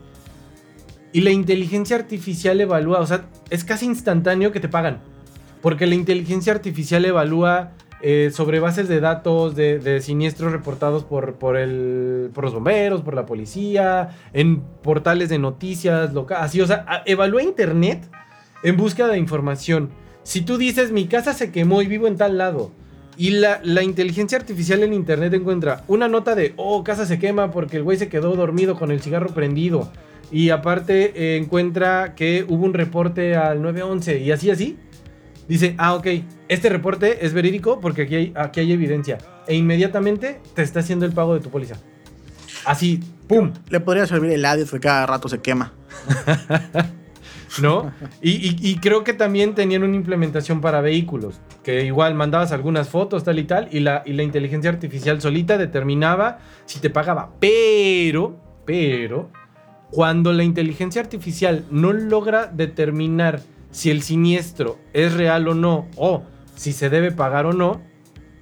Y 1.14 1.22
la 1.22 1.30
inteligencia 1.30 1.96
artificial 1.96 2.60
evalúa, 2.60 3.02
o 3.02 3.06
sea, 3.06 3.30
es 3.52 3.64
casi 3.64 3.86
instantáneo 3.86 4.52
que 4.52 4.60
te 4.60 4.68
pagan. 4.68 5.04
Porque 5.62 5.86
la 5.86 5.94
inteligencia 5.94 6.54
artificial 6.54 7.06
evalúa 7.06 7.74
eh, 8.02 8.32
sobre 8.34 8.60
bases 8.60 8.88
de 8.88 9.00
datos 9.00 9.56
de, 9.56 10.02
siniestros 10.02 10.52
reportados 10.52 11.04
por, 11.04 11.36
por, 11.36 11.56
los 11.56 12.54
bomberos, 12.54 13.04
por 13.04 13.14
la 13.14 13.28
policía, 13.28 14.10
en 14.34 14.62
portales 14.62 15.30
de 15.30 15.38
noticias 15.38 16.16
locales. 16.16 16.46
Así, 16.46 16.62
o 16.62 16.66
sea, 16.68 17.04
evalúa 17.06 17.44
Internet 17.44 18.10
en 18.64 18.76
búsqueda 18.76 19.10
de 19.10 19.20
información. 19.20 19.92
Si 20.24 20.42
tú 20.42 20.58
dices, 20.58 20.92
mi 20.92 21.06
casa 21.06 21.36
se 21.36 21.52
quemó 21.52 21.84
y 21.84 21.86
vivo 21.86 22.08
en 22.08 22.18
tal 22.18 22.40
lado, 22.40 22.72
y 23.18 23.32
la, 23.32 23.62
la 23.64 23.84
inteligencia 23.84 24.38
artificial 24.38 24.84
en 24.84 24.94
Internet 24.94 25.34
encuentra 25.34 25.84
una 25.88 26.08
nota 26.08 26.36
de, 26.36 26.54
oh, 26.58 26.84
casa 26.84 27.06
se 27.06 27.20
quema 27.20 27.52
porque 27.52 27.78
el 27.78 27.84
güey 27.84 27.98
se 27.98 28.10
quedó 28.10 28.36
dormido 28.36 28.78
con 28.78 28.92
el 28.92 29.02
cigarro 29.02 29.30
prendido. 29.30 29.92
Y 30.32 30.50
aparte 30.50 31.14
eh, 31.16 31.38
encuentra 31.38 32.16
que 32.16 32.46
hubo 32.48 32.66
un 32.66 32.74
reporte 32.74 33.36
al 33.36 33.62
911 33.62 34.20
y 34.20 34.32
así, 34.32 34.50
así. 34.50 34.78
Dice, 35.48 35.76
ah, 35.78 35.94
ok, 35.94 36.08
este 36.50 36.70
reporte 36.70 37.26
es 37.26 37.34
verídico 37.34 37.80
porque 37.80 38.04
aquí 38.04 38.16
hay, 38.16 38.34
aquí 38.36 38.60
hay 38.60 38.72
evidencia. 38.72 39.20
E 39.48 39.56
inmediatamente 39.56 40.40
te 40.56 40.64
está 40.64 40.80
haciendo 40.80 41.06
el 41.06 41.12
pago 41.12 41.36
de 41.36 41.40
tu 41.40 41.50
póliza. 41.50 41.76
Así, 42.66 43.00
¡pum! 43.28 43.52
Le 43.70 43.80
podría 43.80 44.08
servir 44.08 44.32
el 44.32 44.44
adiós 44.44 44.72
que 44.72 44.80
cada 44.80 45.06
rato 45.06 45.30
se 45.30 45.40
quema. 45.40 45.74
¿no? 47.62 47.92
Y, 48.22 48.32
y- 48.32 48.58
y 48.62 48.76
creo 48.78 49.04
que 49.04 49.14
también 49.14 49.56
tenían 49.56 49.84
una 49.84 49.96
implementación 49.96 50.62
para 50.62 50.82
vehículos, 50.82 51.40
que 51.64 51.86
igual 51.86 52.16
mandabas 52.16 52.52
algunas 52.52 52.90
fotos, 52.90 53.24
tal 53.24 53.40
y 53.40 53.44
tal, 53.44 53.68
y 53.72 53.80
la, 53.82 54.04
y 54.06 54.14
la 54.14 54.24
inteligencia 54.24 54.70
artificial 54.70 55.22
solita 55.22 55.58
determinaba 55.58 56.40
si 56.66 56.80
te 56.80 56.90
pagaba. 56.90 57.32
Pero, 57.40 58.36
pero, 58.66 59.30
cuando 59.92 60.34
la 60.34 60.44
inteligencia 60.44 61.02
artificial 61.02 61.64
no 61.72 61.94
logra 61.94 62.48
determinar 62.48 63.42
si 63.72 63.92
el 63.92 64.02
siniestro 64.02 64.80
es 64.94 65.14
real 65.14 65.48
o 65.48 65.54
no, 65.54 65.88
o 65.96 66.24
si 66.56 66.74
se 66.74 66.90
debe 66.90 67.12
pagar 67.12 67.46
o 67.46 67.54
no, 67.54 67.82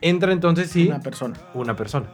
entra 0.01 0.32
entonces 0.32 0.70
sí 0.70 0.88
Una 0.88 0.99
persona. 0.99 1.36
una 1.53 1.76
persona. 1.76 2.07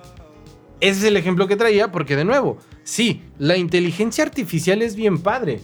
Ese 0.79 0.99
es 0.99 1.03
el 1.05 1.17
ejemplo 1.17 1.47
que 1.47 1.55
traía 1.57 1.91
porque 1.91 2.15
de 2.15 2.23
nuevo, 2.23 2.57
sí, 2.83 3.21
la 3.37 3.57
inteligencia 3.57 4.23
artificial 4.23 4.81
es 4.81 4.95
bien 4.95 5.17
padre 5.19 5.59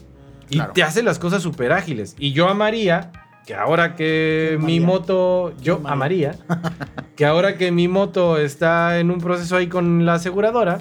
y 0.50 0.56
Claro. 0.58 0.74
te 0.74 0.84
hace 0.84 1.04
las 1.04 1.20
cosas 1.20 1.41
súper 1.43 1.72
ágiles. 1.72 2.16
Y 2.20 2.32
yo 2.34 2.48
amaría 2.50 3.12
que 3.46 3.54
ahora 3.56 3.96
que 3.96 4.56
¿Quién 4.58 4.66
mi 4.66 4.80
moto, 4.80 5.54
yo 5.62 5.78
¿Quién 5.80 5.88
amaría 5.91 6.36
que 7.16 7.26
ahora 7.26 7.58
que 7.58 7.72
mi 7.72 7.88
moto 7.88 8.38
está 8.38 9.00
en 9.00 9.12
un 9.12 9.20
proceso 9.20 9.56
ahí 9.56 9.68
con 9.68 10.06
la 10.06 10.16
aseguradora, 10.16 10.80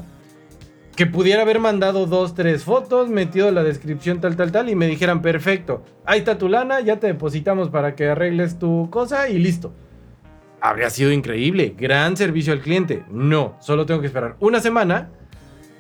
que 0.97 1.07
pudiera 1.07 1.43
haber 1.43 1.59
mandado 1.59 2.07
dos, 2.07 2.35
tres 2.35 2.63
fotos, 2.65 3.09
metido 3.09 3.51
la 3.51 3.63
descripción 3.65 4.21
tal, 4.21 4.37
tal, 4.37 4.53
tal, 4.53 4.69
y 4.71 4.77
me 4.77 4.87
dijeran, 4.87 5.23
perfecto, 5.23 5.85
ahí 6.07 6.21
está 6.21 6.39
tu 6.39 6.49
lana, 6.49 6.81
ya 6.81 7.01
te 7.01 7.09
depositamos 7.09 7.69
para 7.69 7.95
que 7.97 8.09
arregles 8.09 8.59
tu 8.59 8.89
cosa 8.91 9.29
y 9.29 9.39
listo. 9.39 9.73
Habría 10.61 10.89
sido 10.91 11.11
increíble, 11.13 11.75
gran 11.77 12.17
servicio 12.17 12.53
al 12.53 12.61
cliente. 12.61 13.05
No, 13.11 13.57
solo 13.61 13.85
tengo 13.87 14.01
que 14.01 14.07
esperar 14.07 14.37
una 14.41 14.61
semana 14.61 15.11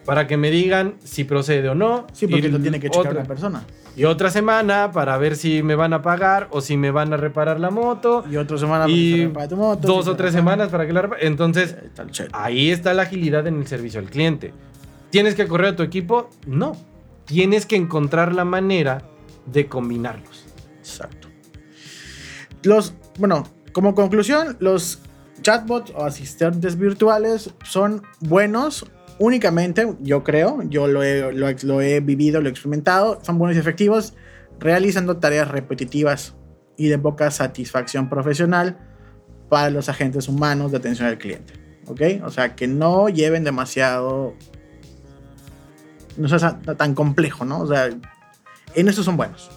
para 0.05 0.26
que 0.26 0.36
me 0.36 0.50
digan 0.50 0.94
si 1.05 1.24
procede 1.24 1.68
o 1.68 1.74
no. 1.74 2.07
Sí, 2.12 2.26
porque 2.26 2.48
y 2.48 2.50
lo 2.50 2.61
tiene 2.61 2.78
que 2.80 2.88
checar 2.90 3.07
otra- 3.09 3.20
una 3.20 3.28
persona. 3.28 3.64
Y 3.96 4.05
otra 4.05 4.28
semana 4.30 4.90
para 4.92 5.16
ver 5.18 5.36
si 5.36 5.62
me 5.62 5.76
van 5.76 5.92
a 5.92 6.02
pagar 6.02 6.48
o 6.50 6.61
si 6.61 6.76
me 6.76 6.90
van 6.90 7.12
a 7.12 7.16
reparar 7.16 7.61
la 7.61 7.70
moto. 7.70 8.24
Y 8.28 8.36
otra 8.36 8.59
semana 8.59 8.86
Y 8.88 9.28
para 9.28 9.46
tu 9.48 9.57
moto. 9.57 9.86
Dos 9.86 10.05
si 10.07 10.11
o 10.11 10.16
tres 10.16 10.32
semanas 10.32 10.68
para 10.68 10.86
que 10.86 10.92
la 10.92 11.02
repa- 11.02 11.16
Entonces. 11.20 11.76
Ahí 12.32 12.70
está 12.70 12.92
la 12.92 13.02
agilidad 13.02 13.46
en 13.46 13.57
el 13.61 13.66
servicio 13.68 14.00
al 14.00 14.11
cliente. 14.11 14.52
¿Tienes 15.11 15.36
que 15.36 15.46
correr 15.46 15.68
a 15.68 15.76
tu 15.76 15.84
equipo? 15.84 16.28
No. 16.46 16.76
Tienes 17.24 17.66
que 17.66 17.76
encontrar 17.76 18.34
la 18.34 18.44
manera 18.44 19.02
de 19.46 19.66
combinarlos. 19.68 20.44
Exacto. 20.80 21.28
Los, 22.64 22.94
bueno, 23.18 23.46
como 23.72 23.94
conclusión, 23.94 24.57
los 24.59 24.98
chatbots 25.42 25.92
o 25.94 26.05
asistentes 26.05 26.76
virtuales 26.78 27.50
son 27.64 28.02
buenos 28.20 28.86
únicamente, 29.18 29.94
yo 30.00 30.24
creo, 30.24 30.62
yo 30.68 30.86
lo 30.86 31.02
he, 31.02 31.32
lo, 31.32 31.80
he- 31.80 32.00
vivido, 32.00 32.40
lo 32.40 32.48
he 32.48 32.50
experimentado, 32.50 33.20
son 33.22 33.38
buenos 33.38 33.56
y 33.56 33.60
efectivos 33.60 34.14
realizando 34.58 35.16
tareas 35.18 35.48
repetitivas 35.48 36.34
y 36.76 36.88
de 36.88 36.98
poca 36.98 37.30
satisfacción 37.30 38.08
profesional 38.08 38.78
para 39.48 39.70
los 39.70 39.88
agentes 39.88 40.28
humanos 40.28 40.72
de 40.72 40.78
atención 40.78 41.08
al 41.08 41.18
cliente. 41.18 41.54
¿Ok? 41.86 42.00
O 42.24 42.30
sea, 42.30 42.56
que 42.56 42.66
no 42.66 43.08
lleven 43.08 43.44
demasiado... 43.44 44.34
No 46.16 46.28
sea 46.28 46.60
tan 46.76 46.94
complejo, 46.94 47.44
¿no? 47.44 47.60
O 47.60 47.66
sea, 47.66 47.90
en 48.74 48.88
eso 48.88 49.02
son 49.02 49.16
buenos. 49.16 49.50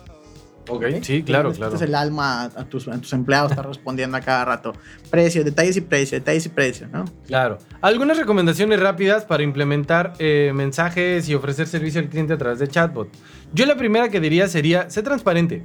Ok. 0.70 0.86
Sí, 1.02 1.24
claro, 1.24 1.50
Este 1.50 1.60
claro. 1.60 1.76
es 1.76 1.82
el 1.82 1.96
alma 1.96 2.44
a 2.44 2.64
tus, 2.66 2.88
a 2.88 2.98
tus 3.00 3.14
empleados, 3.14 3.52
está 3.52 3.64
respondiendo 3.64 4.18
a 4.18 4.22
cada 4.22 4.44
rato. 4.46 4.74
Precio, 5.10 5.44
detalles 5.44 5.78
y 5.78 5.82
precio, 5.82 6.18
detalles 6.20 6.46
y 6.46 6.50
precio, 6.50 6.88
¿no? 6.92 7.06
Claro. 7.26 7.58
Algunas 7.82 8.18
recomendaciones 8.18 8.80
rápidas 8.80 9.26
para 9.26 9.44
implementar 9.44 10.14
eh, 10.20 10.52
mensajes 10.54 11.28
y 11.30 11.36
ofrecer 11.36 11.68
servicio 11.68 12.02
al 12.02 12.10
cliente 12.10 12.34
a 12.34 12.38
través 12.38 12.60
de 12.60 12.68
chatbot. 12.68 13.08
Yo 13.54 13.66
la 13.66 13.76
primera 13.78 14.10
que 14.10 14.20
diría 14.20 14.48
sería, 14.48 14.90
sé 14.90 15.04
transparente. 15.04 15.64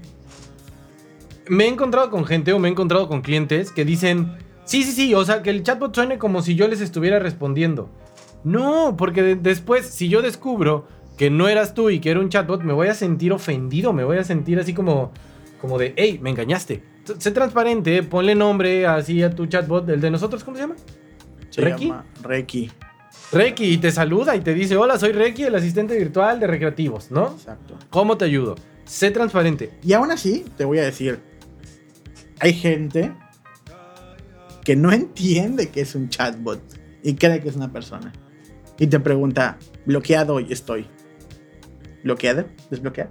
Me 1.48 1.64
he 1.64 1.68
encontrado 1.68 2.11
con 2.11 2.24
gente 2.24 2.53
o 2.53 2.59
me 2.59 2.68
he 2.68 2.70
encontrado 2.70 3.09
con 3.09 3.20
clientes 3.20 3.72
que 3.72 3.84
dicen, 3.84 4.36
sí, 4.64 4.84
sí, 4.84 4.92
sí, 4.92 5.14
o 5.14 5.24
sea, 5.24 5.42
que 5.42 5.50
el 5.50 5.62
chatbot 5.62 5.94
suene 5.94 6.18
como 6.18 6.40
si 6.42 6.55
yo 6.55 6.68
les 6.68 6.80
estuviera 6.80 7.18
respondiendo. 7.18 7.90
No, 8.44 8.96
porque 8.96 9.22
de- 9.22 9.34
después, 9.36 9.86
si 9.86 10.09
yo 10.09 10.22
descubro 10.22 10.86
que 11.17 11.31
no 11.31 11.49
eras 11.49 11.75
tú 11.75 11.91
y 11.91 12.01
que 12.01 12.11
era 12.11 12.21
un 12.21 12.29
chatbot, 12.29 12.63
me 12.63 12.73
voy 12.73 12.89
a 12.89 12.95
sentir 12.95 13.33
ofendido, 13.33 13.93
me 13.93 14.05
voy 14.05 14.19
a 14.19 14.25
sentir 14.25 14.59
así 14.59 14.75
como, 14.75 15.13
como 15.61 15.79
de, 15.79 15.95
hey, 15.97 16.19
me 16.23 16.31
engañaste. 16.31 16.83
Sé 17.19 17.31
transparente, 17.33 18.03
ponle 18.03 18.35
nombre 18.35 18.87
así 18.87 19.23
a 19.23 19.31
tu 19.31 19.47
chatbot, 19.47 19.89
el 19.89 20.01
de 20.01 20.11
nosotros, 20.11 20.45
¿cómo 20.45 20.57
se 20.57 20.63
llama? 20.63 20.77
Se 21.51 21.61
¿Reiki? 21.61 21.89
llama 21.89 22.05
Reiki. 22.23 22.71
Reiki, 23.33 23.65
y 23.65 23.79
te 23.79 23.91
saluda 23.91 24.37
y 24.37 24.41
te 24.41 24.55
dice, 24.55 24.77
hola, 24.77 24.99
soy 24.99 25.13
Reiki, 25.13 25.45
el 25.45 25.55
asistente 25.55 25.97
virtual 25.97 26.39
de 26.39 26.47
recreativos, 26.47 27.11
¿no? 27.11 27.29
Exacto. 27.33 27.79
¿Cómo 27.91 28.17
te 28.17 28.25
ayudo? 28.27 28.55
Sé 28.85 29.11
transparente. 29.11 29.71
Y 29.83 29.95
aún 29.95 30.11
así, 30.11 30.45
te 30.57 30.65
voy 30.65 30.79
a 30.79 30.83
decir, 30.85 31.21
hay 32.41 32.53
gente 32.53 33.13
que 34.65 34.77
no 34.77 34.93
entiende 34.93 35.71
que 35.71 35.81
es 35.81 35.95
un 35.95 36.09
chatbot 36.09 36.61
y 37.03 37.15
cree 37.15 37.41
que 37.41 37.49
es 37.49 37.57
una 37.57 37.73
persona. 37.73 38.13
Y 38.79 38.87
te 38.87 39.01
pregunta, 39.01 39.59
bloqueado 39.87 40.41
y 40.41 40.53
estoy. 40.53 40.87
¿Bloqueado? 42.05 42.44
¿Desbloqueado? 42.70 43.11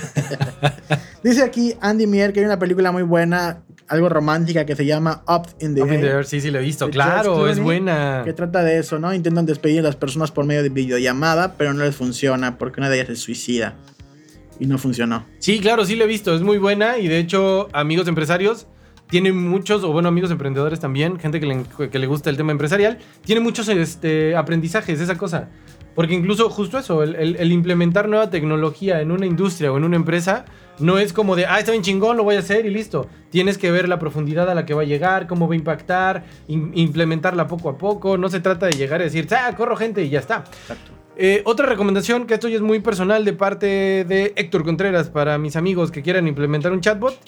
Dice 1.24 1.42
aquí 1.42 1.74
Andy 1.80 2.06
Mier 2.06 2.32
que 2.32 2.40
hay 2.40 2.46
una 2.46 2.58
película 2.58 2.92
muy 2.92 3.02
buena, 3.02 3.62
algo 3.88 4.08
romántica, 4.08 4.64
que 4.64 4.76
se 4.76 4.86
llama 4.86 5.22
Up 5.26 5.48
in 5.60 5.74
the 5.74 5.82
Up 5.82 5.92
in 5.92 6.00
the 6.00 6.06
Air. 6.06 6.24
Sí, 6.24 6.40
sí, 6.40 6.50
lo 6.50 6.58
he 6.58 6.62
visto. 6.62 6.88
Claro, 6.90 7.48
es 7.48 7.58
buena. 7.58 8.22
Que 8.24 8.32
trata 8.32 8.62
de 8.62 8.78
eso, 8.78 8.98
¿no? 8.98 9.12
Intentan 9.12 9.46
despedir 9.46 9.80
a 9.80 9.82
las 9.82 9.96
personas 9.96 10.30
por 10.30 10.46
medio 10.46 10.62
de 10.62 10.68
videollamada, 10.68 11.54
pero 11.56 11.74
no 11.74 11.84
les 11.84 11.96
funciona 11.96 12.56
porque 12.56 12.80
una 12.80 12.88
de 12.88 12.96
ellas 12.96 13.08
se 13.08 13.16
suicida. 13.16 13.74
Y 14.58 14.66
no 14.66 14.76
funcionó. 14.76 15.26
Sí, 15.38 15.58
claro, 15.58 15.84
sí 15.86 15.96
lo 15.96 16.04
he 16.04 16.06
visto. 16.06 16.34
Es 16.34 16.42
muy 16.42 16.58
buena 16.58 16.98
y 16.98 17.08
de 17.08 17.18
hecho, 17.18 17.68
amigos 17.72 18.06
empresarios, 18.08 18.66
tiene 19.08 19.32
muchos, 19.32 19.82
o 19.84 19.92
bueno, 19.92 20.08
amigos 20.08 20.30
emprendedores 20.30 20.80
también, 20.80 21.18
gente 21.18 21.40
que 21.40 21.46
le, 21.46 21.90
que 21.90 21.98
le 21.98 22.06
gusta 22.06 22.30
el 22.30 22.36
tema 22.36 22.52
empresarial, 22.52 22.98
tiene 23.24 23.40
muchos 23.40 23.68
este, 23.68 24.36
aprendizajes, 24.36 25.00
esa 25.00 25.16
cosa. 25.16 25.48
Porque 25.94 26.14
incluso 26.14 26.48
justo 26.50 26.78
eso, 26.78 27.02
el, 27.02 27.14
el- 27.16 27.36
el 27.36 27.52
implementar 27.52 28.08
nueva 28.08 28.30
tecnología 28.30 29.00
en 29.00 29.10
una 29.10 29.26
industria 29.26 29.72
o 29.72 29.76
en 29.76 29.84
una 29.84 29.96
empresa, 29.96 30.44
no 30.78 30.98
es 30.98 31.12
como 31.12 31.36
de, 31.36 31.46
ah, 31.46 31.58
está 31.58 31.72
bien 31.72 31.82
chingón, 31.82 32.16
lo 32.16 32.24
voy 32.24 32.36
a 32.36 32.38
hacer 32.38 32.64
y 32.64 32.70
listo. 32.70 33.06
Tienes 33.30 33.58
que 33.58 33.70
ver 33.70 33.88
la 33.88 33.98
profundidad 33.98 34.48
a 34.48 34.54
la 34.54 34.64
que 34.64 34.72
va 34.72 34.82
a 34.82 34.86
llegar, 34.86 35.26
cómo 35.26 35.46
va 35.48 35.54
a 35.54 35.56
impactar, 35.56 36.24
im- 36.48 36.70
implementarla 36.74 37.46
poco 37.46 37.68
a 37.68 37.76
poco. 37.76 38.16
No 38.16 38.28
se 38.28 38.40
trata 38.40 38.66
de 38.66 38.72
llegar 38.72 39.00
y 39.00 39.04
decir, 39.04 39.28
ah, 39.32 39.54
corro 39.56 39.76
gente 39.76 40.02
y 40.04 40.08
ya 40.08 40.20
está. 40.20 40.44
Exacto. 40.62 40.92
Eh, 41.16 41.42
otra 41.44 41.66
recomendación, 41.66 42.26
que 42.26 42.32
esto 42.34 42.48
ya 42.48 42.56
es 42.56 42.62
muy 42.62 42.80
personal 42.80 43.24
de 43.26 43.32
parte 43.34 43.66
de 44.08 44.32
Héctor 44.36 44.64
Contreras 44.64 45.10
para 45.10 45.36
mis 45.36 45.54
amigos 45.56 45.90
que 45.90 46.00
quieran 46.02 46.26
implementar 46.26 46.72
un 46.72 46.80
chatbot. 46.80 47.18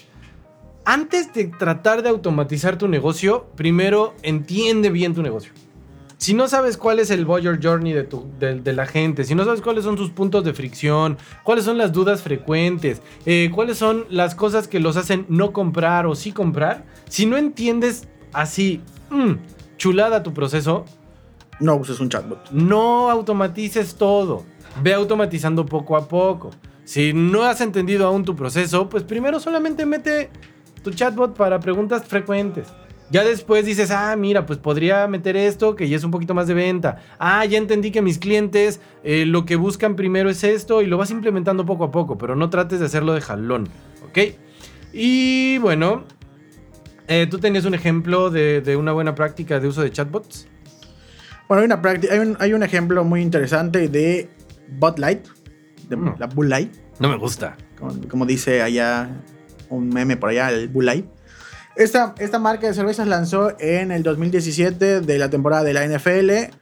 Antes 0.84 1.32
de 1.34 1.44
tratar 1.44 2.02
de 2.02 2.08
automatizar 2.08 2.78
tu 2.78 2.88
negocio, 2.88 3.46
primero 3.54 4.14
entiende 4.22 4.88
bien 4.90 5.14
tu 5.14 5.22
negocio. 5.22 5.52
Si 6.22 6.34
no 6.34 6.46
sabes 6.46 6.76
cuál 6.76 7.00
es 7.00 7.10
el 7.10 7.24
buyer 7.24 7.58
journey 7.60 7.92
de, 7.92 8.04
tu- 8.04 8.28
de- 8.38 8.60
de 8.60 8.72
la 8.72 8.86
gente, 8.86 9.24
si 9.24 9.34
no 9.34 9.44
sabes 9.44 9.60
cuáles 9.60 9.82
son 9.82 9.98
sus 9.98 10.10
puntos 10.10 10.44
de 10.44 10.54
fricción, 10.54 11.18
cuáles 11.42 11.64
son 11.64 11.78
las 11.78 11.92
dudas 11.92 12.22
frecuentes, 12.22 13.02
eh, 13.26 13.50
cuáles 13.52 13.76
son 13.78 14.04
las 14.08 14.36
cosas 14.36 14.68
que 14.68 14.78
los 14.78 14.96
hacen 14.96 15.26
no 15.28 15.52
comprar 15.52 16.06
o 16.06 16.14
sí 16.14 16.30
comprar, 16.30 16.84
si 17.08 17.26
no 17.26 17.36
entiendes 17.36 18.06
así, 18.32 18.80
mm, 19.10 19.32
chulada 19.78 20.22
tu 20.22 20.32
proceso, 20.32 20.84
No 21.58 21.74
uses 21.74 21.98
un 21.98 22.08
chatbot. 22.08 22.50
no 22.52 23.10
automatices 23.10 23.96
todo. 23.96 24.44
Ve 24.80 24.94
automatizando 24.94 25.66
poco 25.66 25.96
a 25.96 26.06
poco. 26.06 26.50
Si 26.84 27.12
no 27.12 27.42
has 27.42 27.60
entendido 27.60 28.06
aún 28.06 28.24
tu 28.24 28.36
proceso, 28.36 28.88
pues 28.88 29.02
primero 29.02 29.40
solamente 29.40 29.84
mete 29.86 30.30
tu 30.84 30.92
chatbot 30.92 31.36
para 31.36 31.58
preguntas 31.58 32.04
frecuentes. 32.06 32.68
Ya 33.12 33.22
después 33.24 33.66
dices, 33.66 33.90
ah, 33.90 34.16
mira, 34.16 34.46
pues 34.46 34.58
podría 34.58 35.06
meter 35.06 35.36
esto 35.36 35.76
que 35.76 35.86
ya 35.86 35.96
es 35.98 36.02
un 36.04 36.10
poquito 36.10 36.32
más 36.34 36.46
de 36.46 36.54
venta. 36.54 36.96
Ah, 37.18 37.44
ya 37.44 37.58
entendí 37.58 37.90
que 37.90 38.00
mis 38.00 38.16
clientes 38.18 38.80
eh, 39.04 39.26
lo 39.26 39.44
que 39.44 39.56
buscan 39.56 39.96
primero 39.96 40.30
es 40.30 40.42
esto 40.44 40.80
y 40.80 40.86
lo 40.86 40.96
vas 40.96 41.10
implementando 41.10 41.66
poco 41.66 41.84
a 41.84 41.90
poco, 41.90 42.16
pero 42.16 42.34
no 42.36 42.48
trates 42.48 42.80
de 42.80 42.86
hacerlo 42.86 43.12
de 43.12 43.20
jalón, 43.20 43.68
¿ok? 44.08 44.18
Y 44.94 45.58
bueno, 45.58 46.04
eh, 47.06 47.26
tú 47.30 47.38
tenías 47.38 47.66
un 47.66 47.74
ejemplo 47.74 48.30
de, 48.30 48.62
de 48.62 48.76
una 48.76 48.92
buena 48.92 49.14
práctica 49.14 49.60
de 49.60 49.68
uso 49.68 49.82
de 49.82 49.90
chatbots. 49.92 50.48
Bueno, 51.48 51.60
hay, 51.60 51.66
una 51.66 51.82
práctica, 51.82 52.14
hay, 52.14 52.20
un, 52.20 52.36
hay 52.40 52.54
un 52.54 52.62
ejemplo 52.62 53.04
muy 53.04 53.20
interesante 53.20 53.88
de 53.88 54.30
Bud 54.78 54.96
Light, 54.98 55.26
de 55.88 55.96
Mm. 55.96 56.14
la 56.18 56.26
Bull 56.28 56.48
Light, 56.48 56.72
No 56.98 57.10
me 57.10 57.16
gusta. 57.18 57.58
como, 57.78 57.92
como 58.08 58.24
dice 58.24 58.62
allá 58.62 59.10
un 59.68 59.90
meme 59.90 60.16
por 60.16 60.30
allá, 60.30 60.50
el 60.50 60.68
Bull 60.68 60.86
Light. 60.86 61.04
Esta, 61.74 62.14
esta 62.18 62.38
marca 62.38 62.66
de 62.66 62.74
cervezas 62.74 63.08
lanzó 63.08 63.58
en 63.58 63.92
el 63.92 64.02
2017 64.02 65.00
de 65.00 65.18
la 65.18 65.30
temporada 65.30 65.64
de 65.64 65.72
la 65.72 65.86
NFL 65.86 66.54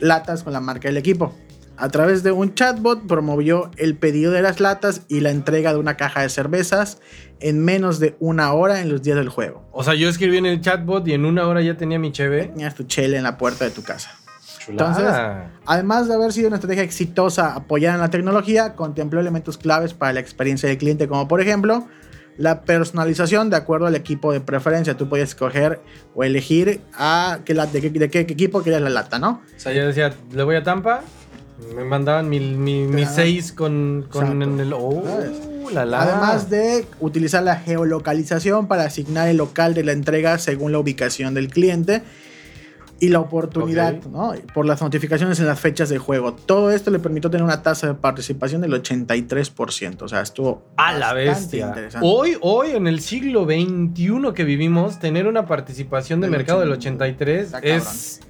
latas 0.00 0.42
con 0.42 0.52
la 0.52 0.60
marca 0.60 0.88
del 0.88 0.96
equipo. 0.96 1.34
A 1.76 1.88
través 1.90 2.24
de 2.24 2.32
un 2.32 2.54
chatbot 2.54 3.06
promovió 3.06 3.70
el 3.76 3.96
pedido 3.96 4.32
de 4.32 4.42
las 4.42 4.58
latas 4.58 5.02
y 5.08 5.20
la 5.20 5.30
entrega 5.30 5.72
de 5.72 5.78
una 5.78 5.96
caja 5.96 6.22
de 6.22 6.28
cervezas 6.28 6.98
en 7.38 7.64
menos 7.64 8.00
de 8.00 8.16
una 8.18 8.52
hora 8.52 8.80
en 8.80 8.90
los 8.90 9.02
días 9.02 9.16
del 9.16 9.28
juego. 9.28 9.64
O 9.70 9.84
sea, 9.84 9.94
yo 9.94 10.08
escribí 10.08 10.38
en 10.38 10.46
el 10.46 10.60
chatbot 10.60 11.06
y 11.06 11.12
en 11.12 11.24
una 11.24 11.46
hora 11.46 11.62
ya 11.62 11.76
tenía 11.76 11.98
mi 12.00 12.10
cheve. 12.10 12.46
Tenías 12.48 12.74
tu 12.74 12.82
chele 12.82 13.16
en 13.16 13.22
la 13.22 13.38
puerta 13.38 13.64
de 13.64 13.70
tu 13.70 13.84
casa. 13.84 14.10
Chulada. 14.58 15.52
Además 15.66 16.08
de 16.08 16.14
haber 16.14 16.32
sido 16.32 16.48
una 16.48 16.56
estrategia 16.56 16.82
exitosa 16.82 17.54
apoyada 17.54 17.94
en 17.94 18.00
la 18.00 18.10
tecnología, 18.10 18.74
contempló 18.74 19.20
elementos 19.20 19.56
claves 19.56 19.94
para 19.94 20.12
la 20.12 20.20
experiencia 20.20 20.68
del 20.68 20.78
cliente, 20.78 21.06
como 21.06 21.28
por 21.28 21.40
ejemplo 21.40 21.86
la 22.38 22.62
personalización 22.62 23.50
de 23.50 23.56
acuerdo 23.56 23.86
al 23.86 23.96
equipo 23.96 24.32
de 24.32 24.40
preferencia. 24.40 24.96
Tú 24.96 25.08
puedes 25.08 25.30
escoger 25.30 25.80
o 26.14 26.24
elegir 26.24 26.80
a 26.94 27.40
qué 27.44 27.52
de, 27.52 27.80
qué, 27.80 27.90
de 27.90 28.08
qué 28.08 28.20
equipo 28.20 28.62
quieres 28.62 28.80
la 28.80 28.88
lata, 28.88 29.18
¿no? 29.18 29.42
O 29.56 29.60
sea, 29.60 29.72
yo 29.72 29.86
decía, 29.86 30.14
le 30.32 30.42
voy 30.44 30.56
a 30.56 30.62
Tampa. 30.62 31.02
Me 31.74 31.84
mandaban 31.84 32.28
mi, 32.28 32.38
mi, 32.38 32.86
mi 32.86 33.02
Ah, 33.02 33.12
seis 33.12 33.52
con, 33.52 34.06
con 34.10 34.42
en 34.42 34.60
el. 34.60 34.72
Oh, 34.72 35.02
la, 35.72 35.84
la. 35.84 36.02
Además 36.02 36.48
de 36.48 36.86
utilizar 37.00 37.42
la 37.42 37.56
geolocalización 37.56 38.68
para 38.68 38.84
asignar 38.84 39.28
el 39.28 39.38
local 39.38 39.74
de 39.74 39.82
la 39.82 39.90
entrega 39.90 40.38
según 40.38 40.70
la 40.70 40.78
ubicación 40.78 41.34
del 41.34 41.48
cliente 41.48 42.02
y 43.00 43.08
la 43.08 43.20
oportunidad. 43.20 44.02
¿no? 44.04 44.34
Por 44.52 44.66
las 44.66 44.80
notificaciones 44.82 45.38
en 45.40 45.46
las 45.46 45.60
fechas 45.60 45.88
de 45.88 45.98
juego. 45.98 46.34
Todo 46.34 46.70
esto 46.70 46.90
le 46.90 46.98
permitió 46.98 47.30
tener 47.30 47.44
una 47.44 47.62
tasa 47.62 47.86
de 47.86 47.94
participación 47.94 48.60
del 48.60 48.72
83%. 48.72 50.02
O 50.02 50.08
sea, 50.08 50.20
estuvo 50.22 50.64
A 50.76 50.92
la 50.92 51.12
bestia. 51.12 51.74
Hoy, 52.02 52.36
hoy, 52.40 52.70
en 52.72 52.86
el 52.86 53.00
siglo 53.00 53.44
XXI 53.44 54.32
que 54.34 54.44
vivimos, 54.44 54.98
tener 54.98 55.26
una 55.26 55.46
participación 55.46 56.20
de 56.20 56.26
Del 56.26 56.36
mercado 56.36 56.60
del 56.60 56.72
80, 56.72 57.04
83 57.04 57.46
está 57.46 57.58
es, 57.60 58.20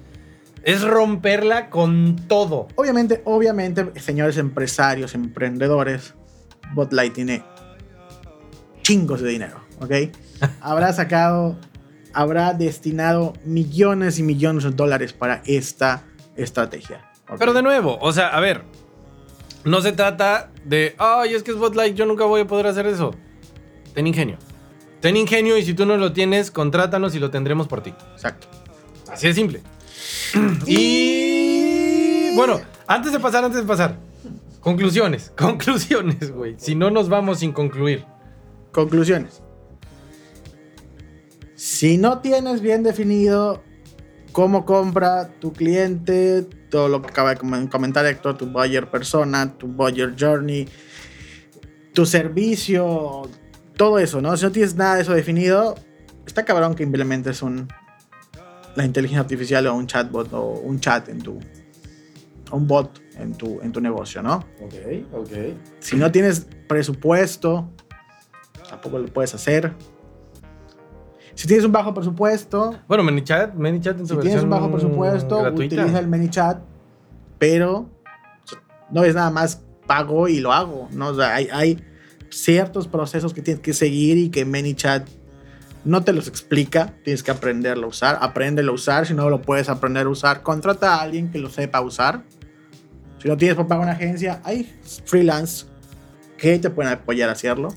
es 0.63 0.81
romperla 0.83 1.69
con 1.69 2.15
todo. 2.27 2.67
Obviamente, 2.75 3.21
obviamente, 3.25 3.91
señores 3.99 4.37
empresarios, 4.37 5.15
emprendedores, 5.15 6.13
Botlight 6.73 7.13
tiene 7.13 7.43
chingos 8.83 9.21
de 9.21 9.29
dinero, 9.29 9.59
¿ok? 9.79 9.91
Habrá 10.61 10.93
sacado, 10.93 11.57
habrá 12.13 12.53
destinado 12.53 13.33
millones 13.45 14.19
y 14.19 14.23
millones 14.23 14.63
de 14.63 14.71
dólares 14.71 15.13
para 15.13 15.41
esta 15.45 16.03
estrategia. 16.35 17.09
¿ok? 17.29 17.37
Pero 17.39 17.53
de 17.53 17.61
nuevo, 17.61 17.97
o 18.01 18.11
sea, 18.11 18.29
a 18.29 18.39
ver, 18.39 18.63
no 19.63 19.81
se 19.81 19.91
trata 19.91 20.51
de, 20.63 20.95
ay, 20.97 21.33
es 21.33 21.43
que 21.43 21.51
es 21.51 21.57
Spotlight, 21.57 21.95
yo 21.95 22.05
nunca 22.05 22.25
voy 22.25 22.41
a 22.41 22.47
poder 22.47 22.67
hacer 22.67 22.85
eso. 22.87 23.13
Ten 23.93 24.07
ingenio. 24.07 24.37
Ten 25.01 25.15
ingenio 25.15 25.57
y 25.57 25.63
si 25.63 25.73
tú 25.73 25.85
no 25.85 25.97
lo 25.97 26.11
tienes, 26.13 26.51
contrátanos 26.51 27.15
y 27.15 27.19
lo 27.19 27.29
tendremos 27.29 27.67
por 27.67 27.81
ti. 27.81 27.93
Exacto. 28.13 28.47
Así 29.11 29.27
de 29.27 29.33
simple. 29.33 29.61
y 30.65 32.35
bueno, 32.35 32.61
antes 32.87 33.11
de 33.11 33.19
pasar, 33.19 33.43
antes 33.43 33.61
de 33.61 33.67
pasar. 33.67 33.97
Conclusiones, 34.59 35.31
conclusiones, 35.37 36.31
güey. 36.31 36.55
Si 36.57 36.75
no 36.75 36.89
nos 36.89 37.09
vamos 37.09 37.39
sin 37.39 37.51
concluir. 37.51 38.05
Conclusiones. 38.71 39.41
Si 41.61 41.97
no 41.97 42.19
tienes 42.19 42.61
bien 42.61 42.83
definido 42.83 43.61
cómo 44.31 44.63
compra 44.65 45.27
tu 45.41 45.51
cliente, 45.51 46.43
todo 46.69 46.87
lo 46.87 47.01
que 47.01 47.09
acaba 47.09 47.31
de 47.31 47.35
com- 47.35 47.67
comentar 47.67 48.05
Héctor, 48.05 48.37
tu 48.37 48.45
buyer 48.45 48.89
persona, 48.89 49.57
tu 49.57 49.67
buyer 49.67 50.15
journey, 50.17 50.69
tu 51.93 52.05
servicio, 52.05 53.23
todo 53.75 53.99
eso, 53.99 54.21
¿no? 54.21 54.37
Si 54.37 54.45
no 54.45 54.53
tienes 54.53 54.75
nada 54.75 54.95
de 54.95 55.01
eso 55.01 55.11
definido, 55.13 55.75
está 56.25 56.45
cabrón 56.45 56.75
que 56.75 56.83
implementes 56.83 57.41
un, 57.41 57.67
la 58.77 58.85
inteligencia 58.85 59.19
artificial 59.19 59.67
o 59.67 59.75
un 59.75 59.85
chatbot 59.85 60.31
o 60.31 60.51
un 60.61 60.79
chat 60.79 61.09
en 61.09 61.19
tu, 61.19 61.39
un 62.53 62.67
bot 62.67 63.01
en 63.17 63.33
tu, 63.33 63.59
en 63.61 63.73
tu 63.73 63.81
negocio, 63.81 64.21
¿no? 64.23 64.45
Ok, 64.61 64.75
ok. 65.11 65.31
Si 65.79 65.97
no 65.97 66.09
tienes 66.09 66.47
presupuesto, 66.69 67.69
tampoco 68.69 68.97
lo 68.99 69.07
puedes 69.07 69.33
hacer. 69.35 69.73
Si 71.39 71.47
tienes 71.47 71.63
un 71.63 71.71
bajo 71.71 71.93
presupuesto, 71.93 72.75
Bueno, 72.85 73.01
ManyChat, 73.01 73.53
ManyChat 73.53 73.97
en 73.97 74.05
su 74.05 74.15
si 74.15 74.21
tienes 74.23 74.43
un 74.43 74.49
bajo 74.49 74.69
presupuesto, 74.69 75.41
gratuita. 75.41 75.75
utiliza 75.75 75.99
el 75.99 76.09
ManyChat, 76.09 76.59
pero 77.37 77.89
no 78.91 79.05
es 79.05 79.15
nada 79.15 79.31
más 79.31 79.61
pago 79.87 80.27
y 80.27 80.41
lo 80.41 80.51
hago, 80.51 80.89
¿no? 80.91 81.07
O 81.07 81.15
sea, 81.15 81.35
hay, 81.35 81.47
hay 81.53 81.81
ciertos 82.29 82.89
procesos 82.89 83.33
que 83.33 83.41
tienes 83.41 83.61
que 83.61 83.73
seguir 83.73 84.17
y 84.17 84.31
que 84.31 84.43
ManyChat 84.43 85.07
no 85.85 86.03
te 86.03 86.11
los 86.11 86.27
explica, 86.27 86.95
tienes 87.05 87.23
que 87.23 87.31
aprenderlo 87.31 87.85
a 87.85 87.89
usar, 87.89 88.17
apréndelo 88.19 88.73
a 88.73 88.75
usar, 88.75 89.05
si 89.05 89.13
no 89.13 89.29
lo 89.29 89.41
puedes 89.41 89.69
aprender 89.69 90.07
a 90.07 90.09
usar, 90.09 90.43
contrata 90.43 90.95
a 90.95 91.01
alguien 91.03 91.31
que 91.31 91.39
lo 91.39 91.49
sepa 91.49 91.79
usar. 91.79 92.23
Si 93.19 93.29
no 93.29 93.37
tienes 93.37 93.55
por 93.55 93.65
pagar 93.65 93.83
una 93.83 93.93
agencia, 93.93 94.41
hay 94.43 94.69
freelance 95.05 95.67
que 96.37 96.59
te 96.59 96.69
pueden 96.69 96.91
apoyar 96.91 97.29
a 97.29 97.31
hacerlo. 97.31 97.69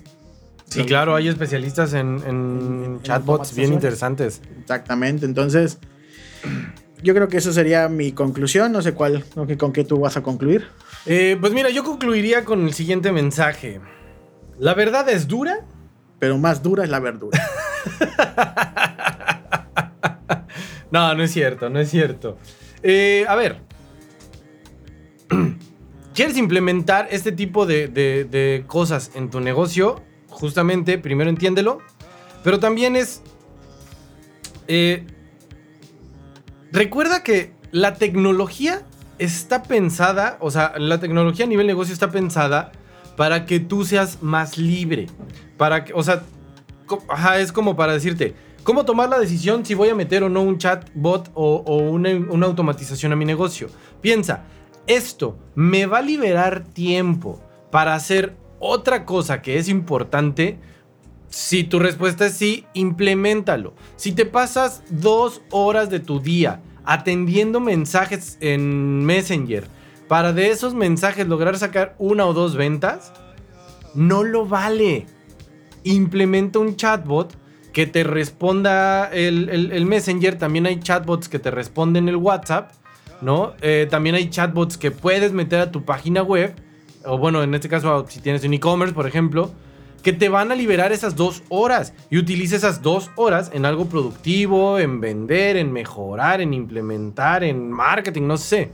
Sí, 0.72 0.84
claro, 0.84 1.14
hay 1.14 1.28
especialistas 1.28 1.94
en, 1.94 2.22
en 2.26 3.00
chatbots 3.02 3.54
bien 3.54 3.72
interesantes. 3.72 4.40
Exactamente, 4.60 5.26
entonces 5.26 5.78
yo 7.02 7.14
creo 7.14 7.28
que 7.28 7.38
eso 7.38 7.52
sería 7.52 7.88
mi 7.88 8.12
conclusión. 8.12 8.72
No 8.72 8.80
sé 8.80 8.94
cuál, 8.94 9.24
con 9.58 9.72
qué 9.72 9.84
tú 9.84 9.98
vas 9.98 10.16
a 10.16 10.22
concluir. 10.22 10.68
Eh, 11.06 11.36
pues 11.40 11.52
mira, 11.52 11.70
yo 11.70 11.84
concluiría 11.84 12.44
con 12.44 12.64
el 12.64 12.72
siguiente 12.72 13.12
mensaje. 13.12 13.80
La 14.58 14.74
verdad 14.74 15.08
es 15.08 15.28
dura. 15.28 15.66
Pero 16.18 16.38
más 16.38 16.62
dura 16.62 16.84
es 16.84 16.90
la 16.90 17.00
verdura. 17.00 17.40
no, 20.92 21.14
no 21.16 21.24
es 21.24 21.32
cierto, 21.32 21.68
no 21.68 21.80
es 21.80 21.90
cierto. 21.90 22.38
Eh, 22.84 23.24
a 23.28 23.34
ver. 23.34 23.58
¿Quieres 26.14 26.36
implementar 26.36 27.08
este 27.10 27.32
tipo 27.32 27.66
de, 27.66 27.88
de 27.88 28.62
cosas 28.68 29.10
en 29.16 29.30
tu 29.30 29.40
negocio? 29.40 30.00
Justamente, 30.32 30.98
primero 30.98 31.30
entiéndelo. 31.30 31.78
Pero 32.42 32.58
también 32.58 32.96
es... 32.96 33.22
Eh, 34.68 35.06
recuerda 36.72 37.22
que 37.22 37.52
la 37.70 37.94
tecnología 37.94 38.82
está 39.18 39.62
pensada, 39.62 40.36
o 40.40 40.50
sea, 40.50 40.74
la 40.78 40.98
tecnología 40.98 41.44
a 41.44 41.48
nivel 41.48 41.66
negocio 41.66 41.92
está 41.92 42.10
pensada 42.10 42.72
para 43.16 43.46
que 43.46 43.60
tú 43.60 43.84
seas 43.84 44.22
más 44.22 44.58
libre. 44.58 45.06
Para 45.56 45.84
que, 45.84 45.92
o 45.92 46.02
sea, 46.02 46.22
es 47.38 47.52
como 47.52 47.76
para 47.76 47.92
decirte, 47.92 48.34
¿cómo 48.62 48.84
tomar 48.84 49.08
la 49.08 49.18
decisión 49.18 49.64
si 49.64 49.74
voy 49.74 49.90
a 49.90 49.94
meter 49.94 50.24
o 50.24 50.28
no 50.28 50.42
un 50.42 50.58
chatbot 50.58 51.30
o, 51.34 51.76
una, 51.78 52.10
una 52.10 52.46
automatización 52.46 53.12
a 53.12 53.16
mi 53.16 53.24
negocio? 53.24 53.68
Piensa, 54.00 54.44
esto 54.86 55.38
me 55.54 55.86
va 55.86 55.98
a 55.98 56.02
liberar 56.02 56.64
tiempo 56.64 57.40
para 57.70 57.94
hacer 57.94 58.36
otra 58.62 59.04
cosa 59.04 59.42
que 59.42 59.58
es 59.58 59.68
importante. 59.68 60.58
Si 61.28 61.64
tu 61.64 61.78
respuesta 61.78 62.26
es 62.26 62.34
sí, 62.34 62.64
implementalo. 62.74 63.74
Si 63.96 64.12
te 64.12 64.24
pasas 64.24 64.82
dos 64.88 65.42
horas 65.50 65.90
de 65.90 65.98
tu 65.98 66.20
día 66.20 66.62
atendiendo 66.84 67.60
mensajes 67.60 68.38
en 68.40 69.04
Messenger 69.04 69.66
para 70.08 70.32
de 70.32 70.50
esos 70.50 70.74
mensajes 70.74 71.26
lograr 71.26 71.58
sacar 71.58 71.96
una 71.98 72.26
o 72.26 72.34
dos 72.34 72.54
ventas, 72.54 73.12
no 73.94 74.22
lo 74.22 74.46
vale. 74.46 75.06
Implementa 75.84 76.58
un 76.60 76.76
chatbot 76.76 77.34
que 77.72 77.86
te 77.86 78.04
responda 78.04 79.06
el, 79.06 79.86
Messenger. 79.86 80.38
También 80.38 80.66
hay 80.66 80.78
chatbots 80.78 81.28
que 81.28 81.38
te 81.38 81.50
responden 81.50 82.08
el 82.08 82.16
WhatsApp, 82.16 82.72
¿no? 83.22 83.54
Eh, 83.60 83.88
también 83.90 84.14
hay 84.14 84.30
chatbots 84.30 84.76
que 84.76 84.90
puedes 84.90 85.32
meter 85.32 85.60
a 85.60 85.72
tu 85.72 85.84
página 85.84 86.22
web. 86.22 86.54
O 87.04 87.18
bueno, 87.18 87.42
en 87.42 87.54
este 87.54 87.68
caso, 87.68 88.06
si 88.08 88.20
tienes 88.20 88.44
un 88.44 88.54
e-commerce, 88.54 88.94
por 88.94 89.06
ejemplo, 89.06 89.52
que 90.02 90.12
te 90.12 90.28
van 90.28 90.50
a 90.50 90.54
liberar 90.54 90.92
esas 90.92 91.16
dos 91.16 91.42
horas 91.48 91.94
y 92.10 92.18
utilice 92.18 92.56
esas 92.56 92.82
dos 92.82 93.10
horas 93.16 93.50
en 93.54 93.64
algo 93.64 93.86
productivo, 93.86 94.78
en 94.78 95.00
vender, 95.00 95.56
en 95.56 95.72
mejorar, 95.72 96.40
en 96.40 96.54
implementar, 96.54 97.44
en 97.44 97.70
marketing, 97.70 98.26
no 98.26 98.36
sé. 98.36 98.70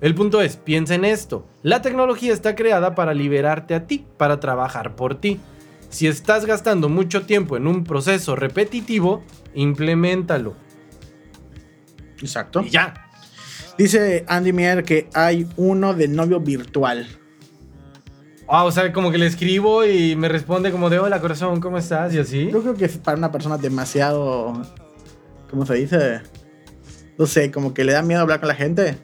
El 0.00 0.14
punto 0.14 0.42
es, 0.42 0.56
piensa 0.56 0.94
en 0.94 1.06
esto. 1.06 1.46
La 1.62 1.80
tecnología 1.80 2.32
está 2.32 2.54
creada 2.54 2.94
para 2.94 3.14
liberarte 3.14 3.74
a 3.74 3.86
ti, 3.86 4.04
para 4.18 4.40
trabajar 4.40 4.94
por 4.94 5.18
ti. 5.18 5.40
Si 5.88 6.06
estás 6.06 6.44
gastando 6.44 6.90
mucho 6.90 7.24
tiempo 7.24 7.56
en 7.56 7.66
un 7.66 7.84
proceso 7.84 8.36
repetitivo, 8.36 9.22
implementalo. 9.54 10.54
Exacto. 12.20 12.62
Y 12.62 12.70
ya. 12.70 13.10
Dice 13.78 14.24
Andy 14.28 14.52
Mier 14.52 14.84
que 14.84 15.08
hay 15.14 15.48
uno 15.56 15.94
de 15.94 16.08
novio 16.08 16.40
virtual. 16.40 17.06
Ah, 18.48 18.64
o 18.64 18.70
sea, 18.70 18.92
como 18.92 19.10
que 19.10 19.18
le 19.18 19.26
escribo 19.26 19.84
y 19.84 20.14
me 20.14 20.28
responde 20.28 20.70
como 20.70 20.88
de 20.88 20.98
hola 20.98 21.20
corazón, 21.20 21.60
¿cómo 21.60 21.78
estás? 21.78 22.14
Y 22.14 22.18
así. 22.18 22.50
Yo 22.50 22.62
creo 22.62 22.74
que 22.74 22.84
es 22.84 22.96
para 22.98 23.18
una 23.18 23.32
persona 23.32 23.58
demasiado. 23.58 24.62
¿Cómo 25.50 25.66
se 25.66 25.74
dice? 25.74 26.20
No 27.18 27.26
sé, 27.26 27.50
como 27.50 27.74
que 27.74 27.84
le 27.84 27.92
da 27.92 28.02
miedo 28.02 28.20
hablar 28.20 28.38
con 28.38 28.48
la 28.48 28.54
gente. 28.54 28.98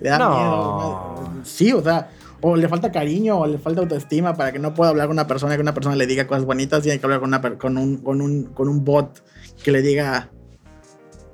Le 0.00 0.10
da 0.10 0.18
miedo. 0.18 1.42
Sí, 1.44 1.72
o 1.72 1.82
sea, 1.82 2.10
o 2.40 2.56
le 2.56 2.68
falta 2.68 2.90
cariño 2.90 3.38
o 3.38 3.46
le 3.46 3.58
falta 3.58 3.80
autoestima 3.80 4.34
para 4.34 4.50
que 4.50 4.58
no 4.58 4.74
pueda 4.74 4.90
hablar 4.90 5.06
con 5.06 5.14
una 5.14 5.26
persona 5.26 5.54
que 5.54 5.62
una 5.62 5.74
persona 5.74 5.94
le 5.94 6.06
diga 6.06 6.26
cosas 6.26 6.44
bonitas 6.44 6.84
y 6.86 6.90
hay 6.90 6.98
que 6.98 7.06
hablar 7.06 7.20
con, 7.20 7.28
una, 7.28 7.40
con, 7.58 7.78
un, 7.78 7.98
con, 7.98 8.20
un, 8.20 8.44
con 8.46 8.68
un 8.68 8.84
bot 8.84 9.22
que 9.62 9.70
le 9.70 9.82
diga 9.82 10.30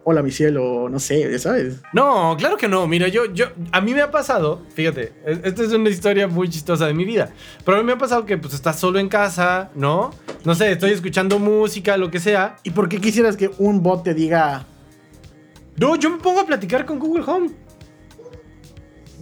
hola 0.09 0.23
mi 0.23 0.31
cielo, 0.31 0.89
no 0.89 1.01
sé, 1.01 1.37
¿sabes? 1.41 1.81
No, 1.93 2.37
claro 2.39 2.57
que 2.57 2.69
no. 2.69 2.87
Mira, 2.87 3.09
yo, 3.09 3.25
yo, 3.33 3.47
a 3.73 3.81
mí 3.81 3.93
me 3.93 4.03
ha 4.03 4.11
pasado, 4.13 4.63
fíjate, 4.73 5.13
esta 5.43 5.65
es 5.65 5.73
una 5.73 5.91
historia 5.91 6.29
muy 6.29 6.49
chistosa 6.49 6.87
de 6.87 6.95
mi 6.95 7.05
vida, 7.05 7.31
pero 7.65 7.77
a 7.77 7.81
mí 7.81 7.87
me 7.87 7.95
ha 7.95 7.99
pasado 7.99 8.25
que 8.25 8.39
pues 8.39 8.55
estás 8.55 8.79
solo 8.79 9.01
en 9.01 9.09
casa, 9.09 9.73
¿no? 9.75 10.13
No 10.45 10.55
sé, 10.55 10.71
estoy 10.71 10.93
escuchando 10.93 11.41
música, 11.41 11.97
lo 11.97 12.09
que 12.09 12.21
sea. 12.21 12.55
¿Y 12.63 12.71
por 12.71 12.89
qué 12.89 13.01
quisieras 13.01 13.37
que 13.37 13.51
un 13.59 13.83
bot 13.83 14.05
te 14.05 14.15
diga... 14.15 14.65
No, 15.77 15.97
yo 15.97 16.09
me 16.09 16.19
pongo 16.19 16.39
a 16.39 16.47
platicar 16.47 16.87
con 16.87 17.01
Google 17.01 17.25
Home. 17.27 17.51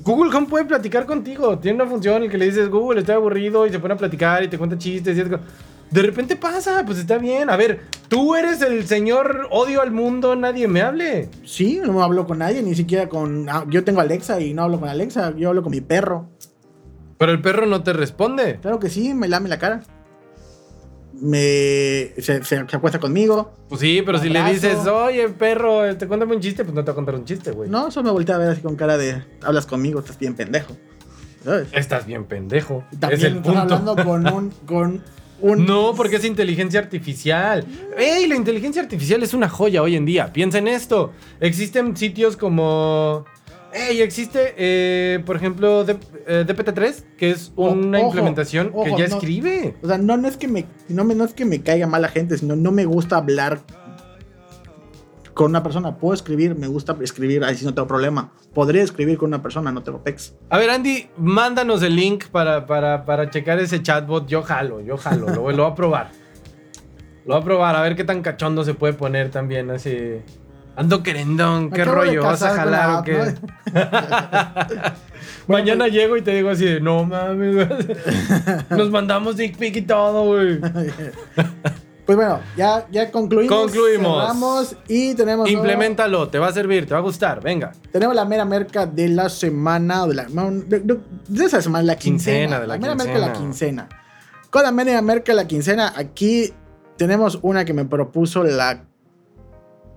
Google 0.03 0.37
Home 0.37 0.49
puede 0.49 0.67
platicar 0.67 1.07
contigo. 1.07 1.59
Tiene 1.59 1.83
una 1.83 1.91
función 1.91 2.25
en 2.25 2.31
que 2.31 2.37
le 2.37 2.45
dices, 2.45 2.69
Google, 2.69 3.01
estoy 3.01 3.15
aburrido 3.15 3.67
y 3.67 3.71
se 3.71 3.79
pone 3.79 3.95
a 3.95 3.97
platicar 3.97 4.45
y 4.45 4.49
te 4.49 4.59
cuenta 4.59 4.77
chistes 4.77 5.17
y 5.17 5.21
es 5.23 5.29
de 5.91 6.03
repente 6.03 6.37
pasa, 6.37 6.83
pues 6.85 6.99
está 6.99 7.19
bien. 7.19 7.51
A 7.51 7.57
ver, 7.57 7.81
tú 8.09 8.35
eres 8.35 8.63
el 8.63 8.87
señor 8.87 9.49
odio 9.51 9.83
al 9.83 9.93
mundo, 9.93 10.37
nadie 10.37 10.69
me 10.69 10.83
hable. 10.83 11.29
Sí, 11.45 11.81
no 11.85 12.03
hablo 12.03 12.27
con 12.27 12.39
nadie, 12.39 12.63
ni 12.63 12.75
siquiera 12.75 13.09
con... 13.09 13.49
Ah, 13.49 13.65
yo 13.69 13.85
tengo 13.85 14.01
Alexa 14.01 14.41
y 14.41 14.55
no 14.55 14.63
hablo 14.63 14.81
con 14.81 14.89
Alexa, 14.89 15.35
yo 15.37 15.51
hablo 15.51 15.63
con 15.63 15.71
mi 15.71 15.81
perro. 15.81 16.29
Pero 17.19 17.33
el 17.33 17.41
perro 17.41 17.67
no 17.67 17.83
te 17.83 17.93
responde. 17.93 18.59
Claro 18.61 18.79
que 18.79 18.91
sí, 18.91 19.15
me 19.15 19.29
lame 19.29 19.49
la 19.49 19.59
cara. 19.59 19.83
Me 21.13 22.13
se, 22.19 22.43
acuesta 22.73 22.99
conmigo. 22.99 23.53
Pues 23.69 23.81
sí, 23.81 24.03
pero 24.05 24.19
si 24.19 24.29
le 24.29 24.43
dices, 24.45 24.87
oye, 24.89 25.29
perro, 25.29 25.97
te 25.97 26.09
cuéntame 26.09 26.35
un 26.35 26.41
chiste, 26.41 26.65
pues 26.65 26.75
no 26.75 26.83
te 26.83 26.91
va 26.91 26.93
a 26.93 26.97
contar 26.97 27.15
un 27.15 27.25
chiste, 27.25 27.53
güey. 27.53 27.71
No, 27.71 27.91
solo 27.91 28.07
me 28.07 28.11
voltea 28.11 28.35
a 28.35 28.39
ver 28.39 28.49
así 28.49 28.61
con 28.61 28.75
cara 28.75 28.99
de, 28.99 29.23
hablas 29.43 29.65
conmigo, 29.65 30.01
estás 30.01 30.19
bien 30.19 30.35
pendejo. 30.35 30.77
Estás 31.73 32.07
bien 32.07 32.25
pendejo. 32.25 32.85
También 32.99 33.21
es 33.21 33.25
el 33.25 33.35
punto. 33.35 33.59
hablando 33.59 33.97
con 33.97 34.27
un, 34.27 34.51
con 34.67 35.03
no, 35.43 35.95
porque 35.95 36.17
es 36.17 36.25
inteligencia 36.25 36.81
artificial. 36.81 37.65
¡Ey! 37.99 38.27
La 38.27 38.37
inteligencia 38.37 38.83
artificial 38.83 39.23
es 39.23 39.35
una 39.35 39.49
joya 39.49 39.83
hoy 39.83 39.97
en 39.97 40.07
día. 40.07 40.33
Piensa 40.33 40.59
en 40.59 40.69
esto. 40.69 41.13
Existen 41.41 41.97
sitios 41.97 42.37
como. 42.37 43.25
¡Ey! 43.73 44.03
Existe, 44.03 44.55
eh, 44.57 45.21
por 45.27 45.37
ejemplo, 45.37 45.85
DPT3, 45.85 46.83
eh, 46.83 46.95
que 47.19 47.31
es 47.31 47.53
una 47.57 48.01
implementación 48.01 48.73
que 48.85 48.97
ya 48.97 49.05
escribe. 49.05 49.75
O 49.83 49.89
sea, 49.89 49.99
no, 49.99 50.17
no, 50.17 50.29
es 50.29 50.37
que 50.37 50.49
me, 50.49 50.67
no, 50.89 51.05
no 51.05 51.25
es 51.25 51.35
que 51.35 51.45
me 51.45 51.61
caiga 51.61 51.87
mal 51.87 52.03
la 52.03 52.09
gente, 52.09 52.39
sino 52.39 52.55
no 52.57 52.71
me 52.71 52.85
gusta 52.85 53.17
hablar 53.17 53.61
con 55.35 55.51
una 55.51 55.63
persona. 55.63 55.97
Puedo 55.97 56.15
escribir, 56.15 56.57
me 56.57 56.69
gusta 56.69 56.97
escribir, 57.03 57.45
ahí 57.45 57.57
sí 57.57 57.65
no 57.65 57.75
tengo 57.75 57.89
problema. 57.89 58.33
Podría 58.55 58.83
escribir 58.83 59.19
con 59.19 59.29
una 59.29 59.43
persona, 59.43 59.73
no 59.73 59.83
tengo 59.83 60.03
pex. 60.03 60.35
A 60.49 60.59
ver, 60.59 60.71
Andy, 60.71 61.09
mándanos 61.19 61.83
el 61.83 61.97
link 61.97 62.27
para, 62.29 62.67
para, 62.67 63.31
checar 63.31 63.59
ese 63.59 63.83
chatbot. 63.83 64.27
Yo 64.27 64.43
jalo, 64.43 64.81
yo 64.81 64.97
jalo, 64.97 65.29
lo, 65.29 65.51
lo 65.53 65.65
voy 65.65 65.73
a 65.73 65.75
probar. 65.75 66.11
Lo 67.27 67.35
voy 67.35 67.43
a 67.43 67.45
probar, 67.45 67.77
a 67.77 67.83
ver 67.83 67.97
qué 67.97 68.05
tan 68.05 68.23
cachondo 68.23 68.65
se 68.65 68.75
puede 68.75 68.93
poner 68.95 69.31
también 69.31 69.71
así. 69.71 70.21
Ando 70.77 71.03
querendón, 71.05 71.71
qué 71.71 71.85
rollo, 71.85 72.23
¿vas 72.23 72.43
a 72.43 72.55
jalar 72.55 73.01
o 73.01 73.03
qué? 73.05 73.35
Mañana 75.47 75.85
pues- 75.85 75.93
llego 75.93 76.17
y 76.17 76.23
te 76.23 76.35
digo 76.35 76.51
así 76.51 76.65
de, 76.65 76.81
no 76.81 77.05
mames, 77.05 77.69
nos 78.71 78.91
mandamos 78.91 79.37
dick 79.37 79.57
pic 79.57 79.77
y 79.77 79.83
todo, 79.83 80.25
güey. 80.25 80.61
Pues 82.05 82.17
bueno, 82.17 82.41
ya, 82.57 82.87
ya 82.91 83.11
concluimos. 83.11 83.57
Concluimos. 83.57 84.21
Cerramos 84.21 84.77
y 84.89 85.15
tenemos. 85.15 85.51
Implementalo, 85.51 86.29
te 86.29 86.39
va 86.39 86.49
a 86.49 86.53
servir, 86.53 86.87
te 86.87 86.93
va 86.93 86.99
a 86.99 87.03
gustar, 87.03 87.43
venga. 87.43 87.73
Tenemos 87.93 88.15
la 88.15 88.27
mera 88.27 88.45
merca 88.45 88.87
de 88.87 89.09
la 89.09 89.31
semana, 89.31 90.07
de, 90.07 90.15
la, 90.15 90.27
de, 90.27 91.45
esa 91.45 91.63
semana, 91.63 91.85
la 91.85 91.97
quincena. 91.97 92.61
de 92.61 92.67
la, 92.67 92.79
mera 92.79 92.95
merca 92.95 93.15
de 93.15 93.21
la 93.21 93.33
quincena. 93.33 93.89
Con 94.51 94.63
la 94.63 94.73
mera 94.73 95.01
merca 95.01 95.33
de 95.33 95.37
la 95.37 95.47
quincena, 95.47 95.95
aquí 95.97 96.53
tenemos 96.99 97.39
una 97.41 97.65
que 97.65 97.73
me 97.73 97.87
propuso 97.87 98.45
la 98.45 98.85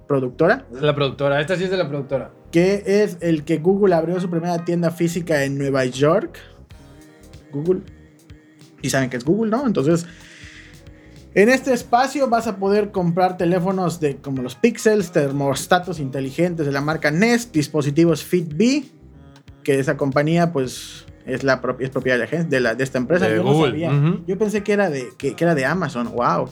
productora. 0.08 0.66
La 0.72 0.96
productora, 0.96 1.42
esta 1.42 1.58
sí 1.58 1.66
es 1.66 1.72
de 1.72 1.78
la 1.78 1.90
productora. 1.90 2.32
Que 2.52 2.84
es 2.86 3.18
el 3.20 3.44
que 3.44 3.58
Google 3.58 3.94
abrió 3.94 4.18
su 4.22 4.30
primera 4.30 4.64
tienda 4.64 4.92
física 4.92 5.44
en 5.44 5.58
Nueva 5.58 5.84
York. 5.84 6.40
Google. 7.52 7.82
Y 8.82 8.90
saben 8.90 9.10
que 9.10 9.18
es 9.18 9.26
Google, 9.26 9.52
¿no? 9.52 9.68
Entonces 9.68 10.06
en 11.34 11.50
este 11.50 11.74
espacio 11.74 12.30
vas 12.30 12.48
a 12.48 12.58
poder 12.58 12.92
comprar 12.92 13.38
teléfonos 13.38 14.00
de, 14.00 14.18
como 14.18 14.42
los 14.42 14.56
Pixels, 14.56 15.12
termostatos 15.12 16.00
inteligentes 16.00 16.66
de 16.66 16.72
la 16.72 16.82
marca 16.82 17.12
Nest, 17.12 17.54
dispositivos 17.54 18.24
Fitbit, 18.24 18.92
que 19.64 19.80
esa 19.80 19.98
compañía 19.98 20.52
pues 20.52 21.06
es, 21.26 21.44
la 21.44 21.62
es 21.80 21.90
propiedad 21.90 22.18
de, 22.28 22.60
la, 22.60 22.74
de, 22.74 22.84
esta 22.84 22.98
empresa. 22.98 23.30
Yo, 23.30 23.44
No 23.44 24.26
Yo 24.26 24.38
pensé 24.38 24.64
que 24.64 24.74
era 24.74 24.90
de, 24.90 25.10
que, 25.18 25.36
era 25.38 25.54
de 25.56 25.66
Amazon. 25.66 26.12
¡Wow! 26.14 26.50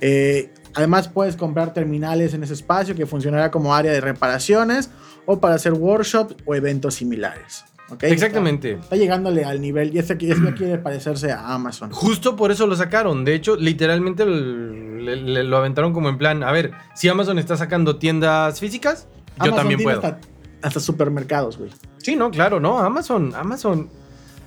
Eh, 0.00 0.52
además 0.74 1.08
puedes 1.08 1.36
comprar 1.36 1.72
terminales 1.72 2.34
en 2.34 2.42
ese 2.42 2.54
espacio 2.54 2.94
que 2.94 3.06
funcionará 3.06 3.50
como 3.50 3.74
área 3.74 3.92
de 3.92 4.00
reparaciones 4.00 4.90
o 5.26 5.38
para 5.38 5.54
hacer 5.54 5.72
workshops 5.72 6.36
o 6.46 6.54
eventos 6.54 6.94
similares. 6.94 7.64
Exactamente. 8.00 8.72
Está, 8.72 8.82
está 8.84 8.96
llegándole 8.96 9.44
al 9.44 9.60
nivel 9.60 9.94
y 9.94 9.98
este, 9.98 10.14
este 10.14 10.54
quiere 10.54 10.78
parecerse 10.78 11.30
a 11.32 11.54
Amazon. 11.54 11.90
Justo 11.90 12.34
por 12.36 12.50
eso 12.50 12.66
lo 12.66 12.74
sacaron. 12.76 13.24
De 13.24 13.34
hecho, 13.34 13.56
literalmente 13.56 14.24
le- 14.26 15.16
le- 15.16 15.44
lo 15.44 15.56
aventaron 15.58 15.92
como 15.92 16.08
en 16.08 16.16
plan, 16.18 16.42
a 16.42 16.50
ver, 16.52 16.72
si 16.94 17.08
Amazon 17.08 17.38
está 17.38 17.56
sacando 17.56 17.96
tiendas 17.96 18.58
físicas, 18.60 19.06
yo 19.44 19.52
también 19.54 19.80
puedo. 19.82 19.96
Hasta, 19.98 20.18
hasta 20.62 20.80
supermercados, 20.80 21.58
güey. 21.58 21.70
Sí, 21.98 22.16
no, 22.16 22.30
claro, 22.30 22.58
no, 22.60 22.78
Amazon, 22.78 23.32
Amazon. 23.36 23.88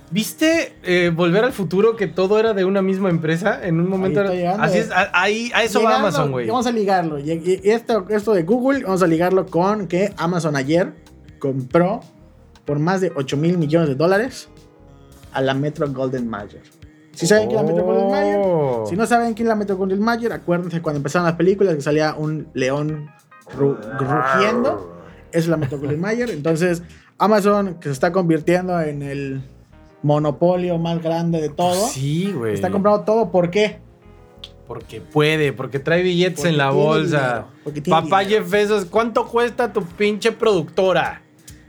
¿Viste 0.10 0.74
eh, 0.84 1.12
Volver 1.14 1.44
al 1.44 1.52
Futuro 1.52 1.98
que 1.98 2.08
todo 2.08 2.40
era 2.40 2.54
de 2.54 2.64
una 2.64 2.82
misma 2.82 3.10
empresa 3.10 3.60
en 3.66 3.80
un 3.82 3.90
momento? 3.90 4.22
está 4.24 4.34
llegando, 4.34 4.64
Así 4.64 4.78
es, 4.78 4.90
a, 4.90 5.10
ahí, 5.14 5.52
a 5.54 5.64
eso 5.64 5.84
va 5.84 5.98
Amazon, 5.98 6.32
güey. 6.32 6.48
Vamos 6.48 6.66
a 6.66 6.72
ligarlo. 6.72 7.20
Y, 7.20 7.30
y- 7.32 7.62
y 7.64 7.70
esto, 7.72 8.06
esto 8.10 8.34
de 8.34 8.44
Google, 8.44 8.84
vamos 8.86 9.04
a 9.04 9.08
ligarlo 9.08 9.46
con 9.48 9.88
que 9.88 10.14
Amazon 10.18 10.56
ayer 10.56 10.94
compró 11.40 12.00
por 12.68 12.78
más 12.78 13.02
de 13.02 13.12
8 13.16 13.36
mil 13.38 13.58
millones 13.58 13.90
de 13.90 13.96
dólares 13.96 14.48
a 15.34 15.42
la 15.42 15.56
Metro 15.56 15.92
Golden 15.92 16.28
Mayer. 16.30 16.62
Si 17.14 17.26
saben 17.26 17.48
quién 17.48 17.60
es 17.60 17.66
la 17.66 17.72
Metro 17.72 17.86
Golden 17.86 18.12
Mayer, 18.12 18.40
Oh. 18.44 18.86
si 18.88 18.96
no 18.96 19.08
saben 19.08 19.34
quién 19.34 19.48
es 19.48 19.50
la 19.50 19.56
Metro 19.56 19.76
Golden 19.78 20.00
Mayer, 20.02 20.32
acuérdense 20.34 20.82
cuando 20.84 20.98
empezaron 20.98 21.26
las 21.26 21.36
películas 21.36 21.74
que 21.74 21.82
salía 21.82 22.14
un 22.16 22.48
león 22.54 23.10
ru- 23.58 23.80
rugiendo. 23.98 24.94
Es 25.32 25.48
la 25.48 25.58
Metro 25.58 25.80
Golden 25.80 26.00
Mayer. 26.00 26.30
Entonces, 26.30 26.84
Amazon, 27.18 27.76
que 27.80 27.86
se 27.86 27.94
está 27.94 28.12
convirtiendo 28.12 28.80
en 28.82 29.02
el 29.02 29.42
monopolio 30.04 30.78
más 30.78 31.02
grande 31.02 31.42
de 31.42 31.50
todo, 31.50 31.88
Sí, 31.88 32.32
güey. 32.32 32.54
está 32.54 32.70
comprando 32.70 33.02
todo. 33.04 33.32
¿Por 33.32 33.50
qué? 33.50 33.80
Porque 34.68 35.02
puede, 35.02 35.54
porque 35.54 35.80
trae 35.80 36.04
billetes 36.04 36.36
Porque 36.40 36.50
en 36.50 36.58
la 36.58 36.72
bolsa. 36.72 37.46
dinero, 37.66 37.90
Papá 37.90 38.20
dinero. 38.20 38.44
Jeff 38.44 38.52
Bezos, 38.52 38.86
¿cuánto 38.86 39.26
cuesta 39.28 39.72
tu 39.74 39.82
pinche 39.84 40.32
productora? 40.34 41.24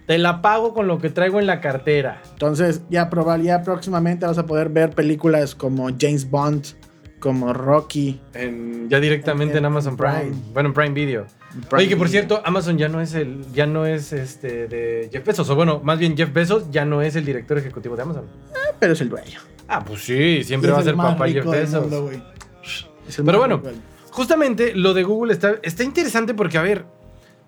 Te 0.09 0.19
la 0.19 0.43
pago 0.43 0.75
con 0.75 0.89
lo 0.89 0.99
que 0.99 1.11
traigo 1.11 1.39
en 1.39 1.47
la 1.47 1.61
cartera. 1.61 2.21
Entonces, 2.33 2.81
ya, 2.91 3.09
probar, 3.11 3.41
ya 3.43 3.63
próximamente 3.63 4.27
vas 4.27 4.39
a 4.39 4.47
poder 4.47 4.71
ver 4.71 4.91
películas 4.91 5.55
como 5.55 5.89
James 6.01 6.29
Bond, 6.31 6.65
como 7.21 7.53
Rocky. 7.53 8.19
En- 8.33 8.89
ya 8.89 8.99
directamente 9.01 9.53
en, 9.59 9.59
En- 9.59 9.65
en 9.67 9.73
Amazon 9.73 9.97
Prime. 9.99 10.19
Prime. 10.21 10.37
Bueno, 10.55 10.69
en 10.71 10.75
Prime 10.75 10.95
Video. 10.95 11.27
Prime 11.51 11.67
Oye, 11.77 11.89
que 11.89 11.97
por 11.97 12.07
Video. 12.09 12.23
cierto, 12.23 12.43
Amazon 12.45 12.79
ya 12.79 12.89
no 12.89 13.01
es 13.03 13.13
el, 13.15 13.45
ya 13.53 13.67
no 13.67 13.85
es 13.87 14.13
este 14.15 14.67
de 14.67 15.11
Jeff 15.13 15.27
Bezos. 15.27 15.49
O 15.51 15.55
bueno, 15.55 15.81
más 15.85 15.99
bien 15.99 16.17
Jeff 16.17 16.33
Bezos 16.33 16.71
ya 16.71 16.85
no 16.87 17.03
es 17.03 17.15
el 17.15 17.25
director 17.27 17.59
ejecutivo 17.59 17.95
de 17.95 18.03
Amazon. 18.03 18.25
Pero 18.81 18.95
es 18.95 19.01
el 19.03 19.11
dueño. 19.11 19.41
Ah, 19.69 19.85
pues 19.85 20.01
sí, 20.05 20.43
siempre 20.43 20.71
va 20.71 20.79
a 20.79 20.83
ser 20.83 20.95
papá 20.97 21.29
Jeff 21.29 21.45
Bezos. 21.45 21.83
mundo, 21.83 22.11
Pero 23.25 23.39
bueno, 23.39 23.63
Justamente 24.11 24.75
lo 24.75 24.95
de 24.95 25.05
Google 25.05 25.33
está, 25.33 25.57
está 25.63 25.85
interesante 25.85 26.35
porque, 26.35 26.59
a 26.59 26.63
ver, 26.63 26.85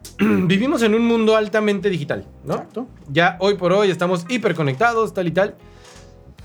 vivimos 0.18 0.82
en 0.82 0.94
un 0.94 1.06
mundo 1.06 1.36
altamente 1.36 1.88
digital, 1.90 2.26
¿no? 2.44 2.54
Exacto. 2.54 2.86
Ya 3.08 3.36
hoy 3.40 3.54
por 3.54 3.72
hoy 3.72 3.90
estamos 3.90 4.26
hiperconectados, 4.28 5.14
tal 5.14 5.28
y 5.28 5.30
tal. 5.30 5.56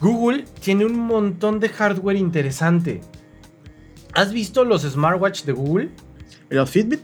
Google 0.01 0.45
tiene 0.61 0.85
un 0.85 0.99
montón 0.99 1.59
de 1.59 1.69
hardware 1.69 2.17
interesante. 2.17 3.01
¿Has 4.13 4.31
visto 4.31 4.63
los 4.63 4.83
smartwatch 4.83 5.43
de 5.43 5.51
Google? 5.51 5.89
¿Y 6.49 6.55
los 6.55 6.69
Fitbit? 6.69 7.01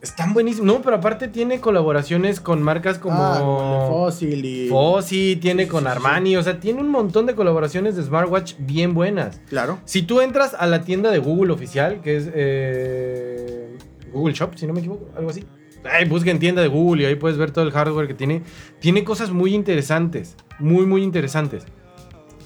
Están 0.00 0.34
buenísimos. 0.34 0.66
No, 0.66 0.82
pero 0.82 0.96
aparte 0.96 1.28
tiene 1.28 1.60
colaboraciones 1.60 2.38
con 2.38 2.62
marcas 2.62 2.98
como 2.98 3.16
Ah, 3.16 3.38
como 3.40 3.88
Fossil 3.88 4.44
y... 4.44 4.68
Fossi, 4.68 5.36
tiene 5.36 5.66
con 5.66 5.86
Armani, 5.86 6.36
o 6.36 6.42
sea, 6.42 6.60
tiene 6.60 6.82
un 6.82 6.90
montón 6.90 7.24
de 7.24 7.34
colaboraciones 7.34 7.96
de 7.96 8.02
smartwatch 8.02 8.54
bien 8.58 8.92
buenas. 8.92 9.40
Claro. 9.48 9.78
Si 9.86 10.02
tú 10.02 10.20
entras 10.20 10.54
a 10.58 10.66
la 10.66 10.82
tienda 10.82 11.10
de 11.10 11.18
Google 11.18 11.52
oficial, 11.54 12.02
que 12.02 12.16
es 12.16 12.30
eh, 12.34 13.78
Google 14.12 14.34
Shop, 14.34 14.54
si 14.56 14.66
no 14.66 14.74
me 14.74 14.80
equivoco, 14.80 15.08
algo 15.16 15.30
así. 15.30 15.44
Ay, 15.90 16.06
busquen 16.06 16.38
tienda 16.38 16.62
de 16.62 16.68
Google 16.68 17.02
y 17.02 17.06
ahí 17.06 17.14
puedes 17.14 17.36
ver 17.38 17.50
todo 17.50 17.64
el 17.64 17.70
hardware 17.72 18.06
que 18.08 18.14
tiene. 18.14 18.42
Tiene 18.80 19.04
cosas 19.04 19.30
muy 19.30 19.54
interesantes, 19.54 20.36
muy, 20.58 20.86
muy 20.86 21.02
interesantes. 21.02 21.64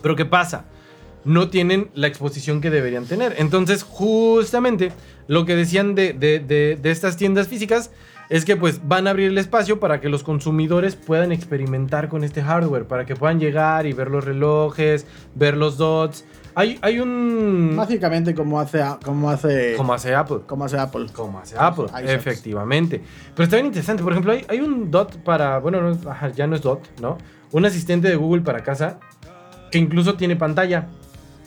Pero 0.03 0.17
¿qué 0.17 0.25
pasa? 0.25 0.67
No 1.25 1.49
tienen 1.51 1.91
la 1.95 2.07
exposición 2.07 2.61
que 2.61 2.71
deberían 2.71 3.05
tener. 3.07 3.35
Entonces, 3.39 3.83
justamente 3.83 4.93
lo 5.27 5.45
que 5.45 5.57
decían 5.57 5.95
de, 5.95 6.13
de- 6.13 6.39
de- 6.41 6.79
de 6.81 6.91
estas 6.91 7.17
tiendas 7.17 7.49
físicas 7.49 7.91
es 8.31 8.45
que 8.45 8.57
pues 8.57 8.87
van 8.87 9.07
a 9.07 9.11
abrir 9.11 9.29
el 9.31 9.39
espacio 9.39 9.81
para 9.81 10.01
que 10.01 10.09
los 10.11 10.23
consumidores 10.23 10.97
puedan 10.97 11.33
experimentar 11.33 12.09
con 12.09 12.25
este 12.25 12.43
hardware, 12.43 12.87
para 12.87 13.07
que 13.07 13.17
puedan 13.17 13.41
llegar 13.41 13.87
y 13.87 13.93
ver 13.95 14.11
los 14.11 14.25
relojes, 14.25 15.07
ver 15.35 15.57
los 15.57 15.79
dots. 15.79 16.25
Hay, 16.59 16.77
hay 16.83 16.99
un... 16.99 17.75
Básicamente 17.77 18.35
como 18.35 18.59
hace, 18.59 18.83
como 19.05 19.31
hace, 19.31 19.75
Como 19.77 19.95
hace 19.95 20.13
Apple. 20.13 20.39
como 20.45 20.65
hace 20.65 20.77
Apple. 20.77 21.07
Como 21.15 21.39
hace 21.39 21.55
Apple, 21.57 21.85
iShots. 21.87 22.11
efectivamente. 22.11 23.01
Pero 23.37 23.45
está 23.45 23.55
bien 23.59 23.67
interesante. 23.67 24.03
Por 24.03 24.11
ejemplo, 24.11 24.33
hay, 24.33 24.45
hay 24.49 24.59
un 24.61 24.91
dot 24.91 25.19
para. 25.19 25.61
Bueno, 25.61 25.81
no 25.81 25.97
ya 26.35 26.49
no 26.49 26.57
es 26.57 26.63
dot, 26.63 26.81
¿no? 27.01 27.17
Un 27.53 27.65
asistente 27.65 28.09
de 28.09 28.17
Google 28.17 28.43
para 28.43 28.65
casa 28.65 28.99
que 29.71 29.79
incluso 29.79 30.15
tiene 30.17 30.35
pantalla. 30.35 30.89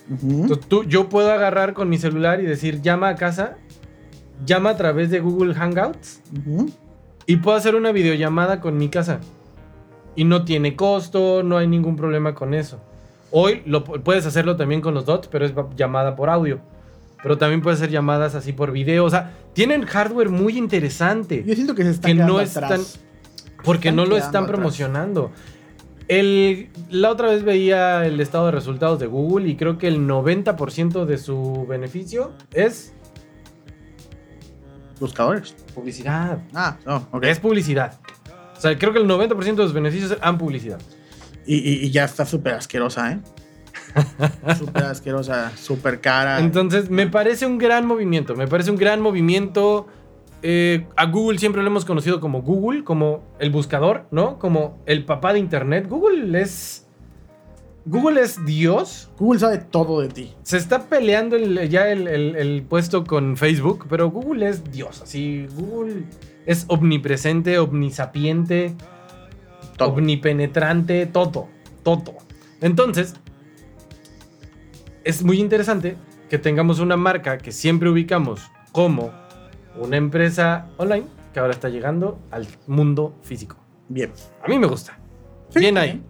Ujú. 0.10 0.44
Entonces, 0.44 0.66
tú, 0.70 0.86
yo 0.86 1.10
puedo 1.10 1.30
agarrar 1.30 1.74
con 1.74 1.90
mi 1.90 1.98
celular 1.98 2.40
y 2.40 2.46
decir 2.46 2.82
llama 2.82 3.10
a 3.10 3.16
casa, 3.16 3.58
llama 4.46 4.70
a 4.70 4.78
través 4.78 5.10
de 5.12 5.20
Google 5.20 5.56
Hangouts 5.56 6.22
Ujú. 6.40 6.70
y 7.26 7.36
puedo 7.36 7.58
hacer 7.58 7.76
una 7.76 7.92
videollamada 7.92 8.62
con 8.62 8.78
mi 8.78 8.88
casa. 8.88 9.20
Y 10.16 10.24
no 10.24 10.46
tiene 10.46 10.78
costo, 10.78 11.44
no 11.44 11.58
hay 11.58 11.68
ningún 11.68 11.98
problema 11.98 12.34
con 12.34 12.54
eso. 12.54 12.80
Hoy 13.32 13.62
lo, 13.66 13.84
pu- 13.86 14.02
puedes 14.02 14.26
hacerlo 14.26 14.56
también 14.58 14.82
con 14.82 14.94
los 14.94 15.06
dots, 15.06 15.28
pero 15.28 15.46
es 15.46 15.54
llamada 15.76 16.16
por 16.16 16.30
audio. 16.30 16.60
Pero 17.24 17.38
también 17.38 17.62
puedes 17.62 17.80
hacer 17.80 17.92
llamadas 17.92 18.36
así 18.36 18.52
por 18.52 18.72
video. 18.72 19.06
O 19.06 19.10
sea, 19.10 19.32
tienen 19.54 19.86
hardware 19.86 20.30
muy 20.30 20.58
interesante. 20.58 21.44
Yo 21.46 21.54
siento 21.56 21.76
que 21.76 21.84
se 21.84 21.92
están 21.92 22.12
que 22.12 22.16
quedando 22.18 22.34
no 22.34 22.40
atrás. 22.40 22.72
están. 22.72 22.82
Porque 23.64 23.90
Están 23.90 23.96
no 23.98 24.06
lo 24.06 24.18
están 24.18 24.44
atrás. 24.44 24.56
promocionando. 24.58 25.32
El, 26.08 26.70
la 26.90 27.10
otra 27.12 27.28
vez 27.30 27.44
veía 27.44 28.06
el 28.06 28.20
estado 28.20 28.48
de 28.48 28.52
resultados 28.52 29.00
de 29.00 29.06
Google 29.06 29.48
y 29.48 29.56
creo 29.56 29.78
que 29.78 29.88
el 29.88 30.00
90% 30.08 31.06
de 31.06 31.18
su 31.18 31.66
beneficio 31.70 32.32
es 32.54 32.92
Buscadores. 35.00 35.56
publicidad. 35.74 36.40
Ah, 36.54 36.78
no, 36.86 37.08
ok. 37.12 37.24
Es 37.26 37.40
publicidad. 37.40 38.00
O 38.58 38.60
sea, 38.62 38.78
creo 38.78 38.94
que 38.94 39.00
el 39.00 39.08
90% 39.08 39.44
de 39.56 39.64
los 39.64 39.74
beneficios 39.74 40.12
eran 40.12 40.38
publicidad. 40.38 40.80
Y, 41.52 41.56
y- 41.58 41.86
y 41.86 41.92
ya 41.92 42.06
está 42.06 42.26
súper 42.26 42.54
asquerosa, 42.54 43.12
¿eh? 43.14 43.20
súper 44.58 44.84
asquerosa, 44.86 45.52
súper 45.58 46.00
cara. 46.02 46.40
Entonces, 46.40 46.90
me 46.90 47.08
parece 47.08 47.46
un 47.46 47.58
gran 47.58 47.86
movimiento. 47.86 48.36
Me 48.36 48.48
parece 48.48 48.72
un 48.72 48.78
gran 48.78 49.02
movimiento. 49.02 49.88
Eh, 50.44 50.88
a 50.96 51.06
Google 51.06 51.38
siempre 51.40 51.62
lo 51.62 51.68
hemos 51.68 51.86
conocido 51.86 52.20
como 52.20 52.42
Google, 52.42 52.84
como 52.84 53.24
el 53.40 53.52
buscador, 53.52 54.06
¿no? 54.12 54.40
Como 54.40 54.80
el 54.86 55.06
papá 55.06 55.34
de 55.34 55.40
Internet. 55.40 55.88
Google 55.90 56.40
es. 56.42 56.88
Google 57.86 58.22
es 58.22 58.44
Dios. 58.46 59.10
Google 59.18 59.40
sabe 59.40 59.58
todo 59.58 60.02
de 60.02 60.08
ti. 60.10 60.34
Se 60.44 60.58
está 60.58 60.84
peleando 60.84 61.36
el- 61.36 61.68
ya 61.70 61.90
el, 61.90 62.08
el- 62.08 62.36
el 62.36 62.62
puesto 62.64 63.04
con 63.04 63.36
Facebook, 63.38 63.88
pero 63.90 64.10
Google 64.10 64.48
es 64.48 64.64
Dios. 64.72 65.02
Así, 65.02 65.48
Google 65.56 66.04
es 66.46 66.66
omnipresente, 66.70 67.58
omnisapiente, 67.60 68.76
Todo. 69.86 69.94
omnipenetrante, 69.96 71.06
todo, 71.06 71.48
todo. 71.84 72.18
Entonces, 72.62 73.16
es 75.04 75.24
muy 75.24 75.40
interesante 75.40 75.98
que 76.30 76.38
tengamos 76.38 76.80
una 76.80 76.98
marca 76.98 77.38
que 77.38 77.52
siempre 77.52 77.90
ubicamos 77.90 78.42
como 78.72 79.12
una 79.76 79.98
empresa 79.98 80.68
online 80.78 81.06
que 81.34 81.40
ahora 81.40 81.54
está 81.54 81.70
llegando 81.70 82.20
al 82.32 82.48
mundo 82.68 83.16
físico. 83.24 83.58
Bien. 83.90 84.12
A 84.44 84.48
mí 84.48 84.60
me 84.60 84.68
gusta. 84.68 84.98
Sí, 85.50 85.60
Bien 85.60 85.78
ahí. 85.78 86.02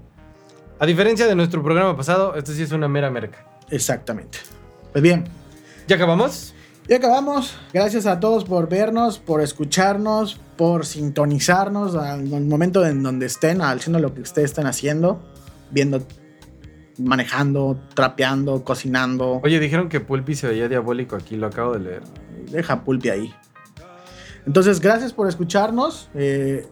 A 0.79 0.85
diferencia 0.85 1.27
de 1.27 1.35
nuestro 1.35 1.63
programa 1.63 1.95
pasado, 1.95 2.35
este 2.35 2.53
sí 2.53 2.63
es 2.63 2.71
una 2.71 2.87
mera 2.87 3.09
merca. 3.09 3.45
Exactamente. 3.69 4.39
Pues 4.91 5.01
bien. 5.01 5.25
¿Ya 5.87 5.95
acabamos? 5.95 6.53
Y 6.87 6.93
acabamos. 6.93 7.55
Gracias 7.73 8.05
a 8.05 8.19
todos 8.19 8.43
por 8.43 8.67
vernos, 8.67 9.19
por 9.19 9.41
escucharnos, 9.41 10.39
por 10.57 10.85
sintonizarnos 10.85 11.95
al 11.95 12.25
momento 12.25 12.85
en 12.85 13.03
donde 13.03 13.27
estén, 13.27 13.61
haciendo 13.61 13.99
lo 13.99 14.13
que 14.13 14.21
ustedes 14.21 14.51
están 14.51 14.67
haciendo, 14.67 15.21
viendo, 15.69 16.05
manejando, 16.97 17.79
trapeando, 17.93 18.63
cocinando. 18.63 19.39
Oye, 19.43 19.59
dijeron 19.59 19.89
que 19.89 19.99
Pulpi 19.99 20.35
se 20.35 20.47
veía 20.47 20.67
diabólico 20.67 21.15
aquí, 21.15 21.35
lo 21.35 21.47
acabo 21.47 21.73
de 21.73 21.79
leer. 21.79 22.03
Deja 22.51 22.83
Pulpi 22.83 23.09
ahí. 23.09 23.33
Entonces, 24.45 24.79
gracias 24.79 25.13
por 25.13 25.27
escucharnos. 25.27 26.09
Eh, 26.15 26.67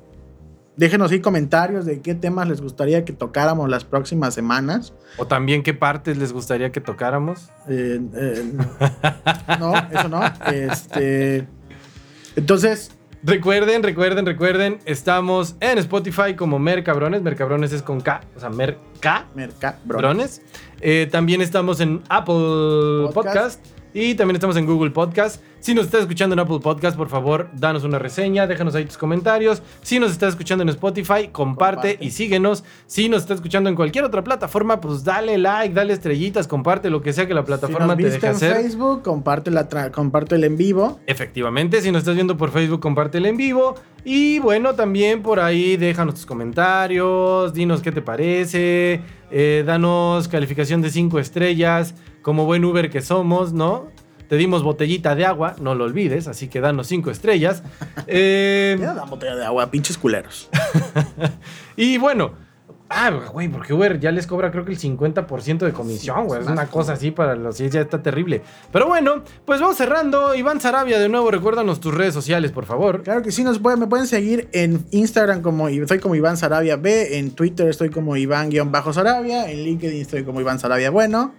déjenos 0.80 1.12
ahí 1.12 1.20
comentarios 1.20 1.86
de 1.86 2.00
qué 2.00 2.16
temas 2.16 2.48
les 2.48 2.62
gustaría 2.62 3.04
que 3.04 3.12
tocáramos 3.12 3.70
las 3.70 3.84
próximas 3.84 4.34
semanas. 4.34 4.94
O 5.18 5.28
también 5.28 5.62
qué 5.62 5.74
partes 5.74 6.18
les 6.18 6.32
gustaría 6.32 6.72
que 6.72 6.80
tocáramos. 6.80 7.50
Eh, 7.68 8.00
eh, 8.16 8.54
no, 9.60 9.74
eso 9.92 10.08
no. 10.08 10.22
Este, 10.52 11.46
entonces, 12.36 12.92
Recuerden, 13.22 13.84
recuerden, 13.84 14.26
recuerden, 14.26 14.80
estamos 14.86 15.58
en 15.60 15.78
Spotify 15.78 16.36
como 16.38 16.58
Mercabrones. 16.58 17.22
Mercabrones 17.22 17.74
es 17.74 17.82
con 17.82 18.00
K, 18.00 18.22
o 18.38 18.40
sea, 18.40 18.50
Merca. 18.50 19.28
Merca, 19.36 19.78
bro. 19.84 19.98
Brones. 19.98 20.42
Eh, 20.80 21.06
también 21.12 21.42
estamos 21.42 21.82
en 21.82 22.02
Apple 22.08 23.12
Podcast. 23.14 23.14
Podcast. 23.14 23.79
Y 23.94 24.16
también 24.16 24.36
estamos 24.36 24.56
en 24.58 24.66
Google 24.66 24.92
Podcast. 24.92 25.42
Si 25.60 25.74
nos 25.74 25.86
estás 25.86 26.02
escuchando 26.02 26.34
en 26.34 26.40
Apple 26.40 26.60
Podcast, 26.62 26.96
por 26.96 27.10
favor, 27.10 27.50
danos 27.54 27.84
una 27.84 28.00
reseña, 28.00 28.48
déjanos 28.48 28.76
ahí 28.76 28.86
tus 28.86 28.98
comentarios. 28.98 29.62
Si 29.82 30.00
nos 30.00 30.12
estás 30.12 30.30
escuchando 30.30 30.62
en 30.62 30.70
Spotify, 30.70 31.28
comparte, 31.32 31.96
Comparte. 31.96 31.98
y 32.00 32.12
síguenos. 32.12 32.64
Si 32.86 33.10
nos 33.10 33.24
estás 33.24 33.36
escuchando 33.36 33.70
en 33.70 33.76
cualquier 33.76 34.06
otra 34.06 34.24
plataforma, 34.24 34.80
pues 34.80 35.04
dale 35.04 35.38
like, 35.38 35.74
dale 35.74 35.94
estrellitas, 35.94 36.48
comparte 36.48 36.90
lo 36.90 37.02
que 37.02 37.12
sea 37.14 37.28
que 37.28 37.34
la 37.34 37.42
Si 37.42 37.48
plataforma 37.48 37.88
nos 37.88 37.98
te 37.98 38.04
deje 38.10 38.26
en 38.28 38.32
hacer. 38.34 38.56
Facebook, 38.56 39.02
comparte, 39.04 39.52
la 39.52 39.68
comparte 39.92 40.36
el 40.36 40.44
en 40.46 40.56
vivo. 40.56 41.00
Efectivamente, 41.08 41.82
si 41.82 41.92
nos 41.92 42.00
estás 42.00 42.16
viendo 42.16 42.38
por 42.38 42.52
Facebook, 42.52 42.80
compártelo 42.80 43.28
en 43.28 43.36
vivo. 43.36 43.76
Y 44.06 44.40
bueno, 44.40 44.76
también 44.76 45.22
por 45.22 45.42
ahí 45.42 45.76
déjanos 45.76 46.16
tus 46.16 46.26
comentarios, 46.26 47.54
dinos 47.54 47.82
qué 47.82 47.92
te 47.92 48.02
parece, 48.02 49.02
eh, 49.30 49.64
danos 49.66 50.28
calificación 50.30 50.82
de 50.82 50.90
5 50.90 51.20
estrellas, 51.20 51.94
como 52.22 52.46
buen 52.46 52.64
Uber 52.66 52.90
que 52.90 53.02
somos, 53.02 53.54
¿no? 53.54 53.88
Te 54.28 54.36
dimos 54.36 54.62
botellita 54.62 55.16
de 55.16 55.26
agua, 55.26 55.56
no 55.60 55.74
lo 55.74 55.86
olvides, 55.86 56.28
así 56.28 56.48
que 56.50 56.62
danos 56.62 56.88
5 56.88 57.10
estrellas. 57.12 57.64
Eh, 58.12 58.78
Ya 58.80 58.94
dan 58.94 59.10
botella 59.10 59.36
de 59.36 59.46
agua, 59.46 59.70
pinches 59.70 59.98
culeros. 59.98 60.50
y 61.76 61.98
bueno, 61.98 62.34
ah, 62.90 63.12
güey, 63.32 63.48
porque 63.48 63.74
Uber 63.74 64.00
ya 64.00 64.12
les 64.12 64.26
cobra 64.26 64.52
creo 64.52 64.66
que 64.66 64.72
el 64.72 64.80
50% 64.80 65.60
de 65.60 65.74
comisión, 65.74 66.26
güey. 66.26 66.40
es 66.40 66.46
Es 66.46 66.52
una 66.52 66.64
más, 66.64 66.72
cosa 66.72 66.94
así 66.94 67.12
para 67.12 67.36
los 67.36 67.58
sí, 67.58 67.70
ya 67.70 67.82
está 67.82 68.02
terrible. 68.02 68.42
Pero 68.72 68.88
bueno, 68.88 69.24
pues 69.46 69.62
vamos 69.62 69.78
cerrando. 69.78 70.34
Iván 70.34 70.60
Sarabia, 70.60 70.98
de 71.00 71.10
nuevo, 71.10 71.30
recuérdanos 71.30 71.80
tus 71.80 71.94
redes 71.94 72.14
sociales, 72.14 72.52
por 72.52 72.66
favor. 72.66 73.04
Claro 73.04 73.22
que 73.22 73.32
sí, 73.32 73.44
nos 73.44 73.60
pueden, 73.60 73.80
me 73.80 73.88
pueden 73.88 74.08
seguir 74.08 74.50
en 74.54 74.86
Instagram 74.92 75.42
como 75.42 75.68
estoy 75.68 76.00
como 76.00 76.16
Iván 76.16 76.38
Sarabia 76.38 76.78
B, 76.78 77.20
en 77.20 77.32
Twitter 77.32 77.68
estoy 77.68 77.90
como 77.90 78.16
Iván-Sarabia, 78.16 79.52
en 79.52 79.64
LinkedIn 79.64 80.02
estoy 80.02 80.24
como 80.24 80.42
Iván 80.42 80.60
Sarabia 80.60 80.90
Bueno 80.90 81.34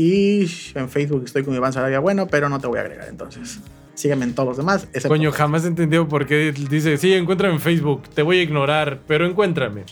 y 0.00 0.46
en 0.74 0.88
Facebook 0.88 1.22
estoy 1.24 1.42
como 1.42 1.56
Iván 1.56 1.72
Sarabia 1.72 1.98
Bueno, 1.98 2.28
pero 2.28 2.48
no 2.48 2.60
te 2.60 2.68
voy 2.68 2.78
a 2.78 2.82
agregar 2.82 3.08
entonces. 3.08 3.58
Sígueme 3.94 4.26
en 4.26 4.34
todos 4.34 4.50
los 4.50 4.56
demás. 4.56 4.84
excepto- 4.92 5.08
Coño, 5.08 5.32
jamás 5.32 5.64
he 5.64 5.68
entendido 5.68 6.06
por 6.06 6.24
qué 6.24 6.52
dice, 6.52 6.96
sí, 6.98 7.12
encuéntrame 7.14 7.54
en 7.54 7.60
Facebook, 7.60 8.02
te 8.14 8.22
voy 8.22 8.38
a 8.38 8.42
ignorar, 8.42 9.00
pero 9.08 9.26
encuéntrame. 9.26 9.82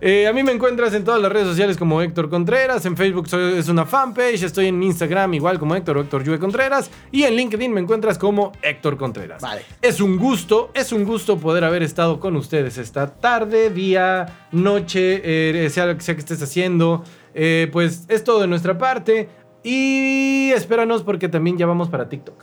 Eh, 0.00 0.28
a 0.28 0.32
mí 0.32 0.44
me 0.44 0.52
encuentras 0.52 0.94
en 0.94 1.02
todas 1.02 1.20
las 1.20 1.32
redes 1.32 1.48
sociales 1.48 1.76
como 1.76 2.00
Héctor 2.00 2.30
Contreras, 2.30 2.86
en 2.86 2.96
Facebook 2.96 3.28
soy- 3.28 3.58
es 3.58 3.68
una 3.68 3.84
fanpage, 3.84 4.44
estoy 4.44 4.66
en 4.66 4.80
Instagram 4.80 5.34
igual 5.34 5.58
como 5.58 5.74
Héctor 5.74 5.96
o 5.98 6.00
Héctor 6.02 6.22
Yue 6.22 6.38
Contreras 6.38 6.88
y 7.10 7.24
en 7.24 7.34
LinkedIn 7.34 7.72
me 7.74 7.80
encuentras 7.80 8.16
como 8.16 8.52
Héctor 8.62 8.96
Contreras. 8.96 9.42
Vale. 9.42 9.62
Es 9.82 10.00
un 10.00 10.18
gusto, 10.18 10.70
es 10.72 10.92
un 10.92 11.02
gusto 11.02 11.36
poder 11.38 11.64
haber 11.64 11.82
estado 11.82 12.20
con 12.20 12.36
ustedes 12.36 12.78
esta 12.78 13.08
tarde, 13.12 13.70
día, 13.70 14.46
noche, 14.52 15.20
eh, 15.24 15.68
sea, 15.68 15.98
sea 15.98 16.14
que 16.14 16.20
estés 16.20 16.40
haciendo. 16.42 17.02
Eh, 17.34 17.68
pues 17.72 18.04
es 18.08 18.22
todo 18.22 18.40
de 18.40 18.46
nuestra 18.46 18.78
parte 18.78 19.28
y 19.62 20.50
espéranos 20.54 21.02
porque 21.02 21.28
también 21.28 21.56
ya 21.58 21.66
vamos 21.66 21.88
para 21.88 22.08
TikTok. 22.08 22.42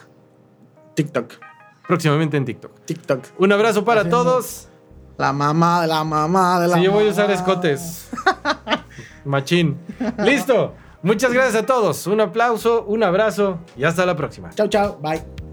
TikTok. 0.95 1.33
Próximamente 1.87 2.37
en 2.37 2.45
TikTok. 2.45 2.71
TikTok. 2.85 3.19
Un 3.37 3.51
abrazo 3.51 3.83
para 3.85 4.01
Haciendo- 4.01 4.23
todos. 4.23 4.69
La 5.17 5.31
mamá 5.31 5.81
de 5.81 5.87
la 5.87 6.03
mamá 6.03 6.59
de 6.59 6.67
la 6.67 6.75
Sí, 6.77 6.83
yo 6.83 6.91
voy 6.91 7.07
a 7.07 7.11
usar 7.11 7.31
escotes. 7.31 8.09
Machín. 9.25 9.77
Listo. 10.17 10.73
Muchas 11.03 11.31
gracias 11.31 11.63
a 11.63 11.65
todos. 11.65 12.07
Un 12.07 12.19
aplauso, 12.19 12.83
un 12.85 13.03
abrazo 13.03 13.59
y 13.77 13.83
hasta 13.83 14.05
la 14.05 14.15
próxima. 14.15 14.49
Chau, 14.49 14.67
chau. 14.67 14.97
Bye. 15.01 15.44